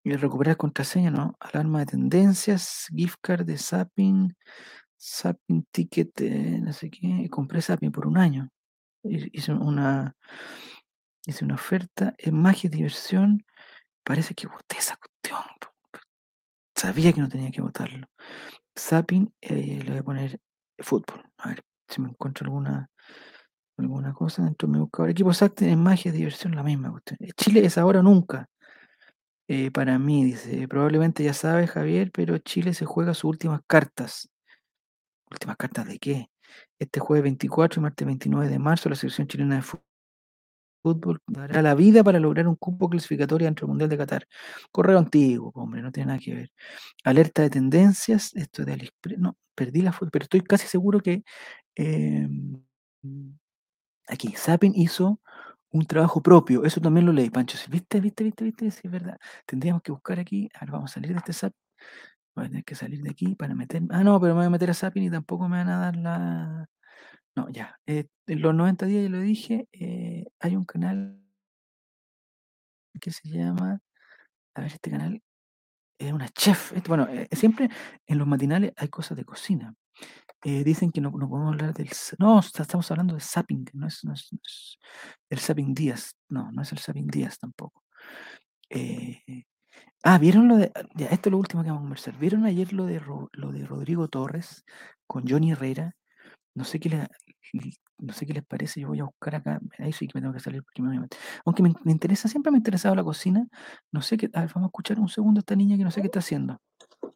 eh, 0.05 0.17
recuperar 0.17 0.57
contraseña, 0.57 1.11
¿no? 1.11 1.37
Alarma 1.41 1.81
de 1.81 1.87
tendencias, 1.87 2.87
gift 2.95 3.17
card 3.23 3.47
de 3.47 3.59
Zapping, 3.59 4.35
Zapping 5.01 5.67
ticket, 5.73 6.21
no 6.63 6.73
sé 6.73 6.91
qué. 6.91 7.29
Compré 7.31 7.63
Zapping 7.63 7.93
por 7.93 8.07
un 8.07 8.19
año. 8.19 8.51
Hi- 9.05 9.31
Hice 9.33 9.53
una, 9.53 10.15
hice 11.27 11.45
una 11.45 11.55
oferta 11.55 12.15
en 12.19 12.35
magia 12.41 12.69
y 12.69 12.71
diversión. 12.77 13.45
Parece 14.05 14.35
que 14.35 14.47
boté 14.49 14.79
esa 14.79 14.97
Sabía 16.75 17.13
que 17.13 17.21
no 17.21 17.29
tenía 17.29 17.51
que 17.51 17.61
votarlo. 17.61 18.07
Zapping, 18.79 19.33
eh, 19.41 19.83
le 19.85 19.91
voy 19.91 19.99
a 19.99 20.03
poner 20.03 20.41
fútbol. 20.79 21.23
A 21.39 21.51
ver 21.51 21.63
si 21.89 22.01
me 22.01 22.09
encuentro 22.11 22.47
alguna 22.47 22.89
alguna 23.79 24.13
cosa 24.13 24.45
dentro 24.45 24.69
de 24.69 24.73
mi 24.75 24.81
buscador. 24.81 25.11
Equipo 25.11 25.33
Zapping 25.33 25.69
en 25.69 25.83
magia 25.83 26.13
diversión, 26.13 26.55
la 26.55 26.63
misma 26.63 26.91
cuestión. 26.91 27.19
Eh, 27.21 27.33
Chile 27.37 27.65
es 27.65 27.79
ahora 27.79 28.01
o 28.01 28.03
nunca. 28.03 28.49
Eh, 29.49 29.71
para 29.71 29.99
mí, 29.99 30.25
dice, 30.25 30.69
probablemente 30.69 31.25
ya 31.25 31.35
sabes, 31.35 31.71
Javier, 31.71 32.11
pero 32.13 32.39
Chile 32.39 32.75
se 32.75 32.87
juega 32.87 33.15
sus 33.15 33.25
últimas 33.25 33.61
cartas. 33.67 34.31
¿Últimas 35.31 35.57
cartas 35.57 35.87
de 35.87 35.99
qué? 35.99 36.31
Este 36.79 37.01
jueves 37.01 37.25
24 37.25 37.81
y 37.81 37.83
martes 37.83 38.07
29 38.07 38.49
de 38.51 38.59
marzo, 38.59 38.89
la 38.89 38.97
selección 38.97 39.27
chilena 39.29 39.57
de 39.57 39.63
fu- 39.63 39.81
fútbol 40.83 41.21
dará 41.27 41.63
la 41.63 41.75
vida 41.75 42.05
para 42.05 42.21
lograr 42.21 42.49
un 42.49 42.57
cupo 42.57 42.89
clasificatorio 42.91 43.49
ante 43.49 43.63
el 43.65 43.69
Mundial 43.69 43.91
de 43.91 43.99
Qatar. 43.99 44.27
Correo 44.73 44.99
antiguo, 44.99 45.53
hombre, 45.55 45.83
no 45.83 45.93
tiene 45.93 46.09
nada 46.09 46.19
que 46.21 46.35
ver. 46.35 46.51
Alerta 47.05 47.43
de 47.43 47.51
tendencias, 47.51 48.35
esto 48.37 48.65
de 48.65 48.75
AliExpress, 48.75 49.19
no, 49.19 49.37
perdí 49.55 49.83
la 49.83 49.93
foto, 49.93 50.11
pero 50.13 50.25
estoy 50.25 50.43
casi 50.43 50.67
seguro 50.69 51.01
que 51.01 51.25
em, 51.77 52.63
aquí, 54.09 54.35
Sapin 54.37 54.73
hizo 54.75 55.21
Un 55.75 55.87
trabajo 55.87 56.23
propio, 56.23 56.65
eso 56.67 56.83
también 56.83 57.07
lo 57.07 57.15
leí, 57.15 57.31
Pancho. 57.31 57.59
¿Viste, 57.71 58.01
viste, 58.03 58.25
viste, 58.27 58.45
viste? 58.45 58.71
Sí, 58.73 58.83
es 58.85 58.93
verdad. 58.93 59.19
Tendríamos 59.47 59.83
que 59.83 59.93
buscar 59.93 60.21
aquí. 60.21 60.51
Ahora 60.61 60.75
vamos 60.75 60.93
a 60.93 60.95
salir 60.97 61.13
de 61.13 61.19
este 61.19 61.33
SAP. 61.33 61.55
Voy 62.37 62.47
a 62.47 62.49
tener 62.51 62.65
que 62.65 62.75
salir 62.77 63.03
de 63.03 63.11
aquí 63.11 63.35
para 63.37 63.55
meter. 63.57 63.83
Ah, 63.91 64.05
no, 64.05 64.21
pero 64.21 64.35
me 64.35 64.41
voy 64.41 64.47
a 64.49 64.51
meter 64.51 64.71
a 64.71 64.75
Zapping 64.75 65.05
y 65.05 65.11
tampoco 65.11 65.49
me 65.49 65.59
van 65.59 65.69
a 65.71 65.79
dar 65.81 65.97
la. 65.97 66.69
No, 67.37 67.49
ya. 67.51 67.79
eh, 67.87 68.07
en 68.27 68.43
los 68.43 68.55
90 68.55 68.87
días, 68.87 69.05
ya 69.05 69.09
lo 69.11 69.21
dije, 69.21 69.69
eh, 69.73 70.27
hay 70.41 70.57
un 70.57 70.65
canal 70.65 71.21
que 73.01 73.11
se 73.11 73.29
llama. 73.29 73.81
A 74.55 74.61
ver, 74.63 74.73
este 74.73 74.91
canal 74.91 75.23
es 75.99 76.13
una 76.13 76.29
chef. 76.31 76.73
bueno, 76.89 77.07
eh, 77.09 77.29
siempre 77.33 77.69
en 78.07 78.19
los 78.19 78.27
matinales 78.27 78.73
hay 78.77 78.89
cosas 78.89 79.17
de 79.17 79.25
cocina. 79.25 79.75
Eh, 80.43 80.65
dicen 80.65 80.91
que 80.91 81.01
no, 81.01 81.11
no 81.11 81.29
podemos 81.29 81.53
hablar 81.53 81.75
del. 81.75 81.91
No, 82.19 82.41
estamos 82.41 82.91
hablando 82.91 83.15
de 83.15 83.21
Zapping, 83.21 83.67
no 83.75 83.87
es, 83.87 84.05
no 84.05 84.15
es, 84.15 84.29
no 84.33 84.39
es 84.45 84.79
el 85.29 85.39
Zapping 85.39 85.75
Díaz. 85.75 86.17
No, 86.29 86.51
no 86.53 86.63
es 86.63 86.73
el 86.73 86.79
Zapping 86.79 87.07
Díaz 87.09 87.39
tampoco. 87.39 87.85
Eh, 88.71 89.45
ah, 90.03 90.19
¿vieron 90.19 90.49
lo 90.49 90.57
de. 90.57 90.73
Ya, 90.95 91.07
esto 91.09 91.29
es 91.29 91.33
lo 91.33 91.39
último 91.39 91.63
que 91.63 91.69
vamos 91.71 91.83
a 91.83 91.85
conversar. 91.85 92.19
¿Vieron 92.19 92.45
ayer 92.47 92.73
lo 92.73 92.87
de, 92.87 93.01
lo 93.33 93.53
de 93.53 93.67
Rodrigo 93.67 94.09
Torres 94.09 94.65
con 95.07 95.29
Johnny 95.29 95.53
Herrera? 95.53 95.95
No 96.55 96.65
sé 96.65 96.81
qué 96.81 96.89
le- 96.89 97.09
no 97.99 98.13
sé 98.13 98.27
qué 98.27 98.33
les 98.33 98.45
parece, 98.45 98.81
yo 98.81 98.89
voy 98.89 99.01
a 99.01 99.05
buscar 99.05 99.35
acá, 99.37 99.61
ahí 99.79 99.93
sí 99.93 100.07
que 100.09 100.13
me 100.15 100.21
tengo 100.23 100.33
que 100.33 100.41
salir 100.41 100.63
porque 100.63 100.81
me 100.83 100.89
voy 100.89 100.97
a 100.97 101.01
meter. 101.01 101.19
Aunque 101.45 101.63
me, 101.63 101.73
me 101.85 101.93
interesa, 101.93 102.29
siempre 102.29 102.51
me 102.51 102.57
ha 102.57 102.61
interesado 102.61 102.95
la 102.95 103.05
cocina, 103.05 103.47
no 103.93 104.01
sé 104.03 104.17
qué, 104.17 104.31
a 104.35 104.41
ver, 104.41 104.51
vamos 104.55 104.69
a 104.69 104.71
escuchar 104.71 104.99
un 104.99 105.09
segundo 105.09 105.39
a 105.39 105.41
esta 105.41 105.55
niña 105.55 105.77
que 105.77 105.85
no 105.85 105.91
sé 105.91 106.01
qué 106.01 106.07
está 106.07 106.21
haciendo, 106.21 106.59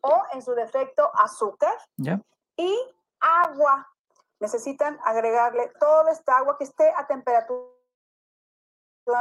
o 0.03 0.23
en 0.33 0.43
su 0.43 0.53
defecto 0.53 1.11
azúcar 1.15 1.73
¿ya? 1.97 2.21
y 2.57 2.77
agua. 3.21 3.89
Necesitan 4.41 4.99
agregarle 5.05 5.71
todo 5.81 6.09
esta 6.09 6.37
agua 6.39 6.59
que 6.59 6.65
esté 6.65 6.91
a 6.97 7.07
temperatura 7.07 7.63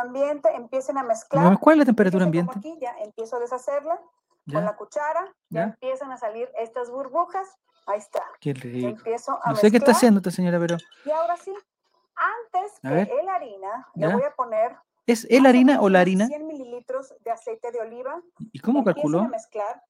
ambiente, 0.02 0.50
empiecen 0.54 0.98
a 0.98 1.04
mezclar. 1.04 1.58
¿Cuál 1.60 1.76
es 1.76 1.80
la 1.80 1.86
temperatura 1.86 2.26
ambiente? 2.26 2.54
Aquí 2.58 2.78
ya 2.82 2.96
empiezo 3.00 3.38
a 3.38 3.40
deshacerla 3.40 3.96
con 3.96 4.56
¿Ya? 4.56 4.62
la 4.62 4.76
cuchara, 4.76 5.26
ya, 5.50 5.60
¿Ya? 5.60 5.64
empiezan 5.66 6.12
a 6.12 6.18
salir 6.18 6.50
estas 6.58 6.90
burbujas. 6.90 7.48
Ahí 7.86 8.00
está. 8.00 8.24
Qué 8.40 8.54
rico. 8.54 8.88
empiezo 8.90 9.40
a 9.44 9.50
No 9.52 9.56
sé 9.56 9.70
qué 9.72 9.78
está 9.78 9.88
mezclar. 9.92 9.96
haciendo 9.96 10.20
esta 10.20 10.32
señora, 10.32 10.60
pero 10.60 10.78
Y 11.06 11.12
ahora 11.12 11.36
sí, 11.38 11.52
antes 12.16 12.74
A 12.84 12.90
que 12.90 12.96
ver. 12.96 13.10
el 13.20 13.30
harina, 13.30 13.88
¿Ya? 13.96 14.08
le 14.08 14.14
voy 14.16 14.24
a 14.24 14.32
poner 14.36 14.76
¿es 15.06 15.26
el 15.30 15.46
harina 15.46 15.82
o 15.82 15.90
la 15.90 16.00
harina? 16.00 16.28
100 16.28 16.48
mililitros 16.48 17.14
de 17.24 17.32
aceite 17.32 17.72
de 17.72 17.80
oliva. 17.82 18.22
¿Y 18.52 18.60
cómo 18.60 18.84
calculó? 18.84 19.26
mezclar. 19.28 19.82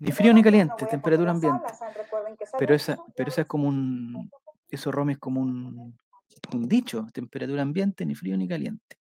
Ni 0.00 0.12
frío 0.12 0.32
ni 0.32 0.40
no 0.42 0.44
caliente, 0.44 0.74
poner 0.76 0.90
temperatura 0.90 1.32
la 1.32 1.40
sal, 1.40 1.50
ambiente. 1.50 1.72
la 1.72 1.74
sal, 1.74 2.50
Pero 2.58 2.74
esa, 2.74 2.98
pero 3.16 3.28
esa 3.30 3.40
es 3.40 3.46
como 3.48 3.66
un, 3.66 4.30
eso 4.70 4.92
Romy 4.92 5.14
es 5.14 5.18
como 5.18 5.40
un, 5.40 5.98
un 6.54 6.68
dicho, 6.68 7.06
temperatura 7.12 7.62
ambiente, 7.62 8.06
ni 8.06 8.14
frío 8.14 8.36
ni 8.36 8.46
caliente. 8.46 8.98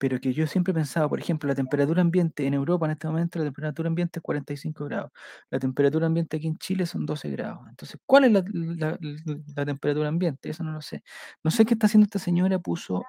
Pero 0.00 0.18
que 0.18 0.32
yo 0.32 0.46
siempre 0.46 0.70
he 0.72 0.74
pensado, 0.74 1.10
por 1.10 1.20
ejemplo, 1.20 1.46
la 1.46 1.54
temperatura 1.54 2.00
ambiente 2.00 2.46
en 2.46 2.54
Europa 2.54 2.86
en 2.86 2.92
este 2.92 3.06
momento, 3.06 3.38
la 3.38 3.44
temperatura 3.44 3.86
ambiente 3.88 4.18
es 4.18 4.22
45 4.22 4.86
grados. 4.86 5.12
La 5.50 5.58
temperatura 5.58 6.06
ambiente 6.06 6.38
aquí 6.38 6.46
en 6.46 6.56
Chile 6.56 6.86
son 6.86 7.04
12 7.04 7.28
grados. 7.30 7.60
Entonces, 7.68 8.00
¿cuál 8.06 8.24
es 8.24 8.32
la, 8.32 9.66
temperatura 9.66 10.08
ambiente? 10.08 10.48
Eso 10.48 10.64
no 10.64 10.72
lo 10.72 10.80
sé. 10.80 11.02
No 11.44 11.50
sé 11.50 11.66
qué 11.66 11.74
está 11.74 11.86
haciendo 11.86 12.04
esta 12.06 12.18
señora, 12.18 12.58
puso, 12.58 13.04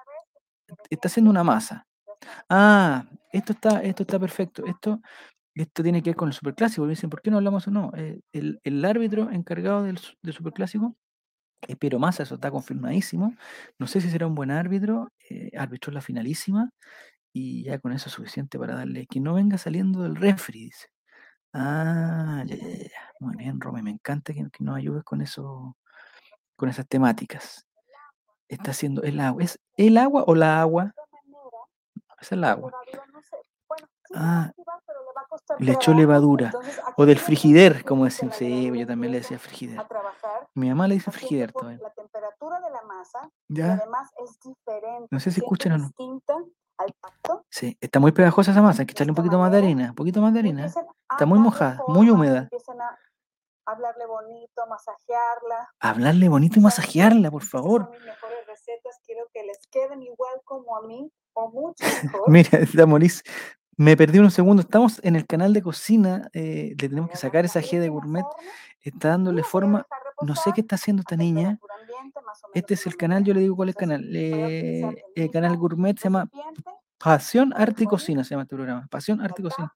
está 0.90 1.08
haciendo 1.08 1.30
una 1.30 1.42
masa. 1.42 1.86
Ah, 2.50 3.06
esto 3.32 3.54
está, 3.54 3.82
esto 3.82 4.02
está 4.02 4.18
perfecto. 4.18 4.66
Esto, 4.66 5.00
esto 5.54 5.82
tiene 5.82 6.02
que 6.02 6.10
ver 6.10 6.16
con 6.16 6.28
el 6.28 6.34
superclásico. 6.34 6.82
Me 6.84 6.90
dicen, 6.90 7.08
¿por 7.08 7.22
qué 7.22 7.30
no 7.30 7.38
hablamos 7.38 7.66
o 7.68 7.70
no? 7.70 7.90
Eh, 7.96 8.20
el, 8.32 8.84
árbitro 8.84 9.30
encargado 9.30 9.84
del 9.84 9.98
superclásico 9.98 10.94
es 11.68 11.76
Piero 11.76 11.98
Massa, 11.98 12.22
eso 12.24 12.34
está 12.36 12.50
confirmadísimo. 12.50 13.34
No 13.78 13.86
sé 13.86 14.00
si 14.00 14.10
será 14.10 14.26
un 14.26 14.34
buen 14.34 14.50
árbitro, 14.50 15.12
eh, 15.30 15.50
arbitró 15.56 15.92
la 15.92 16.00
finalísima 16.00 16.70
y 17.32 17.64
ya 17.64 17.78
con 17.78 17.92
eso 17.92 18.08
es 18.08 18.14
suficiente 18.14 18.58
para 18.58 18.74
darle 18.76 19.06
que 19.06 19.20
no 19.20 19.34
venga 19.34 19.58
saliendo 19.58 20.02
del 20.02 20.16
refri, 20.16 20.64
dice. 20.66 20.88
Ah, 21.52 22.44
ya, 22.46 22.56
ya, 22.56 22.68
ya, 22.68 22.82
ya. 22.84 23.12
Muy 23.20 23.36
bien, 23.36 23.60
Rome, 23.60 23.82
me 23.82 23.90
encanta 23.90 24.32
que, 24.34 24.48
que 24.50 24.64
nos 24.64 24.76
ayudes 24.76 25.04
con 25.04 25.22
eso, 25.22 25.76
con 26.56 26.68
esas 26.68 26.86
temáticas. 26.88 27.66
Está 28.48 28.72
haciendo 28.72 29.02
el 29.02 29.20
agua. 29.20 29.42
¿Es 29.44 29.58
el 29.76 29.96
agua 29.98 30.24
o 30.26 30.34
la 30.34 30.60
agua? 30.60 30.94
Es 32.20 32.32
el 32.32 32.44
agua. 32.44 32.72
Ah, 34.14 34.52
le 35.58 35.72
echó 35.72 35.92
levadura. 35.94 36.52
O 36.96 37.06
del 37.06 37.18
frigider, 37.18 37.84
como 37.84 38.04
decimos. 38.04 38.36
Sí, 38.36 38.70
yo 38.78 38.86
también 38.86 39.12
le 39.12 39.18
decía 39.18 39.38
frigider. 39.38 39.84
Mi 40.54 40.68
mamá 40.68 40.88
le 40.88 40.94
dice 40.94 41.10
frigider 41.10 41.52
todavía. 41.52 41.78
La 41.82 41.90
temperatura 41.90 42.60
de 42.60 42.70
la 42.70 42.82
masa 42.82 43.30
y 43.48 43.54
Ya, 43.56 43.74
además 43.74 44.10
es 44.24 44.38
diferente. 44.40 45.08
no 45.10 45.20
sé 45.20 45.30
si 45.30 45.40
escuchan 45.40 45.72
o 45.72 45.78
no. 45.78 45.90
al 46.78 46.92
tacto. 47.00 47.44
Sí, 47.50 47.76
está 47.80 48.00
muy 48.00 48.12
pegajosa 48.12 48.50
esa 48.52 48.62
masa, 48.62 48.82
hay 48.82 48.86
que 48.86 48.92
echarle 48.92 49.12
un 49.12 49.16
poquito 49.16 49.38
más 49.38 49.52
de 49.52 49.58
harina, 49.58 49.90
un 49.90 49.94
poquito 49.94 50.20
más 50.20 50.32
de 50.32 50.40
harina. 50.40 50.64
a 50.64 50.66
Está 50.66 51.26
muy 51.26 51.38
mojada, 51.38 51.80
muy 51.86 52.10
húmeda. 52.10 52.38
Empiecen 52.40 52.80
a 52.80 52.98
hablarle 53.66 54.06
bonito, 54.06 54.66
masajearla. 54.68 55.70
Hablarle 55.80 56.28
bonito 56.28 56.58
y 56.58 56.62
masajearla, 56.62 57.30
por 57.30 57.42
favor. 57.44 57.82
son 57.84 57.90
mis 57.92 58.00
mejores 58.04 58.46
recetas. 58.46 58.98
Quiero 59.06 59.26
que 59.32 59.44
les 59.44 59.58
queden 59.70 60.02
igual 60.02 60.40
como 60.44 60.76
a 60.76 60.82
mí 60.82 61.10
o 61.34 61.50
mucho 61.50 61.76
mejor. 62.02 62.28
Mira, 62.30 62.48
está 62.58 62.86
Moris, 62.86 63.22
me 63.76 63.96
perdí 63.96 64.18
unos 64.18 64.34
segundos. 64.34 64.66
Estamos 64.66 65.00
en 65.02 65.16
el 65.16 65.26
canal 65.26 65.52
de 65.52 65.62
cocina, 65.62 66.28
eh, 66.32 66.74
le 66.78 66.88
tenemos 66.88 67.10
que 67.10 67.16
sacar 67.16 67.44
esa 67.44 67.60
G 67.60 67.78
de 67.78 67.88
gourmet. 67.88 68.24
Está 68.80 69.10
dándole 69.10 69.42
forma. 69.42 69.86
No 70.22 70.36
sé 70.36 70.52
qué 70.54 70.60
está 70.60 70.76
haciendo 70.76 71.00
esta 71.00 71.16
niña. 71.16 71.58
Este 72.54 72.74
es 72.74 72.86
el 72.86 72.96
canal, 72.96 73.24
yo 73.24 73.34
le 73.34 73.40
digo 73.40 73.56
cuál 73.56 73.70
es 73.70 73.76
el 73.76 73.80
canal. 73.80 74.04
Eh, 74.14 75.04
el 75.14 75.30
canal 75.30 75.56
gourmet 75.56 75.96
se 75.98 76.04
llama 76.04 76.28
Pasión, 76.98 77.52
Arte 77.56 77.84
y 77.84 77.86
Cocina, 77.86 78.24
se 78.24 78.30
llama 78.30 78.42
este 78.42 78.56
programa. 78.56 78.86
Pasión, 78.90 79.20
Arte 79.20 79.42
y 79.42 79.44
Cocina. 79.44 79.74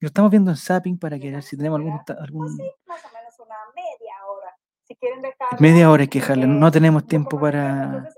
Lo 0.00 0.08
estamos 0.08 0.30
viendo 0.30 0.50
en 0.50 0.56
Zapping 0.56 0.98
para 0.98 1.18
que 1.18 1.30
ver 1.30 1.42
si 1.42 1.56
tenemos 1.56 1.78
algún, 1.78 2.00
algún 2.18 2.58
media 5.58 5.90
hora. 5.90 6.02
Hay 6.02 6.08
que 6.08 6.20
dejarle. 6.20 6.46
No 6.46 6.68
eh, 6.68 6.70
tenemos 6.70 7.06
tiempo 7.06 7.40
para. 7.40 8.08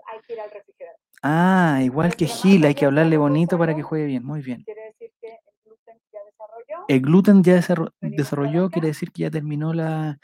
Ah, 1.22 1.80
igual 1.82 2.14
que 2.14 2.26
Gil, 2.26 2.64
hay 2.64 2.74
que 2.74 2.86
hablarle 2.86 3.16
bonito 3.16 3.58
para 3.58 3.74
que 3.74 3.82
juegue 3.82 4.06
bien. 4.06 4.24
Muy 4.24 4.42
bien. 4.42 4.62
Quiere 4.62 4.86
decir 4.86 5.10
que 5.20 5.28
el 5.28 5.38
gluten 5.64 6.00
ya 6.12 6.20
desarrolló. 6.24 6.75
El 6.88 7.00
gluten 7.00 7.42
ya 7.42 7.60
desarrolló, 8.00 8.70
quiere 8.70 8.88
decir 8.88 9.10
que 9.12 9.22
ya 9.22 9.30
terminó 9.30 9.72
la... 9.72 10.18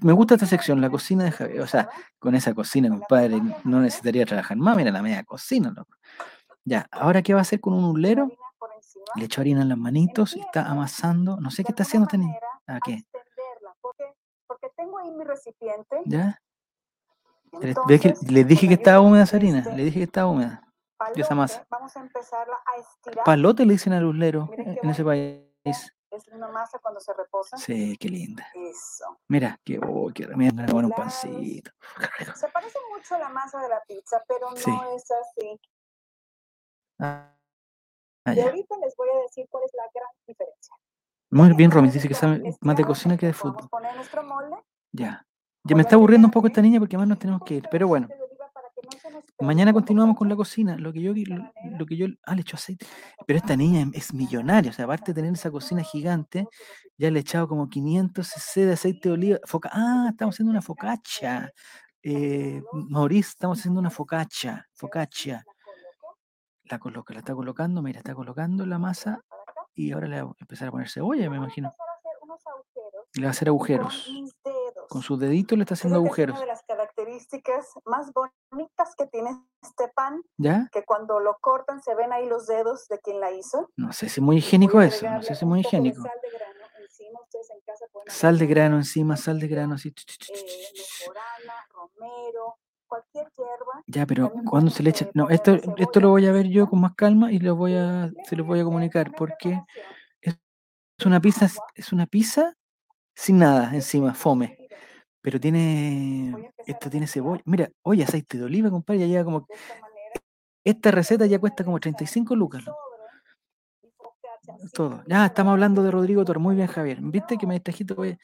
Me 0.00 0.12
gusta 0.12 0.34
esta 0.34 0.46
sección, 0.46 0.80
la 0.80 0.88
cocina 0.90 1.24
de 1.24 1.30
Javier. 1.32 1.60
O 1.60 1.66
sea, 1.66 1.88
con 2.18 2.34
esa 2.34 2.54
cocina, 2.54 2.88
compadre, 2.88 3.40
no 3.64 3.80
necesitaría 3.80 4.24
trabajar 4.24 4.56
más. 4.56 4.76
Mira 4.76 4.90
la 4.90 5.02
media 5.02 5.22
cocina, 5.24 5.70
loco. 5.76 5.94
Ya, 6.64 6.86
¿ahora 6.90 7.22
qué 7.22 7.34
va 7.34 7.40
a 7.40 7.42
hacer 7.42 7.60
con 7.60 7.74
un 7.74 7.84
ulero? 7.84 8.30
Le 9.16 9.26
echó 9.26 9.40
harina 9.42 9.62
en 9.62 9.68
las 9.68 9.78
manitos 9.78 10.34
está 10.40 10.68
amasando. 10.68 11.36
No 11.38 11.50
sé 11.50 11.62
qué 11.64 11.72
está 11.72 11.82
haciendo 11.82 12.08
manera, 12.08 12.46
¿A 12.66 12.80
qué? 12.80 13.02
porque, 13.80 14.68
tengo 14.76 14.98
ahí 14.98 15.10
mi 15.12 15.22
recipiente. 15.24 16.00
¿Ya? 16.06 16.40
Le- 17.60 17.74
ve 17.86 18.00
que- 18.00 18.08
entonces, 18.08 18.30
le 18.32 18.44
dije 18.44 18.66
que 18.68 18.74
estaba 18.74 19.00
húmeda 19.00 19.24
esa 19.24 19.36
harina. 19.36 19.58
este 19.60 19.76
Le 19.76 19.84
dije 19.84 19.98
que 20.00 20.04
estaba 20.04 20.28
húmeda. 20.30 20.62
palote, 20.98 21.20
esa 21.20 21.34
masa. 21.34 21.66
Vamos 21.70 21.96
a 21.96 22.00
empezarla 22.00 22.54
a 22.54 22.80
estirar. 22.80 23.24
Palote 23.24 23.64
le 23.66 23.74
dicen 23.74 23.92
al 23.92 24.04
qué 24.06 24.50
en 24.56 24.90
ese 24.90 25.04
país. 25.04 25.94
Es 26.16 26.26
una 26.28 26.48
masa 26.48 26.78
cuando 26.78 26.98
se 26.98 27.12
reposa. 27.12 27.58
Sí, 27.58 27.96
qué 27.98 28.08
linda. 28.08 28.46
Eso. 28.54 29.18
Mira, 29.28 29.60
qué, 29.62 29.78
oh, 29.86 30.10
qué 30.14 30.26
mira, 30.28 30.52
me 30.52 30.72
un 30.72 30.90
pancito. 30.90 31.70
Se 32.34 32.48
parece 32.48 32.78
mucho 32.90 33.16
a 33.16 33.18
la 33.18 33.28
masa 33.28 33.60
de 33.60 33.68
la 33.68 33.82
pizza, 33.86 34.22
pero 34.26 34.48
Sí. 34.56 34.70
no 34.70 34.96
es 34.96 35.04
así. 35.10 35.60
Ah, 36.98 37.36
ah, 38.24 38.34
Y 38.34 38.40
ahorita 38.40 38.76
les 38.78 38.96
voy 38.96 39.08
a 39.10 39.22
decir 39.22 39.46
cuál 39.50 39.64
es 39.64 39.72
la 39.74 39.84
gran 39.94 40.08
diferencia. 40.26 40.74
Muy 41.30 41.52
bien, 41.54 41.70
Romy, 41.70 41.90
dice 41.90 42.08
que 42.08 42.14
sabe 42.14 42.42
más 42.60 42.76
de 42.76 42.84
cocina 42.84 43.16
que 43.18 43.26
de 43.26 43.32
fútbol. 43.34 43.68
poner 43.68 43.94
nuestro 43.94 44.22
molde. 44.22 44.56
Ya. 44.92 45.26
Ya 45.64 45.76
me 45.76 45.82
está 45.82 45.96
aburriendo 45.96 46.28
un 46.28 46.32
poco 46.32 46.46
esta 46.46 46.62
niña 46.62 46.78
porque 46.78 46.96
además 46.96 47.08
nos 47.08 47.18
tenemos 47.18 47.42
que 47.44 47.54
ir. 47.54 47.68
Pero 47.70 47.88
bueno, 47.88 48.08
mañana 49.40 49.72
continuamos 49.72 50.16
con 50.16 50.28
la 50.28 50.36
cocina. 50.36 50.76
Lo 50.76 50.92
que 50.92 51.00
yo, 51.02 51.12
lo, 51.14 51.52
lo 51.78 51.86
que 51.86 51.96
yo, 51.96 52.06
ah, 52.24 52.34
le 52.34 52.40
echó 52.42 52.56
aceite. 52.56 52.86
Pero 53.26 53.38
esta 53.38 53.56
niña 53.56 53.86
es- 53.92 54.12
millonaria. 54.14 54.70
O 54.70 54.74
sea, 54.74 54.84
aparte 54.84 55.12
de 55.12 55.16
tener 55.16 55.32
esa 55.32 55.50
cocina 55.50 55.82
gigante, 55.82 56.46
ya 56.96 57.10
le 57.10 57.18
he 57.18 57.22
echado 57.22 57.48
como 57.48 57.68
500 57.68 58.26
cc 58.26 58.66
de 58.66 58.72
aceite 58.72 59.08
de 59.08 59.14
oliva. 59.14 59.38
Foca, 59.44 59.70
ah, 59.72 60.08
estamos 60.10 60.34
haciendo 60.34 60.50
una 60.50 60.62
focaccia. 60.62 61.52
Eh, 62.02 62.62
Maurice, 62.72 63.30
estamos 63.30 63.58
haciendo 63.58 63.80
una 63.80 63.90
focaccia. 63.90 64.66
Focaccia. 64.74 65.44
La 66.64 66.78
coloca, 66.78 67.12
la 67.14 67.20
está 67.20 67.34
colocando, 67.34 67.80
mira, 67.82 67.98
está 67.98 68.14
colocando 68.14 68.66
la 68.66 68.78
masa 68.78 69.20
y 69.74 69.92
ahora 69.92 70.08
le 70.08 70.22
va 70.22 70.30
a 70.30 70.34
empezar 70.40 70.68
a 70.68 70.70
poner 70.72 70.88
cebolla, 70.88 71.28
me 71.30 71.36
imagino. 71.36 71.72
Y 73.14 73.20
le 73.20 73.26
va 73.26 73.30
a 73.30 73.32
hacer 73.32 73.48
agujeros. 73.48 74.10
Con 74.88 75.02
sus 75.02 75.18
deditos 75.18 75.56
le 75.58 75.62
está 75.62 75.74
haciendo 75.74 75.98
agujeros. 75.98 76.38
Características 77.16 77.66
más 77.84 78.12
bonitas 78.12 78.94
que 78.96 79.06
tiene 79.06 79.30
este 79.62 79.88
pan, 79.94 80.22
¿Ya? 80.36 80.68
que 80.72 80.84
cuando 80.84 81.20
lo 81.20 81.38
cortan 81.40 81.82
se 81.82 81.94
ven 81.94 82.12
ahí 82.12 82.26
los 82.26 82.46
dedos 82.46 82.86
de 82.88 82.98
quien 83.00 83.20
la 83.20 83.30
hizo. 83.32 83.70
No 83.76 83.92
sé 83.92 84.08
si 84.08 84.20
es 84.20 84.24
muy 84.24 84.38
higiénico 84.38 84.74
Voy 84.74 84.86
eso, 84.86 85.08
no 85.10 85.22
sé 85.22 85.34
si 85.34 85.44
muy 85.44 85.60
higiénico. 85.60 86.02
Sal 86.02 86.18
de 86.22 86.30
grano 86.30 86.60
encima, 86.80 87.20
ustedes 87.20 87.50
en 87.50 87.60
casa 87.60 87.86
pueden 87.92 88.10
Sal 88.10 88.38
de 88.38 88.46
grano 88.46 88.76
encima, 88.76 89.16
sal 89.16 89.40
de 89.40 89.48
grano 89.48 89.74
así. 89.74 89.88
eh, 89.88 90.72
mejorana, 91.00 91.54
romero, 91.70 92.58
cualquier 92.86 93.32
hierba. 93.36 93.82
Ya, 93.86 94.06
pero 94.06 94.32
cuando 94.48 94.70
se 94.70 94.82
le 94.82 94.90
echa. 94.90 95.08
No, 95.14 95.28
esto, 95.30 95.56
esto 95.76 96.00
lo 96.00 96.10
voy 96.10 96.26
a 96.26 96.32
ver 96.32 96.48
yo 96.48 96.68
con 96.68 96.80
más 96.80 96.94
calma 96.94 97.32
y 97.32 97.38
lo 97.38 97.56
voy 97.56 97.74
a, 97.74 98.10
se 98.24 98.36
los 98.36 98.46
voy 98.46 98.60
a 98.60 98.64
comunicar 98.64 99.12
porque 99.16 99.60
es 100.20 100.36
una 101.04 101.20
pizza, 101.20 101.48
es 101.74 101.92
una 101.92 102.06
pizza 102.06 102.54
sin 103.14 103.38
nada 103.38 103.74
encima, 103.74 104.14
fome. 104.14 104.65
Pero 105.26 105.40
tiene, 105.40 106.52
esto 106.68 106.88
tiene 106.88 107.08
cebolla. 107.08 107.42
Mira, 107.46 107.68
oye, 107.82 108.04
aceite 108.04 108.38
de 108.38 108.44
oliva, 108.44 108.70
compadre, 108.70 109.00
ya 109.00 109.06
lleva 109.08 109.24
como. 109.24 109.48
Esta 110.62 110.92
receta 110.92 111.26
ya 111.26 111.40
cuesta 111.40 111.64
como 111.64 111.80
35 111.80 112.36
lucas. 112.36 112.62
así 112.62 114.70
Todo. 114.72 115.02
Ya, 115.08 115.26
estamos 115.26 115.50
hablando 115.50 115.82
de 115.82 115.90
Rodrigo 115.90 116.24
Tor. 116.24 116.38
Muy 116.38 116.54
bien, 116.54 116.68
no, 116.68 116.72
Javier. 116.72 116.98
¿Viste 117.00 117.38
que 117.38 117.44
me 117.44 117.54
distrajiste? 117.54 117.94
Oye, 117.96 118.20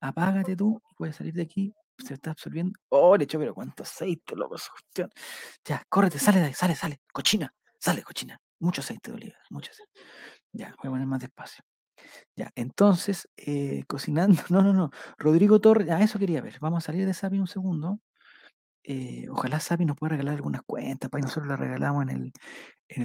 apágate 0.00 0.54
tú, 0.54 0.80
puedes 0.96 1.16
salir 1.16 1.34
de 1.34 1.42
aquí. 1.42 1.74
Se 2.06 2.14
está 2.14 2.30
absorbiendo. 2.30 2.78
Oh, 2.90 3.16
le 3.16 3.24
echó, 3.24 3.40
pero 3.40 3.52
cuánto 3.52 3.82
aceite, 3.82 4.36
loco, 4.36 4.54
esa 4.54 4.70
cuestión. 4.70 5.10
Ya, 5.64 5.82
córrete, 5.88 6.20
sale 6.20 6.38
de 6.38 6.46
ahí, 6.46 6.54
sale, 6.54 6.76
sale. 6.76 7.00
Cochina, 7.12 7.52
sale, 7.80 8.04
cochina. 8.04 8.40
Mucho 8.60 8.80
aceite 8.80 9.10
de 9.10 9.16
oliva, 9.16 9.38
mucho 9.50 9.72
aceite. 9.72 9.90
Ya, 10.52 10.72
voy 10.78 10.86
a 10.86 10.90
poner 10.90 11.06
más 11.08 11.18
despacio. 11.18 11.64
Ya, 12.36 12.50
entonces, 12.56 13.28
eh, 13.36 13.84
cocinando. 13.88 14.42
No, 14.50 14.62
no, 14.62 14.72
no. 14.72 14.90
Rodrigo 15.18 15.60
Torres, 15.60 15.90
a 15.90 16.00
eso 16.02 16.18
quería 16.18 16.40
ver. 16.42 16.58
Vamos 16.60 16.84
a 16.84 16.86
salir 16.86 17.06
de 17.06 17.14
Sapi 17.14 17.38
un 17.38 17.46
segundo. 17.48 18.00
Eh, 18.84 19.26
ojalá 19.30 19.60
Sapi 19.60 19.84
nos 19.84 19.96
pueda 19.96 20.10
regalar 20.12 20.34
algunas 20.36 20.62
cuentas, 20.62 21.10
para 21.10 21.22
nosotros 21.22 21.48
las 21.48 21.60
regalamos 21.60 22.04
en 22.04 22.10
el, 22.10 22.32
en 22.88 23.02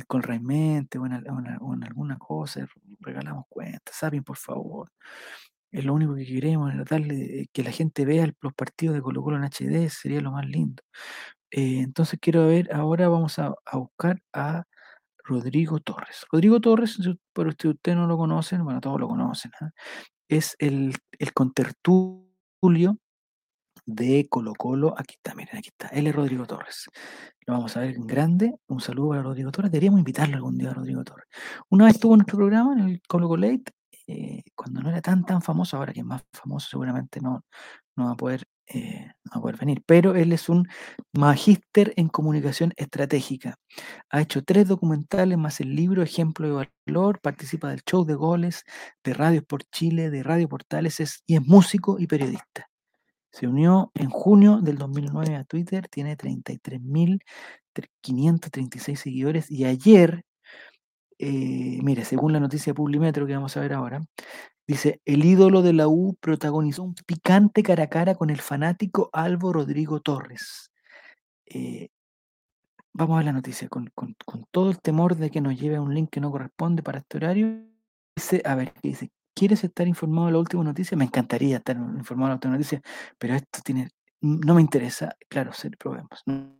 o 1.01 1.74
en, 1.76 1.84
alguna 1.84 2.18
cosa, 2.18 2.68
regalamos 3.01 3.45
cuentas. 3.49 3.95
Sapi, 3.97 4.22
por 4.22 4.38
favor. 4.38 4.91
Es 5.72 5.86
lo 5.86 5.93
único 5.95 6.16
que 6.16 6.26
queremos, 6.26 6.72
es 6.74 6.80
eh, 7.12 7.47
que 7.51 7.64
la 7.64 7.72
gente 7.72 8.06
vea 8.06 8.24
el- 8.26 8.36
los 8.41 8.54
partidos 8.54 8.95
de 8.95 9.01
Colo 9.01 9.24
Colo 9.24 9.38
en 9.38 9.43
HD, 9.45 9.89
sería 9.89 10.22
lo 10.22 10.32
más 10.32 10.45
lindo. 10.47 10.84
Entonces 11.51 12.20
quiero 12.22 12.47
ver, 12.47 12.74
ahora 12.74 13.10
vamos 13.10 13.39
a, 13.39 13.54
a 13.66 13.78
buscar 13.78 14.22
a 14.34 14.64
Rodrigo 15.24 15.80
Torres. 15.80 16.26
Rodrigo 16.32 16.59
Torres, 16.59 16.99
pero 17.34 17.51
si 17.57 17.67
ustedes 17.69 17.97
no 17.97 18.07
lo 18.07 18.17
conocen, 18.17 18.63
bueno, 18.63 18.82
todos 18.82 18.99
lo 18.99 19.07
conocen, 19.07 19.51
¿ah? 19.61 19.71
es 20.28 20.55
el, 20.59 20.95
el 21.19 21.34
contertulio 21.34 22.97
de 23.86 24.28
Colo 24.30 24.53
Colo. 24.53 24.95
Aquí 24.97 25.15
está, 25.15 25.36
miren, 25.36 25.57
aquí 25.57 25.69
está. 25.69 25.88
Él 25.89 26.07
es 26.07 26.15
Rodrigo 26.15 26.45
Torres. 26.45 26.88
Lo 27.45 27.53
vamos 27.53 27.76
a 27.76 27.82
ver 27.82 27.95
en 27.95 28.07
grande. 28.07 28.55
Un 28.67 28.80
saludo 28.82 29.09
para 29.09 29.24
Rodrigo 29.24 29.51
Torres. 29.51 29.71
Deberíamos 29.71 29.99
invitarlo 29.99 30.36
algún 30.36 30.57
día 30.57 30.71
a 30.71 30.74
Rodrigo 30.74 31.03
Torres. 31.03 31.28
Una 31.69 31.86
vez 31.86 31.95
estuvo 31.95 32.13
en 32.13 32.19
nuestro 32.19 32.38
programa, 32.38 32.74
en 32.74 32.80
el 32.89 33.01
Colo 33.07 33.28
Colate, 33.28 33.71
eh, 34.07 34.43
cuando 34.55 34.82
no 34.82 34.89
era 34.89 35.01
tan, 35.01 35.26
tan 35.26 35.41
famoso, 35.41 35.78
ahora 35.78 35.93
que 35.93 36.01
es 36.01 36.05
más 36.05 36.24
famoso, 36.34 36.67
seguramente 36.69 37.19
no, 37.21 37.45
no 37.95 38.05
va 38.05 38.11
a 38.11 38.15
poder, 38.15 38.45
eh, 38.68 39.07
no 39.26 39.32
va 39.34 39.38
a 39.39 39.41
poder 39.41 39.57
venir. 39.57 39.84
Pero 39.86 40.16
él 40.16 40.32
es 40.34 40.49
un 40.49 40.68
magíster 41.14 41.93
en 41.97 42.07
comunicación 42.09 42.74
estratégica. 42.78 43.57
Ha 44.09 44.22
hecho 44.22 44.43
tres 44.43 44.68
documentales 44.68 45.38
más 45.38 45.59
el 45.61 45.76
libro 45.76 46.01
Ejemplo 46.03 46.47
de 46.47 46.68
Valor, 46.88 47.20
participa 47.22 47.70
del 47.70 47.82
show 47.89 48.05
de 48.05 48.16
goles, 48.16 48.64
de 49.03 49.14
Radio 49.14 49.43
por 49.45 49.64
Chile, 49.66 50.09
de 50.09 50.24
Radio 50.24 50.47
Portales, 50.49 50.99
es- 50.99 51.24
y 51.28 51.36
es 51.36 51.41
músico 51.47 51.97
y 51.99 52.07
periodista. 52.07 52.68
Se 53.32 53.47
unió 53.47 53.91
en 53.95 54.09
junio 54.11 54.59
del 54.61 54.78
2009 54.78 55.36
a 55.38 55.43
Twitter, 55.45 55.88
tiene 55.89 56.16
33.536 56.18 58.99
seguidores 59.01 59.49
y 59.51 59.66
ayer, 59.66 60.24
eh, 61.20 61.80
mire, 61.84 62.03
según 62.05 62.34
la 62.34 62.39
noticia 62.41 62.74
Publimetro 62.74 63.26
que 63.28 63.34
vamos 63.36 63.55
a 63.57 63.61
ver 63.61 63.74
ahora, 63.74 64.01
dice, 64.68 65.01
el 65.05 65.26
ídolo 65.26 65.61
de 65.61 65.74
la 65.74 65.88
U 65.88 66.16
protagonizó 66.20 66.84
un 66.84 66.95
picante 66.95 67.64
cara 67.64 67.84
a 67.86 67.89
cara 67.89 68.16
con 68.16 68.30
el 68.30 68.41
fanático 68.41 69.09
Albo 69.14 69.53
Rodrigo 69.53 69.99
Torres. 70.01 70.72
Eh, 71.45 71.89
vamos 72.93 73.16
a 73.16 73.18
ver 73.18 73.26
la 73.26 73.34
noticia, 73.34 73.68
con, 73.70 73.88
con- 73.95 74.16
con 74.26 74.45
todo 74.51 74.70
el 74.72 74.80
temor 74.80 75.16
de 75.16 75.30
que 75.30 75.41
nos 75.41 75.59
lleve 75.59 75.76
a 75.78 75.82
un 75.82 75.93
link 75.93 76.09
que 76.09 76.22
no 76.22 76.32
corresponde 76.32 76.84
para 76.84 76.99
este 76.99 77.18
horario. 77.18 77.66
Dice, 78.16 78.41
a 78.45 78.55
ver, 78.55 78.74
¿qué 78.74 78.89
dice? 78.89 79.11
¿Quieres 79.36 79.64
estar 79.64 79.88
informado 79.88 80.28
de 80.28 80.34
la 80.34 80.39
última 80.39 80.64
noticia? 80.64 80.95
Me 80.95 81.05
encantaría 81.05 81.57
estar 81.57 81.76
informado 81.76 82.28
de 82.28 82.30
la 82.30 82.36
última 82.36 82.53
noticia, 82.53 82.82
pero 83.18 83.34
esto 83.34 83.59
tiene, 83.64 83.89
no 84.22 84.53
me 84.53 84.61
interesa. 84.61 85.16
Claro, 85.28 85.51
probemos. 85.80 86.22
No, 86.28 86.55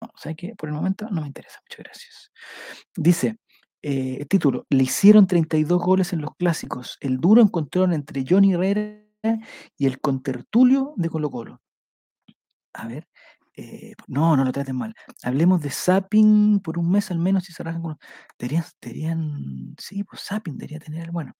no, 0.00 0.10
¿sabe 0.16 0.34
qué? 0.34 0.54
Por 0.56 0.68
el 0.68 0.74
momento 0.74 1.08
no 1.10 1.20
me 1.20 1.28
interesa. 1.28 1.60
Muchas 1.68 1.84
gracias. 1.84 2.32
Dice, 2.96 3.38
eh, 3.82 4.24
título, 4.26 4.66
le 4.70 4.84
hicieron 4.84 5.26
32 5.26 5.80
goles 5.80 6.12
en 6.12 6.20
los 6.22 6.34
clásicos. 6.36 6.98
El 7.00 7.18
duro 7.18 7.42
encontraron 7.42 7.92
entre 7.92 8.24
Johnny 8.28 8.54
Herrera 8.54 9.02
y 9.76 9.86
el 9.86 10.00
contertulio 10.00 10.94
de 10.96 11.08
Colo 11.10 11.30
Colo. 11.30 11.60
A 12.74 12.86
ver, 12.86 13.06
eh, 13.54 13.94
no, 14.06 14.36
no 14.36 14.44
lo 14.44 14.52
traten 14.52 14.76
mal. 14.76 14.94
Hablemos 15.22 15.60
de 15.60 15.70
Zapping 15.70 16.60
por 16.60 16.78
un 16.78 16.90
mes 16.90 17.10
al 17.10 17.18
menos 17.18 17.44
si 17.44 17.52
se 17.52 17.62
rajan 17.62 17.82
con... 17.82 17.98
Deberían, 18.38 18.64
deberían, 18.80 19.74
sí, 19.78 20.04
pues 20.04 20.22
Zapping 20.22 20.56
debería 20.56 20.78
tener, 20.80 21.10
bueno. 21.10 21.34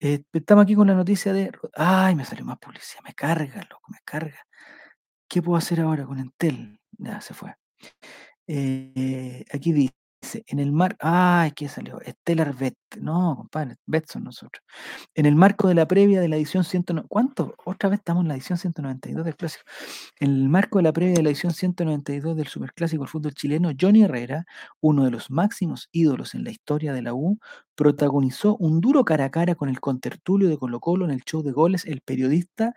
Eh, 0.00 0.22
estamos 0.32 0.64
aquí 0.64 0.74
con 0.74 0.86
la 0.86 0.94
noticia 0.94 1.32
de... 1.32 1.50
Ay, 1.74 2.14
me 2.14 2.24
salió 2.24 2.44
más 2.44 2.58
publicidad, 2.58 3.02
me 3.04 3.14
carga, 3.14 3.62
loco, 3.70 3.88
me 3.90 3.98
carga. 4.04 4.38
¿Qué 5.28 5.42
puedo 5.42 5.58
hacer 5.58 5.80
ahora 5.80 6.06
con 6.06 6.18
Entel? 6.18 6.80
Ya, 6.98 7.20
se 7.20 7.34
fue. 7.34 7.54
Eh, 8.46 9.44
aquí 9.52 9.72
dice, 9.72 9.94
en 10.46 10.58
el 10.58 10.72
mar... 10.72 10.96
Ay, 11.00 11.52
¿qué 11.52 11.68
salió? 11.68 11.98
Stellar 12.06 12.54
Bet. 12.56 12.74
No, 13.00 13.36
compadre, 13.36 13.76
Bet 13.86 14.06
son 14.10 14.24
nosotros. 14.24 14.62
En 15.14 15.26
el 15.26 15.34
marco 15.34 15.68
de 15.68 15.74
la 15.74 15.86
previa 15.86 16.20
de 16.20 16.28
la 16.28 16.36
edición 16.36 16.64
109... 16.64 17.06
¿Cuánto? 17.08 17.54
Otra 17.64 17.88
vez 17.88 18.00
estamos 18.00 18.22
en 18.22 18.28
la 18.28 18.34
edición 18.34 18.58
192 18.58 19.24
del 19.24 19.36
Clásico. 19.36 19.64
En 20.18 20.30
el 20.30 20.48
marco 20.48 20.78
de 20.78 20.82
la 20.84 20.92
previa 20.92 21.14
de 21.14 21.22
la 21.22 21.30
edición 21.30 21.52
192 21.52 22.36
del 22.36 22.46
Superclásico 22.46 23.02
del 23.02 23.10
fútbol 23.10 23.34
chileno, 23.34 23.70
Johnny 23.78 24.02
Herrera, 24.02 24.44
uno 24.80 25.04
de 25.04 25.10
los 25.10 25.30
máximos 25.30 25.88
ídolos 25.92 26.34
en 26.34 26.44
la 26.44 26.50
historia 26.50 26.92
de 26.92 27.02
la 27.02 27.14
U, 27.14 27.38
protagonizó 27.74 28.56
un 28.56 28.80
duro 28.80 29.04
cara 29.04 29.26
a 29.26 29.30
cara 29.30 29.54
con 29.54 29.68
el 29.68 29.80
contertulio 29.80 30.48
de 30.48 30.58
Colo 30.58 30.80
Colo 30.80 31.04
en 31.06 31.12
el 31.12 31.22
show 31.22 31.42
de 31.42 31.52
goles, 31.52 31.84
el 31.86 32.02
periodista 32.02 32.74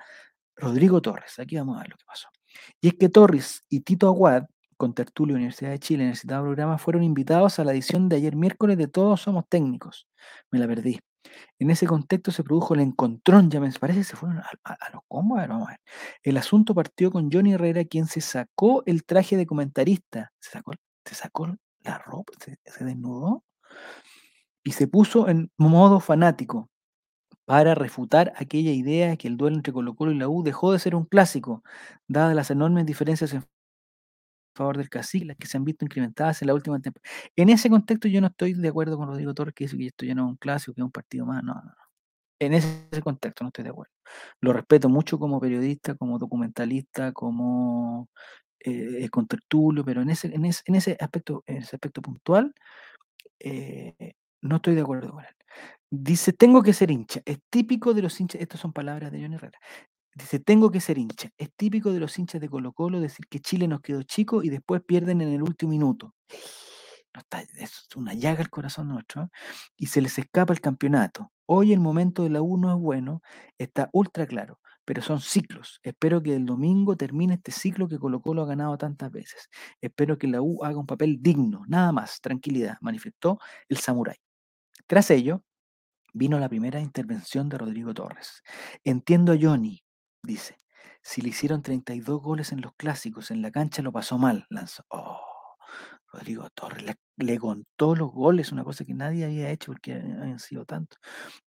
Rodrigo 0.55 1.01
Torres. 1.01 1.39
Aquí 1.39 1.57
vamos 1.57 1.77
a 1.77 1.81
ver 1.81 1.89
lo 1.89 1.97
que 1.97 2.05
pasó. 2.05 2.29
Y 2.81 2.89
es 2.89 2.93
que 2.95 3.09
Torres 3.09 3.63
y 3.69 3.81
Tito 3.81 4.07
Aguad, 4.07 4.45
contertulio 4.83 5.35
Universidad 5.35 5.71
de 5.71 5.79
Chile, 5.79 6.03
en 6.03 6.09
el 6.09 6.17
citado 6.17 6.43
programa, 6.43 6.77
fueron 6.77 7.03
invitados 7.03 7.57
a 7.57 7.63
la 7.63 7.71
edición 7.71 8.09
de 8.09 8.17
ayer 8.17 8.35
miércoles 8.35 8.77
de 8.77 8.87
Todos 8.89 9.21
Somos 9.21 9.45
Técnicos. 9.47 10.07
Me 10.51 10.59
la 10.59 10.67
perdí. 10.67 10.99
En 11.57 11.71
ese 11.71 11.87
contexto 11.87 12.31
se 12.31 12.43
produjo 12.43 12.73
el 12.73 12.81
encontrón, 12.81 13.49
ya 13.49 13.61
me 13.61 13.71
parece 13.71 13.99
que 13.99 14.03
se 14.03 14.17
fueron 14.17 14.39
a, 14.39 14.89
los 14.91 15.01
combos, 15.07 15.37
a 15.37 15.41
ver, 15.41 15.49
vamos 15.49 15.67
a 15.69 15.71
ver. 15.71 15.79
El 16.21 16.35
asunto 16.35 16.75
partió 16.75 17.11
con 17.11 17.31
Johnny 17.31 17.53
Herrera, 17.53 17.85
quien 17.85 18.07
se 18.07 18.19
sacó 18.19 18.83
el 18.85 19.05
traje 19.05 19.37
de 19.37 19.45
comentarista, 19.45 20.33
se 20.41 20.51
sacó, 20.51 20.73
se 21.05 21.15
sacó 21.15 21.47
la 21.79 21.97
ropa, 21.99 22.33
se, 22.43 22.83
desnudó 22.83 23.45
y 24.65 24.73
se 24.73 24.87
puso 24.87 25.29
en 25.29 25.49
modo 25.57 26.01
fanático 26.01 26.69
para 27.45 27.73
refutar 27.73 28.33
aquella 28.35 28.71
idea 28.71 29.09
de 29.11 29.17
que 29.17 29.29
el 29.29 29.37
duelo 29.37 29.55
entre 29.55 29.71
Colo 29.71 29.95
Colo 29.95 30.11
y 30.11 30.17
la 30.17 30.27
U 30.27 30.43
dejó 30.43 30.73
de 30.73 30.79
ser 30.79 30.93
un 30.93 31.05
clásico, 31.05 31.63
dadas 32.07 32.35
las 32.35 32.51
enormes 32.51 32.85
diferencias 32.85 33.33
en 33.33 33.45
favor 34.53 34.77
del 34.77 34.89
cacique, 34.89 35.25
las 35.25 35.37
que 35.37 35.47
se 35.47 35.57
han 35.57 35.65
visto 35.65 35.85
incrementadas 35.85 36.41
en 36.41 36.47
la 36.47 36.53
última 36.53 36.79
temporada. 36.79 37.09
En 37.35 37.49
ese 37.49 37.69
contexto 37.69 38.07
yo 38.07 38.21
no 38.21 38.27
estoy 38.27 38.53
de 38.53 38.67
acuerdo 38.69 38.97
con 38.97 39.07
Rodrigo 39.07 39.33
Torres 39.33 39.53
que 39.55 39.65
dice 39.65 39.77
que 39.77 39.87
esto 39.87 40.05
ya 40.05 40.15
no 40.15 40.25
es 40.25 40.29
un 40.31 40.37
clásico, 40.37 40.73
que 40.73 40.81
es 40.81 40.85
un 40.85 40.91
partido 40.91 41.25
más, 41.25 41.43
no, 41.43 41.53
no, 41.55 41.63
no. 41.63 41.73
En 42.39 42.53
ese 42.53 43.01
contexto 43.03 43.43
no 43.43 43.49
estoy 43.49 43.63
de 43.63 43.69
acuerdo. 43.71 43.93
Lo 44.41 44.53
respeto 44.53 44.89
mucho 44.89 45.19
como 45.19 45.39
periodista, 45.39 45.95
como 45.95 46.19
documentalista, 46.19 47.13
como 47.13 48.09
eh, 48.59 49.09
contertulio, 49.09 49.83
pero 49.85 50.01
en 50.01 50.09
ese, 50.09 50.27
en 50.33 50.45
ese, 50.45 50.63
en 50.65 50.75
ese 50.75 50.97
aspecto, 50.99 51.43
en 51.47 51.57
ese 51.57 51.75
aspecto 51.75 52.01
puntual, 52.01 52.53
eh, 53.39 54.13
no 54.41 54.57
estoy 54.57 54.75
de 54.75 54.81
acuerdo 54.81 55.11
con 55.11 55.23
él. 55.23 55.35
Dice, 55.91 56.33
tengo 56.33 56.63
que 56.63 56.73
ser 56.73 56.91
hincha. 56.91 57.21
Es 57.25 57.39
típico 57.49 57.93
de 57.93 58.01
los 58.01 58.19
hinchas, 58.19 58.41
estas 58.41 58.59
son 58.61 58.73
palabras 58.73 59.11
de 59.11 59.21
Johnny 59.21 59.35
Herrera. 59.35 59.59
Dice, 60.15 60.39
tengo 60.39 60.71
que 60.71 60.79
ser 60.79 60.97
hincha. 60.97 61.29
Es 61.37 61.49
típico 61.55 61.91
de 61.91 61.99
los 61.99 62.17
hinchas 62.19 62.39
de 62.41 62.49
Colo 62.49 62.73
Colo 62.73 62.99
decir 62.99 63.25
que 63.27 63.39
Chile 63.39 63.67
nos 63.67 63.81
quedó 63.81 64.03
chico 64.03 64.43
y 64.43 64.49
después 64.49 64.81
pierden 64.83 65.21
en 65.21 65.29
el 65.29 65.41
último 65.41 65.71
minuto. 65.71 66.13
Es 67.55 67.87
una 67.95 68.13
llaga 68.13 68.41
el 68.41 68.49
corazón 68.49 68.87
nuestro. 68.89 69.23
¿eh? 69.23 69.27
Y 69.77 69.87
se 69.87 70.01
les 70.01 70.17
escapa 70.17 70.53
el 70.53 70.61
campeonato. 70.61 71.31
Hoy 71.45 71.73
el 71.73 71.79
momento 71.79 72.23
de 72.23 72.29
la 72.29 72.41
U 72.41 72.57
no 72.57 72.73
es 72.73 72.79
bueno, 72.79 73.21
está 73.57 73.89
ultra 73.93 74.25
claro, 74.25 74.59
pero 74.85 75.01
son 75.01 75.19
ciclos. 75.19 75.79
Espero 75.83 76.23
que 76.23 76.35
el 76.35 76.45
domingo 76.45 76.95
termine 76.95 77.35
este 77.35 77.51
ciclo 77.51 77.87
que 77.87 77.99
Colo 77.99 78.21
Colo 78.21 78.43
ha 78.43 78.47
ganado 78.47 78.77
tantas 78.77 79.11
veces. 79.11 79.49
Espero 79.81 80.17
que 80.17 80.27
la 80.27 80.41
U 80.41 80.63
haga 80.63 80.77
un 80.77 80.87
papel 80.87 81.17
digno, 81.21 81.63
nada 81.67 81.91
más, 81.91 82.21
tranquilidad, 82.21 82.77
manifestó 82.81 83.39
el 83.69 83.77
samurái. 83.77 84.17
Tras 84.87 85.11
ello, 85.11 85.43
vino 86.13 86.39
la 86.39 86.49
primera 86.49 86.79
intervención 86.79 87.49
de 87.49 87.57
Rodrigo 87.57 87.93
Torres. 87.93 88.43
Entiendo 88.83 89.33
a 89.33 89.37
Johnny, 89.39 89.82
dice. 90.23 90.59
Si 91.01 91.21
le 91.21 91.29
hicieron 91.29 91.61
32 91.61 92.21
goles 92.21 92.51
en 92.53 92.61
los 92.61 92.73
clásicos, 92.75 93.29
en 93.31 93.41
la 93.41 93.51
cancha 93.51 93.81
lo 93.81 93.91
pasó 93.91 94.17
mal, 94.17 94.45
lanzó. 94.49 94.85
Oh, 94.89 95.19
Rodrigo 96.13 96.49
Torres 96.51 96.83
le, 96.83 96.95
le 97.17 97.39
contó 97.39 97.95
los 97.95 98.11
goles, 98.11 98.51
una 98.51 98.63
cosa 98.63 98.85
que 98.85 98.93
nadie 98.93 99.25
había 99.25 99.49
hecho 99.49 99.71
porque 99.73 99.93
habían 99.93 100.39
sido 100.39 100.65
tantos. 100.65 100.99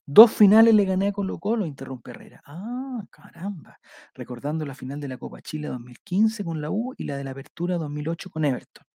Dos 0.04 0.32
finales 0.32 0.74
le 0.74 0.84
gané 0.84 1.08
a 1.08 1.12
Colo 1.12 1.38
Colo, 1.38 1.66
interrumpe 1.66 2.10
Herrera. 2.10 2.42
Ah, 2.44 3.02
caramba. 3.10 3.78
Recordando 4.14 4.66
la 4.66 4.74
final 4.74 5.00
de 5.00 5.08
la 5.08 5.18
Copa 5.18 5.40
Chile 5.40 5.68
2015 5.68 6.44
con 6.44 6.60
la 6.60 6.70
U 6.70 6.94
y 6.98 7.04
la 7.04 7.16
de 7.16 7.24
la 7.24 7.30
Apertura 7.30 7.78
2008 7.78 8.30
con 8.30 8.44
Everton, 8.44 8.86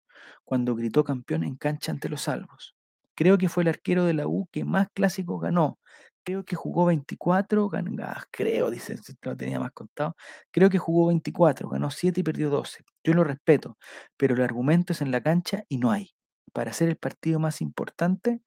cuando 0.44 0.76
gritó 0.76 1.04
campeón 1.04 1.44
en 1.44 1.56
cancha 1.56 1.90
ante 1.92 2.08
los 2.08 2.22
salvos. 2.22 2.76
Creo 3.14 3.38
que 3.38 3.48
fue 3.48 3.62
el 3.64 3.68
arquero 3.68 4.04
de 4.04 4.14
la 4.14 4.26
U 4.26 4.48
que 4.52 4.64
más 4.64 4.88
clásicos 4.94 5.40
ganó. 5.40 5.78
Creo 6.24 6.44
que 6.44 6.54
jugó 6.56 6.86
24, 6.86 7.68
gan- 7.68 8.00
ah, 8.02 8.22
creo, 8.30 8.70
dice, 8.70 8.96
si 8.98 9.14
lo 9.22 9.36
tenía 9.36 9.58
más 9.58 9.72
contado. 9.72 10.14
Creo 10.52 10.70
que 10.70 10.78
jugó 10.78 11.08
24, 11.08 11.68
ganó 11.68 11.90
7 11.90 12.20
y 12.20 12.22
perdió 12.22 12.48
12. 12.50 12.84
Yo 13.04 13.12
lo 13.14 13.24
respeto, 13.24 13.76
pero 14.16 14.34
el 14.34 14.42
argumento 14.42 14.92
es 14.92 15.00
en 15.02 15.10
la 15.10 15.20
cancha 15.20 15.64
y 15.68 15.78
no 15.78 15.90
hay. 15.90 16.10
Para 16.52 16.70
hacer 16.70 16.88
el 16.88 16.96
partido 16.96 17.40
más 17.40 17.60
importante, 17.60 18.40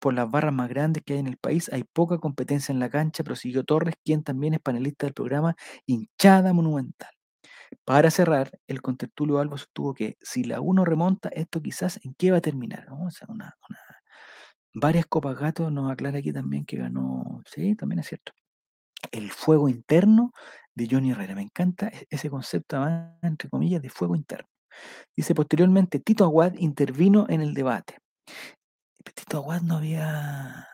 por 0.00 0.14
las 0.14 0.30
barras 0.30 0.52
más 0.54 0.68
grandes 0.68 1.02
que 1.04 1.14
hay 1.14 1.20
en 1.20 1.28
el 1.28 1.38
país, 1.38 1.70
hay 1.72 1.84
poca 1.84 2.18
competencia 2.18 2.72
en 2.72 2.80
la 2.80 2.90
cancha, 2.90 3.24
prosiguió 3.24 3.64
Torres, 3.64 3.96
quien 4.04 4.22
también 4.24 4.54
es 4.54 4.60
panelista 4.60 5.06
del 5.06 5.14
programa 5.14 5.56
Hinchada 5.86 6.52
Monumental. 6.54 7.10
Para 7.84 8.10
cerrar, 8.10 8.50
el 8.68 8.82
contertulio 8.82 9.38
Albo 9.40 9.58
sostuvo 9.58 9.94
que 9.94 10.16
si 10.22 10.44
la 10.44 10.60
1 10.60 10.84
remonta, 10.84 11.28
esto 11.30 11.62
quizás 11.62 12.00
en 12.04 12.14
qué 12.14 12.30
va 12.32 12.38
a 12.38 12.40
terminar, 12.42 12.88
¿no? 12.90 13.06
O 13.06 13.10
sea, 13.10 13.26
una, 13.30 13.56
una- 13.68 13.78
varias 14.76 15.06
Copas 15.06 15.38
Gato 15.38 15.70
nos 15.70 15.90
aclara 15.90 16.18
aquí 16.18 16.32
también 16.32 16.64
que 16.66 16.76
ganó, 16.76 17.42
sí, 17.46 17.74
también 17.74 18.00
es 18.00 18.08
cierto. 18.08 18.32
El 19.10 19.30
fuego 19.30 19.68
interno 19.68 20.32
de 20.74 20.86
Johnny 20.90 21.10
Herrera. 21.12 21.34
Me 21.34 21.42
encanta 21.42 21.88
e- 21.88 22.06
ese 22.10 22.28
concepto, 22.30 22.86
entre 23.22 23.48
comillas, 23.48 23.80
de 23.82 23.88
fuego 23.88 24.14
interno. 24.14 24.48
Dice 25.16 25.34
posteriormente, 25.34 25.98
Tito 26.00 26.24
Aguad 26.24 26.54
intervino 26.58 27.26
en 27.28 27.40
el 27.40 27.54
debate. 27.54 27.98
Tito 29.14 29.38
Aguad 29.38 29.62
no 29.62 29.76
había... 29.76 30.68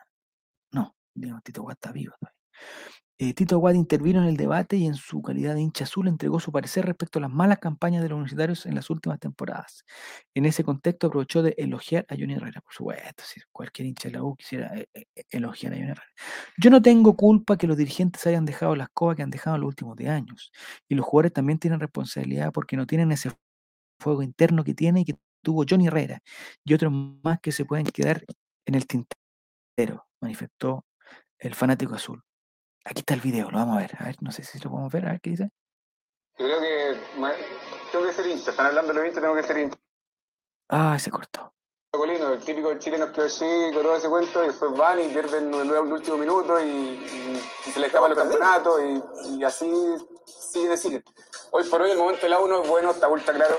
No, 0.73 0.95
digamos, 1.15 1.45
Tito 1.45 1.61
Aguad 1.61 1.75
está 1.75 1.93
vivo 1.93 2.15
todavía. 2.19 2.39
Eh, 3.19 3.35
Tito 3.35 3.55
Aguad 3.57 3.75
intervino 3.75 4.21
en 4.21 4.29
el 4.29 4.37
debate 4.37 4.77
y 4.77 4.87
en 4.87 4.95
su 4.95 5.23
calidad 5.23 5.55
de 5.55 5.61
hincha 5.61 5.85
azul 5.85 6.09
entregó 6.09 6.41
su 6.41 6.51
parecer 6.51 6.85
respecto 6.87 7.19
a 7.19 7.23
las 7.23 7.31
malas 7.31 7.59
campañas 7.59 8.03
de 8.03 8.09
los 8.09 8.17
universitarios 8.17 8.67
en 8.67 8.75
las 8.75 8.91
últimas 8.91 9.21
temporadas. 9.21 9.85
En 10.35 10.45
ese 10.45 10.65
contexto 10.65 11.07
aprovechó 11.07 11.43
de 11.43 11.55
elogiar 11.59 12.05
a 12.09 12.17
Johnny 12.19 12.35
Herrera, 12.35 12.61
por 12.63 12.73
supuesto, 12.73 13.23
si 13.25 13.41
cualquier 13.53 13.87
hincha 13.89 14.09
de 14.09 14.15
la 14.15 14.25
U 14.25 14.35
quisiera 14.35 14.75
eh, 14.77 14.89
eh, 14.95 15.05
elogiar 15.31 15.73
a 15.73 15.77
Johnny 15.77 15.91
Herrera. 15.91 16.09
Yo 16.59 16.71
no 16.71 16.83
tengo 16.83 17.17
culpa 17.17 17.57
que 17.57 17.67
los 17.67 17.77
dirigentes 17.77 18.27
hayan 18.27 18.45
dejado 18.45 18.75
las 18.77 18.89
cosas 18.91 19.17
que 19.17 19.23
han 19.23 19.31
dejado 19.31 19.57
en 19.57 19.63
los 19.63 19.69
últimos 19.69 19.97
10 19.97 20.11
años. 20.11 20.51
Y 20.89 20.95
los 20.97 21.07
jugadores 21.07 21.33
también 21.33 21.59
tienen 21.59 21.81
responsabilidad 21.81 22.51
porque 22.53 22.77
no 22.77 22.87
tienen 22.87 23.13
ese 23.13 23.31
fuego 24.01 24.23
interno 24.23 24.65
que 24.65 24.75
tiene 24.75 25.01
y 25.03 25.05
que 25.05 25.17
tuvo 25.43 25.65
Johnny 25.69 25.87
Herrera 25.89 26.21
y 26.65 26.75
otros 26.75 26.93
más 27.23 27.41
que 27.41 27.53
se 27.53 27.65
pueden 27.65 27.87
quedar 27.87 28.25
en 28.67 28.75
el 28.75 28.87
tintero, 28.87 30.07
manifestó 30.21 30.85
el 31.39 31.55
fanático 31.55 31.95
azul. 31.95 32.23
Aquí 32.85 33.01
está 33.01 33.15
el 33.15 33.21
video, 33.21 33.51
lo 33.51 33.59
vamos 33.59 33.77
a 33.77 33.81
ver. 33.81 33.93
A 33.99 34.05
ver, 34.05 34.17
no 34.21 34.33
sé 34.33 34.43
si 34.45 34.59
lo 34.59 34.71
podemos 34.71 34.93
ver, 34.93 35.07
a 35.07 35.11
ver 35.13 35.21
qué 35.21 35.31
dice. 35.31 35.51
Yo 36.39 36.47
creo 36.47 36.61
que 36.61 37.01
tengo 37.93 38.07
que 38.07 38.13
ser 38.13 38.27
hincha. 38.27 38.51
Están 38.51 38.67
hablando 38.67 38.93
de 38.93 38.99
los 38.99 39.07
hinchas, 39.09 39.23
tengo 39.23 39.35
que 39.37 39.43
ser 39.43 39.59
hincha. 39.59 39.79
Ah, 40.69 40.99
se 40.99 41.11
cortó. 41.11 41.53
Colino, 41.91 42.33
el 42.33 42.41
típico 42.43 42.73
chileno 42.79 43.13
que 43.13 43.21
así, 43.21 43.45
con 43.75 43.83
todo 43.83 43.97
ese 43.97 44.09
cuento, 44.09 44.43
y 44.43 44.47
después 44.47 44.73
van 44.73 44.99
y 44.99 45.09
pierden 45.09 45.53
en 45.53 45.61
el 45.69 45.71
último 45.73 46.17
minuto 46.17 46.59
y, 46.59 46.65
y- 46.67 47.43
y 47.67 47.71
se 47.71 47.79
les 47.81 47.89
escapan 47.89 48.11
los 48.11 48.19
campeonatos 48.19 48.81
y, 48.83 49.35
y 49.37 49.45
así 49.45 49.71
sigue 50.25 50.77
sigue. 50.79 51.05
Hoy 51.51 51.65
por 51.65 51.83
hoy 51.83 51.91
el 51.91 51.99
momento 51.99 52.23
de 52.23 52.31
la 52.31 52.39
1 52.41 52.63
es 52.63 52.69
bueno, 52.69 52.93
está 52.93 53.09
ultra 53.09 53.35
claro, 53.35 53.59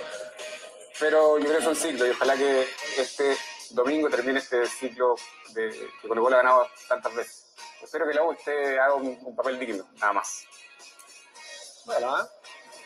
pero 0.99 1.37
yo 1.37 1.45
creo 1.45 1.57
que 1.59 1.63
es 1.63 1.67
un 1.69 1.75
ciclo 1.75 2.07
y 2.07 2.09
ojalá 2.09 2.35
que 2.35 2.67
este 2.97 3.37
domingo 3.69 4.09
termine 4.09 4.39
este 4.39 4.65
ciclo 4.65 5.13
de, 5.53 5.69
que 6.01 6.07
Colo 6.07 6.23
Colo 6.23 6.35
ha 6.35 6.39
ganado 6.41 6.67
tantas 6.89 7.13
veces. 7.15 7.42
Espero 7.83 8.07
que 8.07 8.13
la 8.13 8.23
U 8.23 8.31
esté, 8.31 8.79
haga 8.79 8.95
un, 8.95 9.17
un 9.21 9.35
papel 9.35 9.59
digno, 9.59 9.85
nada 9.99 10.13
más. 10.13 10.45
Bueno, 11.85 12.15
¿ah? 12.15 12.29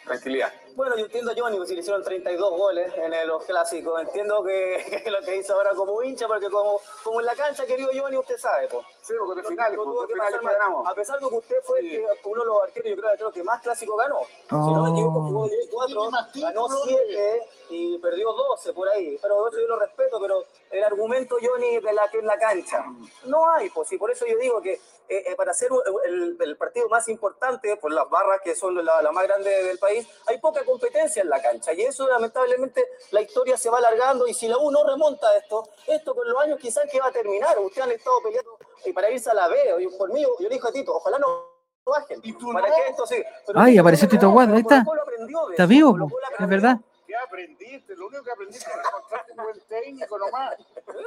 Tranquilidad. 0.04 0.52
Bueno, 0.78 0.96
yo 0.96 1.06
entiendo 1.06 1.32
a 1.32 1.36
Johnny, 1.36 1.58
pues, 1.58 1.70
si 1.70 1.74
le 1.74 1.82
hicieron 1.82 2.04
32 2.04 2.52
goles 2.52 2.94
en 2.98 3.28
los 3.28 3.44
clásicos. 3.46 4.00
Entiendo 4.00 4.44
que 4.44 5.04
lo 5.10 5.26
que 5.26 5.32
dice 5.32 5.52
ahora 5.52 5.72
como 5.74 6.04
hincha, 6.04 6.28
porque 6.28 6.52
como, 6.52 6.80
como 7.04 7.20
en 7.20 7.26
la 7.26 7.34
cancha, 7.36 7.66
querido 7.66 7.90
Johnny, 7.96 8.16
usted 8.16 8.38
sabe, 8.38 8.68
pues. 8.68 8.86
Sí, 9.02 9.14
porque 9.18 9.42
de 9.42 9.48
finales, 9.48 9.76
porque 9.76 10.14
que 10.14 10.20
que 10.40 10.46
ganamos. 10.46 10.88
A 10.88 10.94
pesar 10.94 11.20
de 11.20 11.28
que 11.30 11.34
usted 11.36 11.56
fue 11.64 11.82
Sí. 11.82 11.90
que- 11.90 12.06
uno 12.26 12.42
de 12.42 12.48
los 12.48 12.62
arqueros, 12.62 12.90
yo 12.92 12.96
creo, 13.02 13.12
creo 13.18 13.32
que 13.32 13.44
más 13.44 13.60
clásicos 13.64 13.98
ganó. 13.98 14.20
Si 14.24 14.56
no 14.56 14.84
me 14.84 14.90
equivoco, 14.92 15.22
jugó 15.22 15.50
4, 15.72 16.10
ganó 16.36 16.68
7 16.84 17.48
y 17.70 17.98
perdió 17.98 18.32
12 18.34 18.72
por 18.74 18.88
ahí. 18.90 19.18
Pero 19.20 19.48
eso 19.48 19.60
yo 19.60 19.68
lo 19.68 19.80
respeto, 19.80 20.20
pero 20.22 20.44
el 20.70 20.84
argumento, 20.84 21.38
Johnny, 21.42 21.80
de 21.80 21.92
la 21.94 22.08
que 22.12 22.20
en 22.20 22.28
la 22.28 22.38
cancha, 22.38 22.86
no 23.26 23.52
hay, 23.52 23.72
pues, 23.72 23.92
y 23.94 23.98
por 23.98 24.12
eso 24.12 24.28
yo 24.28 24.38
digo 24.38 24.62
que 24.62 24.74
eh, 25.10 25.24
eh, 25.32 25.36
para 25.38 25.52
hacer 25.52 25.70
el, 26.06 26.36
el 26.38 26.58
partido 26.58 26.90
más 26.90 27.08
importante, 27.08 27.78
por 27.78 27.94
las 27.94 28.10
barras 28.10 28.42
que 28.44 28.54
son 28.56 28.76
la, 28.84 29.02
la 29.02 29.12
más 29.14 29.24
grande 29.26 29.50
del 29.64 29.80
país, 29.80 30.06
hay 30.28 30.38
poca 30.38 30.66
competencia 30.68 31.22
en 31.24 31.30
la 31.30 31.42
cancha. 31.42 31.74
Y 31.74 31.82
eso, 31.82 32.08
lamentablemente, 32.08 32.86
la 33.12 33.22
historia 33.22 33.58
se 33.58 33.70
va 33.70 33.80
alargando. 33.80 34.28
Y 34.28 34.34
si 34.34 34.48
la 34.48 34.58
U 34.58 34.70
no 34.70 34.84
remonta 34.84 35.36
esto, 35.38 35.68
esto 35.88 36.14
con 36.14 36.28
los 36.30 36.40
años 36.44 36.60
quizás 36.60 36.84
que 36.92 37.00
va 37.00 37.08
a 37.08 37.12
terminar. 37.12 37.58
Ustedes 37.60 37.88
han 37.88 37.92
estado 37.94 38.22
peleando 38.22 38.58
y 38.86 38.94
para 38.94 39.10
irse 39.10 39.30
a 39.32 39.34
la 39.34 39.48
B. 39.48 39.58
Yo, 39.80 39.98
por 39.98 40.12
mí, 40.14 40.22
yo 40.22 40.36
le 40.40 40.50
dije 40.50 40.68
a 40.68 40.72
Tito, 40.72 40.96
ojalá 40.96 41.18
no 41.18 41.28
bajen. 41.86 42.22
¿Para 42.54 42.68
qué 42.68 42.82
esto 42.90 43.08
sí? 43.08 43.24
Pero 43.48 43.60
Ay, 43.60 43.78
apareció 43.78 44.08
Tito 44.08 44.30
Guada, 44.30 44.54
ahí 44.54 44.60
está. 44.62 44.84
Está 45.52 45.66
vivo, 45.66 45.96
es 46.40 46.48
verdad. 46.48 46.78
¿Qué 47.08 47.16
aprendiste? 47.16 47.96
Lo 47.96 48.08
único 48.08 48.22
que 48.22 48.32
aprendiste 48.32 48.70
es 48.70 48.76
que 48.76 48.82
encontraste 48.86 49.32
un 49.32 49.38
buen 49.46 49.60
técnico 49.62 50.18
nomás. 50.18 50.58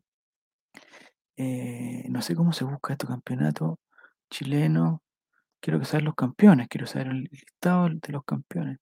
Eh, 1.37 2.05
no 2.09 2.21
sé 2.21 2.35
cómo 2.35 2.53
se 2.53 2.65
busca 2.65 2.93
este 2.93 3.07
campeonato 3.07 3.79
chileno. 4.29 5.01
Quiero 5.59 5.83
saber 5.85 6.03
los 6.03 6.15
campeones, 6.15 6.67
quiero 6.69 6.87
saber 6.87 7.07
el 7.07 7.23
listado 7.31 7.89
de 7.89 8.13
los 8.13 8.23
campeones. 8.23 8.79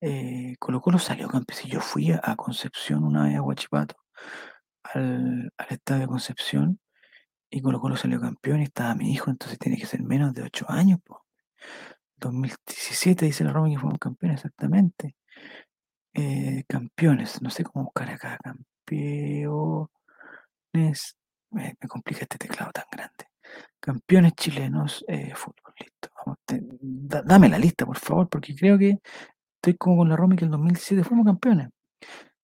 Eh, 0.00 0.56
Colo 0.58 0.80
salió 0.98 1.28
campeón. 1.28 1.58
Si 1.58 1.68
yo 1.68 1.80
fui 1.80 2.12
a 2.12 2.36
Concepción 2.36 3.04
una 3.04 3.24
vez 3.24 3.36
a 3.36 3.42
Huachipato, 3.42 3.96
al, 4.84 5.52
al 5.58 5.66
estadio 5.70 6.02
de 6.02 6.08
Concepción, 6.08 6.80
y 7.50 7.60
Colo 7.60 7.80
Colo 7.80 7.96
salió 7.96 8.20
campeón 8.20 8.60
y 8.60 8.64
estaba 8.64 8.94
mi 8.94 9.12
hijo, 9.12 9.30
entonces 9.30 9.58
tiene 9.58 9.78
que 9.78 9.86
ser 9.86 10.02
menos 10.02 10.34
de 10.34 10.42
8 10.42 10.66
años. 10.68 11.00
po. 11.04 11.24
2017 12.18 13.26
dice 13.26 13.44
la 13.44 13.52
Roma 13.52 13.68
que 13.68 13.78
fuimos 13.78 13.98
campeones, 13.98 14.38
exactamente. 14.40 15.16
Eh, 16.14 16.64
campeones, 16.68 17.42
no 17.42 17.50
sé 17.50 17.64
cómo 17.64 17.84
buscar 17.86 18.10
acá. 18.10 18.38
Campeones. 18.42 19.76
Me, 21.50 21.74
complica 21.88 22.22
este 22.22 22.38
teclado 22.38 22.72
tan 22.72 22.84
grande. 22.90 23.26
Campeones 23.80 24.32
chilenos, 24.34 25.04
eh, 25.08 25.32
fútbol, 25.34 25.74
listo. 25.78 26.10
Dame 27.24 27.48
la 27.48 27.58
lista, 27.58 27.86
por 27.86 27.98
favor, 27.98 28.28
porque 28.28 28.54
creo 28.54 28.78
que 28.78 28.98
estoy 29.56 29.76
como 29.76 29.98
con 29.98 30.08
la 30.08 30.16
Roma 30.16 30.36
que 30.36 30.44
el 30.44 30.50
2017 30.50 31.04
fuimos 31.04 31.26
campeones. 31.26 31.68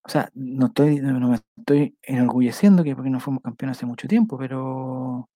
O 0.04 0.08
sea, 0.08 0.28
no 0.34 0.66
estoy, 0.66 1.00
no, 1.00 1.28
me 1.28 1.36
estoy 1.58 1.96
enorgulleciendo 2.02 2.82
que 2.82 2.94
porque 2.96 3.10
no 3.10 3.20
fuimos 3.20 3.42
campeones 3.42 3.76
hace 3.78 3.86
mucho 3.86 4.08
tiempo, 4.08 4.36
pero 4.36 5.28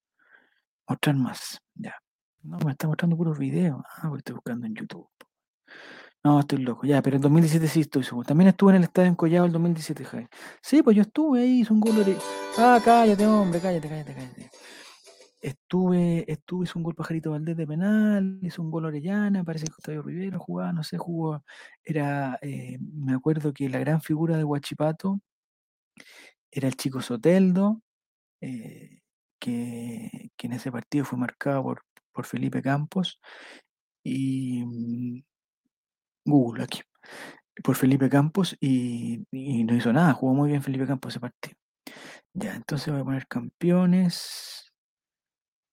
mostrar 0.88 1.16
más, 1.16 1.60
ya. 1.74 1.94
No, 2.42 2.58
me 2.64 2.72
está 2.72 2.86
mostrando 2.86 3.16
puros 3.16 3.38
videos. 3.38 3.80
Ah, 3.96 4.02
porque 4.08 4.18
estoy 4.18 4.34
buscando 4.34 4.66
en 4.66 4.74
YouTube. 4.74 5.08
No, 6.24 6.40
estoy 6.40 6.58
loco, 6.58 6.84
ya, 6.86 7.00
pero 7.02 7.16
el 7.16 7.22
2017 7.22 7.68
sí 7.68 7.80
estoy 7.82 8.02
seguro. 8.02 8.26
También 8.26 8.48
estuve 8.48 8.72
en 8.72 8.76
el 8.78 8.82
estadio 8.84 9.08
en 9.08 9.14
Collado 9.14 9.46
el 9.46 9.52
2017, 9.52 10.04
Javi. 10.04 10.26
Sí, 10.60 10.82
pues 10.82 10.96
yo 10.96 11.02
estuve 11.02 11.40
ahí, 11.42 11.60
hice 11.60 11.72
un 11.72 11.80
gol. 11.80 12.04
de- 12.04 12.16
Ah, 12.58 12.80
cállate, 12.84 13.24
hombre, 13.26 13.60
cállate, 13.60 13.88
cállate, 13.88 14.14
cállate. 14.14 14.50
Estuve, 15.48 16.24
estuve, 16.30 16.64
hizo 16.64 16.78
un 16.78 16.82
gol 16.82 16.94
Pajarito 16.94 17.30
Valdés 17.30 17.56
de 17.56 17.66
penal, 17.66 18.38
hizo 18.42 18.62
un 18.62 18.70
gol 18.70 18.86
Orellana, 18.86 19.44
parece 19.44 19.66
que 19.66 19.74
Octavio 19.74 20.02
Rivero 20.02 20.40
jugaba, 20.40 20.72
no 20.72 20.82
sé, 20.82 20.98
jugó, 20.98 21.44
era, 21.84 22.38
eh, 22.42 22.78
me 22.80 23.14
acuerdo 23.14 23.52
que 23.52 23.68
la 23.68 23.78
gran 23.78 24.00
figura 24.00 24.36
de 24.36 24.44
Huachipato 24.44 25.20
era 26.50 26.68
el 26.68 26.76
chico 26.76 27.00
Soteldo, 27.00 27.80
eh, 28.40 29.00
que, 29.38 30.30
que 30.36 30.46
en 30.48 30.54
ese 30.54 30.72
partido 30.72 31.04
fue 31.04 31.18
marcado 31.18 31.62
por, 31.62 31.82
por 32.12 32.26
Felipe 32.26 32.60
Campos 32.62 33.20
y 34.04 34.64
mm, 34.64 35.22
Google 36.24 36.64
aquí, 36.64 36.82
por 37.62 37.76
Felipe 37.76 38.08
Campos 38.08 38.56
y, 38.60 39.24
y 39.30 39.64
no 39.64 39.76
hizo 39.76 39.92
nada, 39.92 40.12
jugó 40.12 40.34
muy 40.34 40.50
bien 40.50 40.62
Felipe 40.62 40.86
Campos 40.86 41.12
ese 41.14 41.20
partido. 41.20 41.56
Ya, 42.34 42.54
entonces 42.56 42.92
voy 42.92 43.02
a 43.02 43.04
poner 43.04 43.26
campeones 43.28 44.65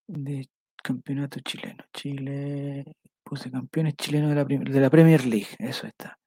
de 0.08 0.48
campeonato 0.84 1.40
chileno. 1.40 1.84
Chile, 1.94 2.86
puse 3.24 3.50
campeones 3.52 3.96
chilenos 3.96 4.30
de 4.30 4.36
la, 4.36 4.44
de 4.46 4.80
la 4.80 4.90
Premier 4.90 5.26
League, 5.26 5.48
eso 5.60 5.88
está. 5.88 6.18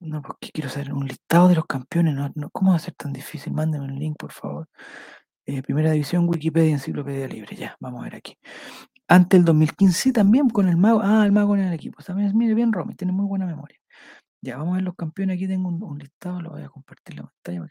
No, 0.00 0.22
porque 0.22 0.50
quiero 0.50 0.70
saber 0.70 0.94
un 0.94 1.06
listado 1.06 1.48
de 1.48 1.56
los 1.56 1.66
campeones, 1.66 2.14
no, 2.14 2.30
no, 2.34 2.50
¿cómo 2.50 2.70
va 2.70 2.76
a 2.76 2.80
ser 2.80 2.94
tan 2.94 3.12
difícil? 3.12 3.52
Mándame 3.52 3.84
un 3.84 3.98
link, 3.98 4.16
por 4.18 4.32
favor. 4.32 4.66
Eh, 5.46 5.62
primera 5.62 5.90
división, 5.92 6.28
Wikipedia, 6.28 6.72
Enciclopedia 6.72 7.28
Libre, 7.28 7.56
ya, 7.56 7.76
vamos 7.80 8.00
a 8.00 8.04
ver 8.04 8.14
aquí. 8.16 8.36
Ante 9.08 9.36
el 9.36 9.44
2015 9.44 9.98
sí, 10.00 10.12
también 10.12 10.48
con 10.48 10.68
el 10.68 10.76
mago, 10.76 11.00
ah, 11.02 11.24
el 11.26 11.32
mago 11.32 11.54
en 11.56 11.62
el 11.62 11.74
equipo, 11.74 12.02
también, 12.02 12.36
mire 12.36 12.54
bien 12.54 12.72
Romy, 12.72 12.94
tiene 12.94 13.12
muy 13.12 13.26
buena 13.26 13.46
memoria. 13.46 13.78
Ya, 14.42 14.56
vamos 14.56 14.72
a 14.72 14.76
ver 14.76 14.84
los 14.84 14.94
campeones, 14.96 15.36
aquí 15.36 15.46
tengo 15.48 15.68
un, 15.68 15.98
listado, 15.98 16.40
lo 16.40 16.50
voy 16.50 16.62
a 16.62 16.68
compartir 16.70 17.16
la 17.16 17.24
pantalla 17.24 17.66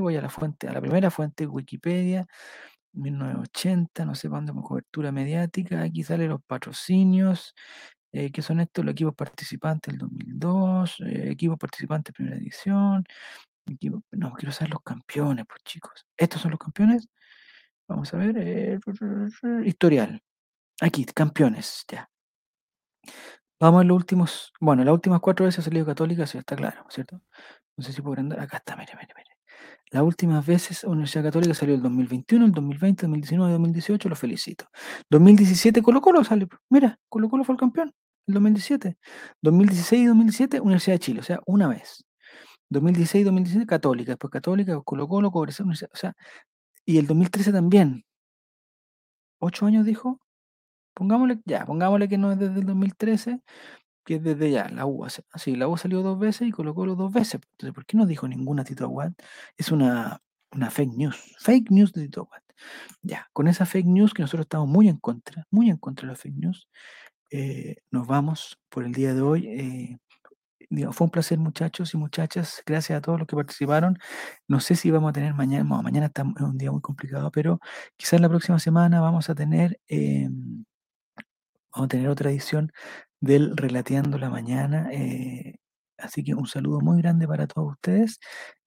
voy 0.00 0.16
a 0.16 0.22
la 0.22 0.28
fuente, 0.28 0.68
a 0.68 0.72
la 0.72 0.80
primera 0.80 1.10
fuente, 1.10 1.46
Wikipedia, 1.46 2.26
1980, 2.92 4.04
no 4.04 4.14
sé 4.14 4.28
dónde, 4.28 4.52
con 4.52 4.62
cobertura 4.62 5.12
mediática, 5.12 5.82
aquí 5.82 6.02
salen 6.04 6.30
los 6.30 6.42
patrocinios, 6.42 7.54
eh, 8.12 8.30
que 8.32 8.42
son 8.42 8.60
estos 8.60 8.84
los 8.84 8.92
equipos 8.92 9.14
participantes 9.14 9.92
del 9.92 9.98
2002, 10.00 11.00
eh, 11.00 11.30
equipos 11.32 11.58
participantes 11.58 12.14
primera 12.14 12.36
edición, 12.36 13.04
no, 14.12 14.32
quiero 14.34 14.52
saber 14.52 14.70
los 14.70 14.82
campeones, 14.82 15.44
pues 15.46 15.62
chicos. 15.64 16.06
¿Estos 16.16 16.42
son 16.42 16.52
los 16.52 16.60
campeones? 16.60 17.08
Vamos 17.88 18.12
a 18.14 18.18
ver, 18.18 18.36
eh, 18.38 18.78
historial. 19.66 20.22
Aquí, 20.82 21.04
campeones, 21.06 21.84
ya. 21.88 22.10
Vamos 23.60 23.82
a 23.82 23.84
los 23.84 23.96
últimos, 23.96 24.52
bueno, 24.60 24.84
las 24.84 24.92
últimas 24.94 25.20
cuatro 25.20 25.44
veces 25.46 25.60
ha 25.60 25.62
salido 25.62 25.86
Católica, 25.86 26.24
eso 26.24 26.38
está 26.38 26.56
claro, 26.56 26.84
¿cierto? 26.88 27.20
No 27.76 27.84
sé 27.84 27.92
si 27.92 28.02
puedo 28.02 28.14
agrandar, 28.14 28.40
acá 28.40 28.58
está, 28.58 28.76
mire, 28.76 28.94
mire, 28.96 29.12
mire. 29.16 29.29
Las 29.90 30.02
últimas 30.04 30.46
veces 30.46 30.84
Universidad 30.84 31.24
Católica 31.24 31.54
salió 31.54 31.74
el 31.74 31.82
2021, 31.82 32.46
el 32.46 32.52
2020, 32.52 33.02
2019, 33.06 33.52
2018, 33.52 34.08
lo 34.08 34.16
felicito. 34.16 34.66
2017 35.10 35.82
Colo 35.82 36.00
Colo 36.00 36.22
sale, 36.24 36.46
mira, 36.68 36.98
Colo 37.08 37.28
Colo 37.28 37.44
fue 37.44 37.54
el 37.54 37.58
campeón, 37.58 37.92
el 38.26 38.34
2017. 38.34 38.96
2016 39.42 40.02
y 40.02 40.06
2017 40.06 40.60
Universidad 40.60 40.94
de 40.94 41.00
Chile, 41.00 41.20
o 41.20 41.22
sea, 41.24 41.40
una 41.46 41.68
vez. 41.68 42.04
2016 42.70 43.22
y 43.22 43.24
2017 43.24 43.66
Católica, 43.66 44.12
después 44.12 44.30
Católica, 44.30 44.80
Colo 44.82 45.08
Colo, 45.08 45.30
Cobresal, 45.32 45.64
Universidad, 45.64 45.90
o 45.92 45.96
sea, 45.98 46.14
y 46.86 46.98
el 46.98 47.06
2013 47.06 47.52
también. 47.52 48.04
¿Ocho 49.40 49.66
años 49.66 49.84
dijo? 49.86 50.20
Pongámosle, 50.94 51.40
ya, 51.46 51.64
pongámosle 51.66 52.08
que 52.08 52.18
no 52.18 52.32
es 52.32 52.38
desde 52.38 52.60
el 52.60 52.66
2013, 52.66 53.40
que 54.10 54.16
es 54.16 54.24
desde 54.24 54.50
ya, 54.50 54.68
la 54.70 54.86
U. 54.86 55.06
Sí, 55.36 55.54
la 55.54 55.68
U 55.68 55.76
salió 55.76 56.02
dos 56.02 56.18
veces 56.18 56.48
y 56.48 56.50
colocó 56.50 56.84
los 56.84 56.98
dos 56.98 57.12
veces. 57.12 57.40
Entonces, 57.52 57.72
¿por 57.72 57.86
qué 57.86 57.96
no 57.96 58.06
dijo 58.06 58.26
ninguna 58.26 58.64
Tito 58.64 58.82
Aguad? 58.84 59.12
Es 59.56 59.70
una, 59.70 60.20
una 60.50 60.68
fake 60.68 60.94
news. 60.96 61.16
Fake 61.38 61.70
news 61.70 61.92
de 61.92 62.02
Tito 62.02 62.22
Aguad. 62.22 62.40
Ya, 63.02 63.28
con 63.32 63.46
esa 63.46 63.66
fake 63.66 63.86
news 63.86 64.12
que 64.12 64.22
nosotros 64.22 64.46
estamos 64.46 64.68
muy 64.68 64.88
en 64.88 64.96
contra, 64.98 65.46
muy 65.50 65.70
en 65.70 65.76
contra 65.76 66.08
de 66.08 66.12
la 66.14 66.16
fake 66.16 66.34
news, 66.34 66.68
eh, 67.30 67.76
nos 67.92 68.08
vamos 68.08 68.58
por 68.68 68.84
el 68.84 68.92
día 68.92 69.14
de 69.14 69.22
hoy. 69.22 69.46
eh, 69.46 69.98
fue 70.92 71.04
un 71.06 71.10
placer, 71.10 71.38
muchachos 71.38 71.94
y 71.94 71.96
muchachas. 71.98 72.62
Gracias 72.66 72.98
a 72.98 73.00
todos 73.02 73.18
los 73.18 73.28
que 73.28 73.36
participaron. 73.36 73.96
No 74.48 74.58
sé 74.60 74.74
si 74.76 74.90
vamos 74.90 75.10
a 75.10 75.12
tener 75.12 75.34
mañana, 75.34 75.64
no, 75.64 75.82
mañana 75.82 76.06
está, 76.06 76.22
es 76.36 76.42
un 76.42 76.58
día 76.58 76.72
muy 76.72 76.80
complicado, 76.80 77.30
pero 77.30 77.60
quizás 77.96 78.20
la 78.20 78.28
próxima 78.28 78.58
semana 78.58 79.00
vamos 79.00 79.30
a 79.30 79.34
tener, 79.36 79.80
em, 79.88 80.64
vamos 81.72 81.86
a 81.86 81.88
tener 81.88 82.08
otra 82.08 82.30
edición 82.30 82.72
del 83.20 83.56
Relateando 83.56 84.18
la 84.18 84.30
Mañana. 84.30 84.88
eh, 84.92 85.56
así 85.98 86.24
que 86.24 86.34
un 86.34 86.46
saludo 86.46 86.80
muy 86.80 86.98
grande 87.02 87.28
para 87.28 87.46
todos 87.46 87.72
ustedes. 87.72 88.18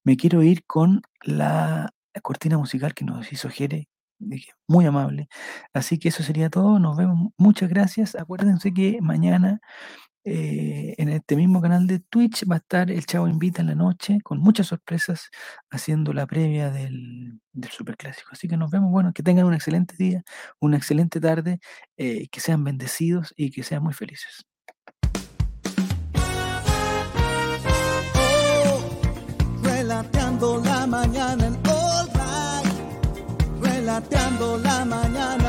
Me 0.03 0.17
quiero 0.17 0.43
ir 0.43 0.63
con 0.65 1.01
la 1.23 1.91
cortina 2.23 2.57
musical 2.57 2.93
que 2.93 3.05
nos 3.05 3.31
hizo 3.33 3.49
Jere, 3.49 3.87
muy 4.67 4.85
amable. 4.85 5.27
Así 5.73 5.99
que 5.99 6.09
eso 6.09 6.23
sería 6.23 6.49
todo. 6.49 6.79
Nos 6.79 6.97
vemos. 6.97 7.31
Muchas 7.37 7.69
gracias. 7.69 8.15
Acuérdense 8.15 8.73
que 8.73 8.99
mañana 9.01 9.59
eh, 10.25 10.95
en 10.97 11.09
este 11.09 11.35
mismo 11.35 11.61
canal 11.61 11.85
de 11.85 11.99
Twitch 11.99 12.49
va 12.49 12.55
a 12.55 12.57
estar 12.59 12.89
el 12.89 13.05
Chavo 13.05 13.27
Invita 13.27 13.61
en 13.61 13.67
la 13.67 13.75
noche 13.75 14.19
con 14.23 14.39
muchas 14.39 14.67
sorpresas 14.67 15.29
haciendo 15.69 16.13
la 16.13 16.25
previa 16.25 16.71
del, 16.71 17.41
del 17.51 17.71
Superclásico. 17.71 18.29
Así 18.31 18.47
que 18.47 18.57
nos 18.57 18.71
vemos. 18.71 18.91
Bueno, 18.91 19.11
que 19.13 19.23
tengan 19.23 19.45
un 19.45 19.53
excelente 19.53 19.95
día, 19.97 20.23
una 20.59 20.77
excelente 20.77 21.19
tarde, 21.19 21.59
eh, 21.97 22.27
que 22.29 22.39
sean 22.39 22.63
bendecidos 22.63 23.33
y 23.35 23.51
que 23.51 23.63
sean 23.63 23.83
muy 23.83 23.93
felices. 23.93 24.45
Relateando 29.61 30.61
la 30.63 30.87
mañana 30.87 31.47
en 31.47 31.55
All 31.67 32.07
Right. 32.13 33.61
Relateando 33.61 34.57
la 34.59 34.85
mañana. 34.85 35.42